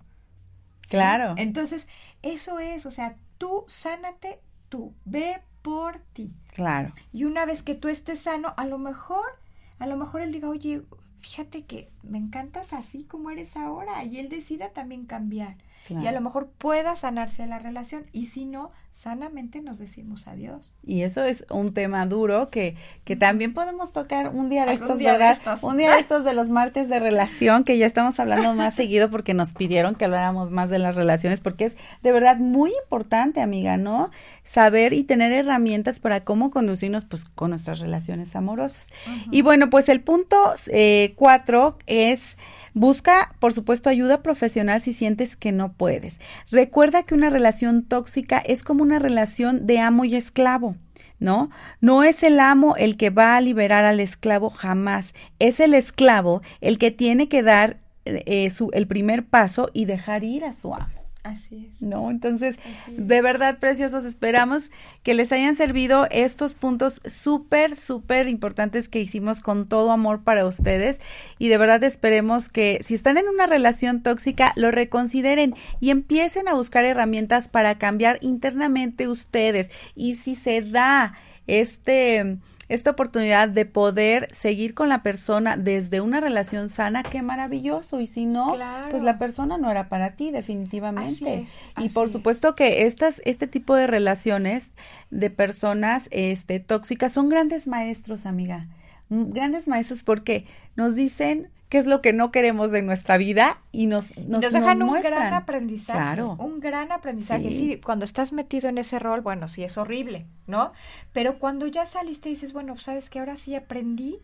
Claro. 0.88 1.36
Entonces 1.38 1.88
eso 2.22 2.60
es 2.60 2.86
o 2.86 2.92
sea 2.92 3.16
tú 3.38 3.66
sánate 3.68 4.40
tú 4.70 4.94
ve 5.06 5.42
por 5.62 6.00
ti. 6.14 6.34
Claro. 6.54 6.94
Y 7.12 7.26
una 7.26 7.46
vez 7.46 7.64
que 7.64 7.76
tú 7.76 7.90
estés 7.90 8.20
sano 8.20 8.54
a 8.58 8.66
lo 8.66 8.78
mejor 8.78 9.39
a 9.80 9.88
lo 9.88 9.98
mejor 9.98 10.22
él 10.22 10.32
diga, 10.32 10.50
oye, 10.50 10.84
fíjate 11.22 11.66
que 11.66 11.90
me 12.04 12.18
encantas 12.18 12.74
así 12.74 13.04
como 13.04 13.30
eres 13.30 13.58
ahora 13.58 14.04
y 14.04 14.20
él 14.20 14.30
decida 14.30 14.70
también 14.70 15.06
cambiar. 15.06 15.58
Y 15.90 16.06
a 16.06 16.12
lo 16.12 16.22
mejor 16.22 16.50
pueda 16.50 16.96
sanarse 16.96 17.48
la 17.48 17.58
relación 17.58 18.06
y 18.12 18.28
si 18.28 18.46
no, 18.46 18.70
sanamente 18.94 19.62
nos 19.62 19.80
decimos 19.80 20.28
adiós. 20.28 20.74
Y 20.84 21.04
eso 21.04 21.24
es 21.24 21.46
un 21.50 21.74
tema 21.74 22.06
duro 22.06 22.50
que, 22.50 22.76
que 23.06 23.16
también 23.16 23.54
podemos 23.54 23.94
tocar 23.94 24.30
un 24.30 24.50
día 24.50 24.66
de 24.66 24.74
estos, 24.74 25.00
¿verdad? 25.00 25.38
Un 25.62 25.78
día 25.78 25.94
de 25.94 26.02
estos 26.02 26.26
de 26.26 26.34
los 26.34 26.50
martes 26.50 26.90
de 26.90 27.00
relación, 27.00 27.64
que 27.64 27.78
ya 27.78 27.86
estamos 27.86 28.20
hablando 28.20 28.54
más 28.56 28.74
seguido 28.76 29.10
porque 29.10 29.34
nos 29.34 29.54
pidieron 29.54 29.96
que 29.96 30.06
habláramos 30.06 30.52
más 30.52 30.70
de 30.70 30.80
las 30.80 30.96
relaciones, 30.96 31.40
porque 31.40 31.66
es 31.66 31.78
de 32.04 32.12
verdad 32.12 32.38
muy 32.38 32.72
importante, 32.84 33.42
amiga, 33.42 33.78
¿no? 33.78 34.12
Saber 34.44 34.92
y 34.94 35.04
tener 35.04 35.32
herramientas 35.32 36.00
para 36.00 36.26
cómo 36.26 36.52
conducirnos 36.52 37.06
pues 37.06 37.24
con 37.24 37.52
nuestras 37.52 37.80
relaciones 37.80 38.36
amorosas. 38.36 38.90
Y 39.32 39.44
bueno, 39.44 39.70
pues 39.70 39.88
el 39.88 40.02
punto 40.02 40.56
eh, 40.68 41.14
cuatro 41.16 41.78
es 41.88 42.38
Busca, 42.80 43.36
por 43.40 43.52
supuesto, 43.52 43.90
ayuda 43.90 44.24
profesional 44.24 44.80
si 44.80 44.94
sientes 44.94 45.36
que 45.36 45.52
no 45.52 45.74
puedes. 45.74 46.22
Recuerda 46.50 47.04
que 47.04 47.14
una 47.14 47.30
relación 47.30 47.84
tóxica 47.84 48.38
es 48.38 48.64
como 48.64 48.84
una 48.84 49.00
relación 49.00 49.68
de 49.68 49.80
amo 49.80 50.06
y 50.06 50.16
esclavo. 50.16 50.78
¿no? 51.20 51.50
No 51.82 52.04
es 52.04 52.24
el 52.24 52.40
amo 52.40 52.78
el 52.78 52.96
que 52.96 53.10
va 53.10 53.36
a 53.36 53.42
liberar 53.42 53.84
al 53.84 54.00
esclavo 54.00 54.50
jamás, 54.50 55.14
es 55.40 55.60
el 55.60 55.74
esclavo 55.74 56.42
el 56.62 56.78
que 56.78 56.92
tiene 56.92 57.28
que 57.28 57.44
dar 57.44 57.82
eh, 58.06 58.50
su, 58.50 58.70
el 58.72 58.88
primer 58.88 59.26
paso 59.26 59.70
y 59.74 59.84
dejar 59.84 60.24
ir 60.24 60.46
a 60.46 60.54
su 60.54 60.74
amo. 60.74 60.99
Así 61.30 61.70
es. 61.72 61.82
¿No? 61.82 62.10
Entonces, 62.10 62.58
de 62.88 63.22
verdad, 63.22 63.60
preciosos, 63.60 64.04
esperamos 64.04 64.72
que 65.04 65.14
les 65.14 65.32
hayan 65.32 65.56
servido 65.56 66.08
estos 66.10 66.56
puntos 66.56 67.02
súper, 67.06 67.76
súper 67.76 68.28
importantes 68.28 68.90
que 68.90 69.00
hicimos 69.00 69.40
con 69.40 69.68
todo 69.68 69.92
amor 69.92 70.24
para 70.24 70.46
ustedes. 70.48 71.00
Y 71.38 71.50
de 71.50 71.58
verdad 71.60 71.84
esperemos 71.84 72.50
que 72.50 72.80
si 72.82 72.96
están 72.96 73.18
en 73.18 73.28
una 73.28 73.46
relación 73.46 74.02
tóxica, 74.02 74.54
lo 74.56 74.72
reconsideren 74.72 75.54
y 75.80 75.92
empiecen 75.92 76.48
a 76.48 76.56
buscar 76.56 76.84
herramientas 76.84 77.48
para 77.48 77.78
cambiar 77.78 78.18
internamente 78.22 79.08
ustedes. 79.08 79.70
Y 79.96 80.16
si 80.16 80.36
se 80.36 80.64
da 80.64 81.14
este 81.46 82.40
esta 82.70 82.92
oportunidad 82.92 83.50
de 83.50 83.66
poder 83.66 84.28
seguir 84.32 84.76
con 84.76 84.90
la 84.90 85.02
persona 85.02 85.58
desde 85.58 86.02
una 86.02 86.22
relación 86.22 86.70
sana, 86.70 87.04
qué 87.04 87.24
maravilloso. 87.24 88.00
Y 88.00 88.08
si 88.08 88.26
no, 88.26 88.56
pues 88.92 89.04
la 89.04 89.18
persona 89.18 89.58
no 89.58 89.72
era 89.72 89.90
para 89.90 90.16
ti, 90.16 90.32
definitivamente. 90.32 91.46
y 91.78 91.90
por 91.90 92.10
supuesto 92.10 92.54
que 92.54 92.86
estas, 92.86 93.22
este 93.26 93.48
tipo 93.48 93.76
de 93.76 93.88
relaciones 93.88 94.70
de 95.10 95.32
personas 95.32 96.08
este, 96.12 96.60
tóxicas 96.60 97.12
son 97.12 97.28
grandes 97.28 97.68
maestros, 97.68 98.28
amiga. 98.28 98.68
Grandes 99.10 99.68
maestros 99.68 100.04
porque 100.04 100.46
nos 100.76 100.96
dicen 100.96 101.50
qué 101.70 101.78
es 101.78 101.86
lo 101.86 102.02
que 102.02 102.14
no 102.14 102.32
queremos 102.32 102.72
de 102.72 102.82
nuestra 102.82 103.18
vida 103.18 103.62
y 103.72 103.86
nos, 103.86 104.18
nos, 104.18 104.42
dejan 104.52 104.82
un 104.82 105.02
gran 105.02 105.34
aprendizaje. 105.34 106.00
Claro. 106.00 106.36
Un 106.40 106.60
gran 106.60 106.92
aprendizaje. 106.92 107.50
Sí. 107.52 107.82
cuando 107.84 108.06
estás 108.06 108.34
metido 108.34 108.70
en 108.70 108.80
ese 108.80 108.98
rol, 108.98 109.22
bueno, 109.22 109.48
sí 109.48 109.64
es 109.64 109.78
horrible, 109.78 110.26
¿no? 110.48 110.74
Pero 111.14 111.38
cuando 111.38 111.68
ya 111.68 111.86
saliste 111.86 112.30
y 112.30 112.34
dices, 112.34 112.54
bueno, 112.54 112.78
sabes 112.78 113.10
que 113.10 113.20
ahora 113.20 113.36
sí 113.36 113.56
aprendí 113.56 114.20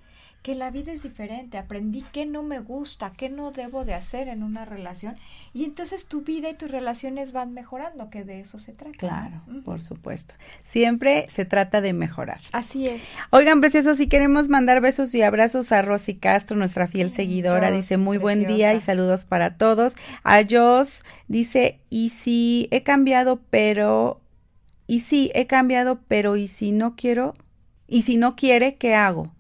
que 0.46 0.54
la 0.54 0.70
vida 0.70 0.92
es 0.92 1.02
diferente, 1.02 1.58
aprendí 1.58 2.06
qué 2.12 2.28
no 2.28 2.44
me 2.44 2.60
gusta, 2.60 3.14
qué 3.18 3.30
no 3.30 3.50
debo 3.50 3.84
de 3.84 3.96
hacer 3.96 4.28
en 4.28 4.44
una 4.44 4.64
relación 4.64 5.16
y 5.56 5.66
entonces 5.66 6.06
tu 6.06 6.22
vida 6.22 6.52
y 6.52 6.54
tus 6.54 6.70
relaciones 6.70 7.32
van 7.32 7.56
mejorando, 7.56 8.12
que 8.12 8.24
de 8.24 8.42
eso 8.42 8.60
se 8.60 8.72
trata. 8.72 8.96
Claro, 8.96 9.42
por 9.64 9.82
supuesto. 9.82 10.36
Siempre 10.64 11.26
se 11.32 11.46
trata 11.46 11.82
de 11.82 11.94
mejorar. 11.94 12.38
Así 12.52 12.86
es. 12.86 13.02
Oigan, 13.32 13.60
preciosos, 13.60 13.98
si 13.98 14.06
queremos 14.06 14.48
mandar 14.48 14.82
besos 14.82 15.16
y 15.16 15.24
abrazos 15.24 15.72
a 15.72 15.82
Rosy 15.82 16.14
Castro, 16.14 16.56
nuestra 16.56 16.88
fiel 16.88 17.10
seguidora, 17.10 17.72
dice 17.72 17.98
muy 17.98 18.20
buen 18.20 18.46
día 18.46 18.76
y 18.76 18.82
saludos 18.82 19.26
para 19.26 19.58
todos. 19.58 19.96
A 20.24 20.44
Jos 20.48 21.04
dice, 21.28 21.80
y 21.90 22.10
si 22.10 22.68
he 22.70 22.84
cambiado, 22.84 23.42
pero, 23.50 24.22
y 24.86 25.00
si 25.00 25.32
he 25.34 25.48
cambiado, 25.48 26.02
pero, 26.08 26.38
y 26.38 26.48
si 26.48 26.72
no 26.72 26.96
quiero, 26.96 27.34
y 27.88 28.04
si 28.04 28.18
no 28.18 28.36
quiere, 28.36 28.76
¿qué 28.76 28.94
hago? 28.94 29.32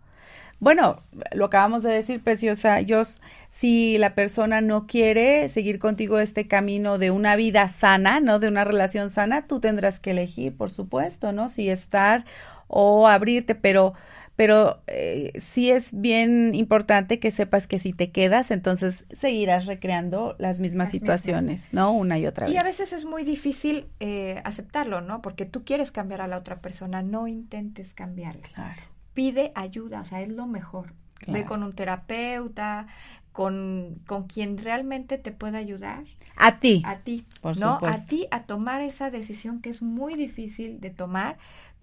Bueno, 0.66 1.04
lo 1.32 1.46
acabamos 1.46 1.84
de 1.84 1.94
decir, 1.94 2.24
preciosa. 2.24 2.82
Yo, 2.82 3.04
si 3.52 4.00
la 4.00 4.16
persona 4.16 4.62
no 4.62 4.88
quiere 4.88 5.48
seguir 5.48 5.78
contigo 5.78 6.18
este 6.18 6.48
camino 6.48 6.98
de 6.98 7.12
una 7.12 7.36
vida 7.36 7.68
sana, 7.68 8.20
¿no? 8.20 8.40
De 8.40 8.48
una 8.48 8.64
relación 8.64 9.12
sana, 9.12 9.46
tú 9.46 9.60
tendrás 9.60 10.00
que 10.00 10.10
elegir, 10.10 10.58
por 10.58 10.72
supuesto, 10.72 11.34
¿no? 11.34 11.52
Si 11.52 11.70
estar 11.70 12.26
o 12.68 13.08
abrirte, 13.08 13.54
pero 13.54 13.94
pero 14.36 14.82
eh, 14.88 15.34
sí 15.38 15.70
es 15.70 16.02
bien 16.02 16.56
importante 16.56 17.20
que 17.20 17.30
sepas 17.30 17.68
que 17.68 17.78
si 17.78 17.94
te 17.94 18.10
quedas, 18.10 18.50
entonces 18.50 19.06
seguirás 19.12 19.68
recreando 19.68 20.36
las 20.40 20.60
mismas 20.60 20.90
situaciones, 20.90 21.74
¿no? 21.74 21.92
Una 21.92 22.18
y 22.18 22.26
otra 22.26 22.48
vez. 22.48 22.56
Y 22.56 22.58
a 22.58 22.64
veces 22.64 22.92
es 22.92 23.06
muy 23.06 23.24
difícil 23.24 23.86
eh, 24.00 24.42
aceptarlo, 24.44 25.02
¿no? 25.02 25.22
Porque 25.22 25.46
tú 25.46 25.64
quieres 25.64 25.92
cambiar 25.92 26.22
a 26.22 26.28
la 26.28 26.40
otra 26.40 26.60
persona, 26.60 27.04
no 27.04 27.28
intentes 27.28 27.94
cambiarla. 27.94 28.50
Claro. 28.56 28.95
Pide 29.16 29.52
ayuda, 29.56 30.02
o 30.02 30.06
sea, 30.06 30.22
es 30.22 30.30
lo 30.30 30.46
mejor. 30.46 30.94
Ve 31.28 31.44
con 31.44 31.64
un 31.64 31.74
terapeuta, 31.74 32.86
con, 33.32 34.00
con 34.06 34.28
quien 34.28 34.58
realmente 34.58 35.18
te 35.18 35.32
pueda 35.32 35.58
ayudar. 35.58 36.04
A 36.36 36.60
ti. 36.60 36.84
A 36.86 37.00
ti. 37.00 37.26
Por 37.42 37.58
¿no? 37.58 37.80
A 37.82 37.98
ti 38.06 38.28
a 38.32 38.44
tomar 38.44 38.82
esa 38.82 39.10
decisión 39.10 39.62
que 39.62 39.70
es 39.70 39.82
muy 39.82 40.16
difícil 40.16 40.80
de 40.80 40.90
tomar, 40.90 41.38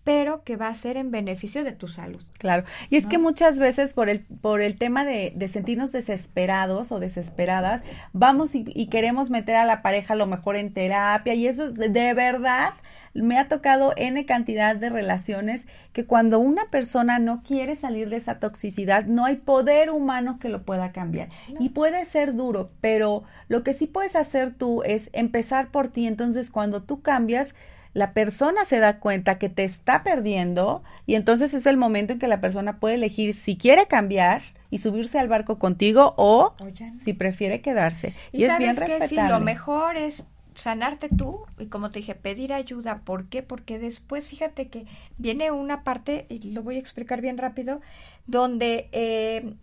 pero 0.04 0.42
que 0.42 0.56
va 0.56 0.68
a 0.68 0.74
ser 0.74 0.96
en 0.96 1.10
beneficio 1.10 1.64
de 1.64 1.72
tu 1.72 1.88
salud. 1.88 2.22
Claro. 2.38 2.64
Y 2.90 2.96
es 2.96 3.06
que 3.06 3.18
muchas 3.18 3.58
veces 3.58 3.94
por 3.94 4.08
el, 4.08 4.20
por 4.20 4.60
el 4.60 4.76
tema 4.76 5.04
de, 5.04 5.32
de 5.34 5.48
sentirnos 5.48 5.92
desesperados 5.92 6.90
o 6.92 6.98
desesperadas, 6.98 7.82
vamos 8.12 8.54
y, 8.54 8.64
y, 8.74 8.86
queremos 8.86 9.30
meter 9.30 9.56
a 9.56 9.64
la 9.64 9.82
pareja 9.82 10.14
a 10.14 10.16
lo 10.16 10.26
mejor 10.26 10.56
en 10.56 10.72
terapia 10.72 11.34
y 11.34 11.46
eso 11.46 11.70
de 11.70 12.14
verdad 12.14 12.74
me 13.14 13.38
ha 13.38 13.48
tocado 13.48 13.92
N 13.96 14.24
cantidad 14.24 14.74
de 14.74 14.88
relaciones 14.88 15.66
que 15.92 16.06
cuando 16.06 16.38
una 16.38 16.70
persona 16.70 17.18
no 17.18 17.42
quiere 17.42 17.76
salir 17.76 18.08
de 18.08 18.16
esa 18.16 18.38
toxicidad, 18.38 19.04
no 19.04 19.24
hay 19.24 19.36
poder 19.36 19.90
humano 19.90 20.38
que 20.38 20.48
lo 20.48 20.62
pueda 20.64 20.92
cambiar. 20.92 21.28
Y 21.60 21.70
puede 21.70 22.04
ser 22.04 22.34
duro, 22.34 22.70
pero 22.80 23.24
lo 23.48 23.62
que 23.62 23.74
sí 23.74 23.86
puedes 23.86 24.16
hacer 24.16 24.54
tú 24.54 24.82
es 24.84 25.10
empezar 25.12 25.68
por 25.70 25.88
ti. 25.88 26.06
Entonces, 26.06 26.50
cuando 26.50 26.82
tú 26.82 27.02
cambias, 27.02 27.54
la 27.94 28.12
persona 28.12 28.64
se 28.64 28.78
da 28.78 28.98
cuenta 28.98 29.38
que 29.38 29.48
te 29.48 29.64
está 29.64 30.02
perdiendo 30.02 30.82
y 31.06 31.14
entonces 31.14 31.54
es 31.54 31.66
el 31.66 31.76
momento 31.76 32.14
en 32.14 32.18
que 32.18 32.28
la 32.28 32.40
persona 32.40 32.78
puede 32.78 32.94
elegir 32.94 33.34
si 33.34 33.56
quiere 33.56 33.86
cambiar 33.86 34.42
y 34.70 34.78
subirse 34.78 35.18
al 35.18 35.28
barco 35.28 35.58
contigo 35.58 36.14
o 36.16 36.54
si 36.94 37.12
prefiere 37.12 37.60
quedarse. 37.60 38.14
Y, 38.32 38.44
es 38.44 38.56
bien 38.58 38.76
respetable. 38.76 39.16
Que 39.16 39.28
lo 39.28 39.40
mejor 39.40 39.96
es 39.96 40.26
sanarte 40.54 41.08
tú 41.08 41.44
y 41.58 41.66
como 41.66 41.90
te 41.90 41.98
dije, 41.98 42.14
pedir 42.14 42.52
ayuda. 42.52 43.02
¿Por 43.04 43.28
qué? 43.28 43.42
Porque 43.42 43.78
después 43.78 44.26
fíjate 44.26 44.68
que 44.68 44.86
viene 45.18 45.50
una 45.50 45.84
parte, 45.84 46.26
y 46.28 46.52
lo 46.52 46.62
voy 46.62 46.76
a 46.76 46.80
explicar 46.80 47.20
bien 47.20 47.36
rápido, 47.38 47.80
donde 48.26 48.88
eh, 48.92 49.54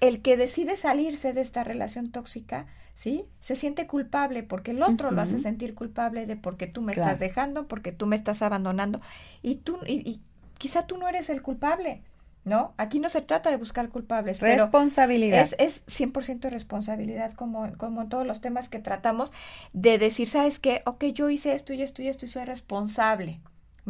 el 0.00 0.22
que 0.22 0.36
decide 0.36 0.76
salirse 0.76 1.32
de 1.32 1.42
esta 1.42 1.62
relación 1.62 2.10
tóxica, 2.10 2.66
¿sí? 3.00 3.24
Se 3.40 3.56
siente 3.56 3.86
culpable 3.86 4.42
porque 4.42 4.72
el 4.72 4.82
otro 4.82 5.10
lo 5.10 5.22
hace 5.22 5.38
sentir 5.38 5.74
culpable 5.74 6.26
de 6.26 6.36
porque 6.36 6.66
tú 6.66 6.82
me 6.82 6.92
estás 6.92 7.18
dejando, 7.18 7.66
porque 7.66 7.92
tú 7.92 8.04
me 8.06 8.14
estás 8.14 8.42
abandonando 8.42 9.00
y 9.40 9.54
tú, 9.54 9.78
y, 9.86 10.06
y 10.06 10.20
quizá 10.58 10.86
tú 10.86 10.98
no 10.98 11.08
eres 11.08 11.30
el 11.30 11.40
culpable. 11.40 12.02
¿no? 12.44 12.74
Aquí 12.76 13.00
no 13.00 13.08
se 13.08 13.22
trata 13.22 13.50
de 13.50 13.56
buscar 13.56 13.88
culpables. 13.88 14.40
Responsabilidad. 14.40 15.48
es, 15.58 15.86
es 15.86 15.86
100% 15.86 16.50
responsabilidad, 16.50 17.32
como, 17.32 17.70
como 17.78 18.02
en 18.02 18.10
todos 18.10 18.26
los 18.26 18.42
temas 18.42 18.68
que 18.68 18.80
tratamos, 18.80 19.32
de 19.72 19.96
decir, 19.96 20.28
¿sabes 20.28 20.58
qué? 20.58 20.82
Ok, 20.84 21.04
yo 21.06 21.30
hice 21.30 21.54
esto 21.54 21.72
y 21.72 21.80
esto 21.80 22.02
y 22.02 22.08
esto 22.08 22.26
y 22.26 22.28
soy 22.28 22.44
responsable, 22.44 23.40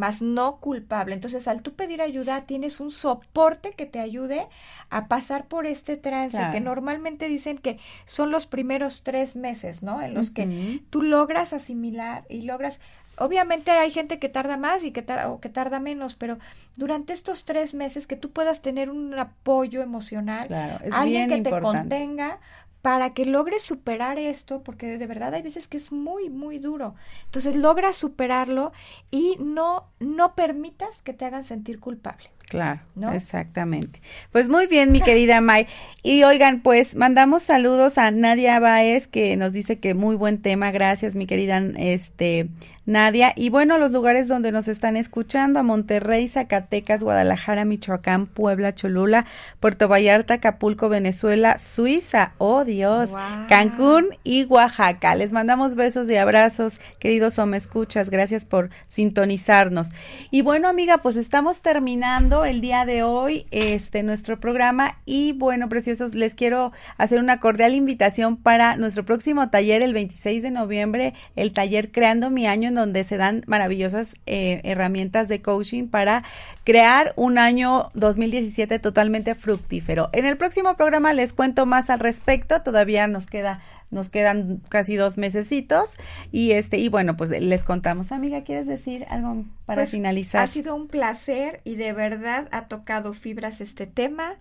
más 0.01 0.22
no 0.22 0.57
culpable. 0.57 1.14
Entonces, 1.14 1.46
al 1.46 1.62
tú 1.62 1.74
pedir 1.74 2.03
ayuda, 2.03 2.46
tienes 2.46 2.80
un 2.80 2.90
soporte 2.90 3.72
que 3.72 3.86
te 3.86 4.01
ayude 4.01 4.48
a 4.88 5.07
pasar 5.07 5.46
por 5.46 5.66
este 5.66 5.96
trance, 5.96 6.40
que 6.51 6.61
normalmente 6.61 7.28
dicen 7.28 7.59
que 7.59 7.78
son 8.07 8.32
los 8.32 8.46
primeros 8.46 9.03
tres 9.05 9.36
meses, 9.36 9.82
¿no? 9.82 10.03
En 10.03 10.14
los 10.14 10.30
que 10.30 10.80
tú 10.90 11.03
logras 11.03 11.53
asimilar 11.53 12.24
y 12.28 12.42
logras 12.42 12.80
Obviamente 13.20 13.70
hay 13.72 13.90
gente 13.90 14.18
que 14.18 14.30
tarda 14.30 14.57
más 14.57 14.82
y 14.82 14.92
que, 14.92 15.05
o 15.26 15.40
que 15.40 15.51
tarda 15.51 15.78
menos, 15.78 16.14
pero 16.14 16.38
durante 16.76 17.12
estos 17.12 17.44
tres 17.44 17.74
meses 17.74 18.07
que 18.07 18.16
tú 18.16 18.30
puedas 18.30 18.62
tener 18.62 18.88
un 18.88 19.12
apoyo 19.18 19.82
emocional, 19.82 20.48
alguien 20.90 21.28
que 21.28 21.42
te 21.42 21.51
contenga 21.51 22.38
para 22.83 23.12
que 23.12 23.26
logres 23.26 23.62
superar 23.62 24.18
esto, 24.18 24.62
porque 24.62 24.99
de 24.99 25.07
verdad 25.07 25.35
hay 25.35 25.43
veces 25.43 25.68
que 25.68 25.76
es 25.76 25.93
muy, 25.93 26.31
muy 26.31 26.59
duro. 26.59 26.95
Entonces 27.26 27.57
logras 27.57 27.97
superarlo 27.97 28.72
y 29.11 29.37
no, 29.39 29.89
no 29.99 30.35
permitas 30.35 31.03
que 31.03 31.12
te 31.12 31.24
hagan 31.24 31.45
sentir 31.45 31.81
culpable. 31.81 32.31
Claro, 32.51 32.80
exactamente. 33.12 34.03
Pues 34.32 34.48
muy 34.48 34.66
bien, 34.66 34.90
mi 34.90 35.01
querida 35.01 35.40
May. 35.40 35.68
Y 36.03 36.24
oigan, 36.24 36.62
pues 36.62 36.96
mandamos 36.96 37.44
saludos 37.44 37.96
a 37.96 38.11
Nadia 38.11 38.59
Baez, 38.59 39.07
que 39.07 39.36
nos 39.36 39.53
dice 39.53 39.78
que 39.78 39.94
muy 39.94 40.16
buen 40.16 40.42
tema. 40.42 40.72
Gracias, 40.72 41.14
mi 41.14 41.26
querida 41.26 41.62
este, 41.76 42.48
Nadia. 42.86 43.32
Y 43.36 43.51
bueno, 43.51 43.78
los 43.78 43.92
lugares 43.92 44.26
donde 44.26 44.51
nos 44.51 44.66
están 44.66 44.96
escuchando, 44.96 45.61
a 45.61 45.62
Monterrey, 45.62 46.26
Zacatecas, 46.26 47.03
Guadalajara, 47.03 47.64
Michoacán, 47.64 48.26
Puebla, 48.26 48.74
Cholula, 48.74 49.26
Puerto 49.61 49.88
Vallarta, 49.88 50.34
Acapulco, 50.34 50.88
Venezuela, 50.88 51.59
Suiza, 51.59 52.32
oh 52.38 52.64
Dios, 52.64 53.12
Cancún 53.48 54.09
y 54.24 54.44
Oaxaca. 54.44 55.14
Les 55.14 55.32
mandamos 55.32 55.76
besos 55.76 56.11
y 56.11 56.16
abrazos, 56.16 56.80
queridos 56.98 57.38
o 57.38 57.46
me 57.46 57.59
escuchas. 57.59 58.11
Gracias 58.11 58.44
por 58.44 58.70
sintonizarnos. 58.88 59.90
Y 60.30 60.42
bueno, 60.42 60.68
amiga, 60.68 60.98
pues 60.98 61.16
estamos 61.16 61.61
terminando 61.61 62.39
el 62.45 62.61
día 62.61 62.84
de 62.84 63.03
hoy 63.03 63.47
este 63.51 64.03
nuestro 64.03 64.41
programa 64.41 64.99
y 65.05 65.32
bueno, 65.32 65.68
preciosos, 65.68 66.14
les 66.14 66.34
quiero 66.34 66.72
hacer 66.97 67.18
una 67.20 67.41
cordial 67.41 67.74
invitación 67.74 68.36
para 68.36 68.76
nuestro 68.76 69.05
próximo 69.05 69.51
taller 69.51 69.82
el 69.82 69.93
26 69.93 70.43
de 70.43 70.51
noviembre, 70.51 71.14
el 71.36 71.53
taller 71.53 71.91
Creando 71.91 72.30
mi 72.30 72.47
año 72.47 72.68
en 72.68 72.74
donde 72.74 73.05
se 73.05 73.16
dan 73.16 73.43
maravillosas 73.47 74.16
eh, 74.26 74.61
herramientas 74.64 75.28
de 75.28 75.43
coaching 75.43 75.88
para 75.88 76.24
crear 76.64 77.12
un 77.16 77.38
año 77.38 77.91
2017 77.95 78.78
totalmente 78.78 79.34
fructífero. 79.34 80.09
En 80.12 80.24
el 80.24 80.36
próximo 80.36 80.76
programa 80.76 81.12
les 81.12 81.32
cuento 81.32 81.66
más 81.66 81.91
al 81.91 82.01
respecto, 82.01 82.62
todavía 82.62 83.07
nos 83.07 83.26
queda 83.26 83.61
nos 83.91 84.09
quedan 84.09 84.62
casi 84.68 84.97
dos 84.97 85.18
mesecitos 85.18 85.97
y 86.32 86.53
este 86.53 86.78
y 86.78 86.88
bueno 86.88 87.16
pues 87.16 87.30
les 87.30 87.64
contamos 87.64 88.12
amiga 88.12 88.43
quieres 88.43 88.66
decir 88.66 89.07
algo 89.09 89.45
para 89.66 89.82
pues, 89.82 89.91
finalizar 89.91 90.43
ha 90.43 90.47
sido 90.47 90.74
un 90.74 90.88
placer 90.88 91.61
y 91.64 91.76
de 91.76 91.93
verdad 91.93 92.49
ha 92.53 92.68
tocado 92.68 93.12
fibras 93.12 93.61
este 93.61 93.86
tema 93.86 94.34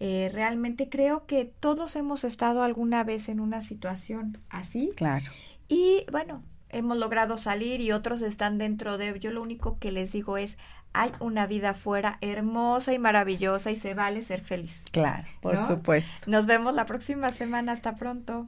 eh, 0.00 0.30
realmente 0.32 0.88
creo 0.88 1.26
que 1.26 1.44
todos 1.44 1.96
hemos 1.96 2.24
estado 2.24 2.62
alguna 2.62 3.04
vez 3.04 3.28
en 3.28 3.40
una 3.40 3.62
situación 3.62 4.38
así 4.48 4.90
claro 4.96 5.26
y 5.68 6.04
bueno 6.10 6.42
hemos 6.70 6.98
logrado 6.98 7.36
salir 7.36 7.80
y 7.80 7.92
otros 7.92 8.20
están 8.22 8.58
dentro 8.58 8.98
de 8.98 9.18
yo 9.18 9.30
lo 9.30 9.42
único 9.42 9.78
que 9.78 9.92
les 9.92 10.12
digo 10.12 10.36
es 10.36 10.58
hay 10.92 11.12
una 11.20 11.46
vida 11.46 11.70
afuera 11.70 12.18
hermosa 12.20 12.92
y 12.92 12.98
maravillosa 12.98 13.70
y 13.70 13.76
se 13.76 13.94
vale 13.94 14.22
ser 14.22 14.40
feliz. 14.40 14.84
Claro, 14.90 15.24
por 15.40 15.58
supuesto. 15.58 16.12
Nos 16.26 16.46
vemos 16.46 16.74
la 16.74 16.86
próxima 16.86 17.28
semana. 17.28 17.72
Hasta 17.72 17.96
pronto. 17.96 18.46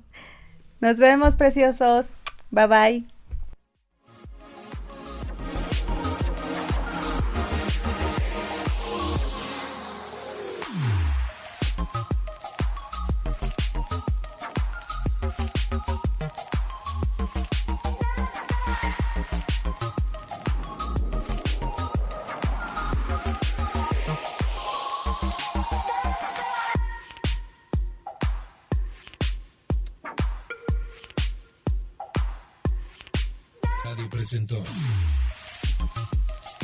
Nos 0.81 0.99
vemos, 0.99 1.37
preciosos. 1.37 2.13
Bye 2.51 2.67
bye. 2.67 3.20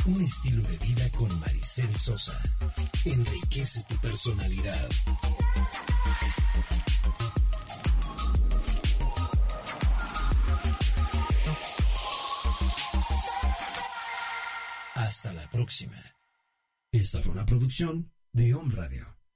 Un 0.05 0.21
estilo 0.21 0.63
de 0.63 0.77
vida 0.77 1.11
con 1.11 1.37
Maricel 1.41 1.93
Sosa. 1.97 2.41
Enriquece 3.03 3.83
tu 3.83 3.97
personalidad. 3.97 4.89
Hasta 14.95 15.33
la 15.33 15.49
próxima. 15.49 16.01
Esta 16.93 17.21
fue 17.21 17.33
una 17.33 17.45
producción 17.45 18.13
de 18.31 18.53
Home 18.53 18.73
Radio. 18.75 19.16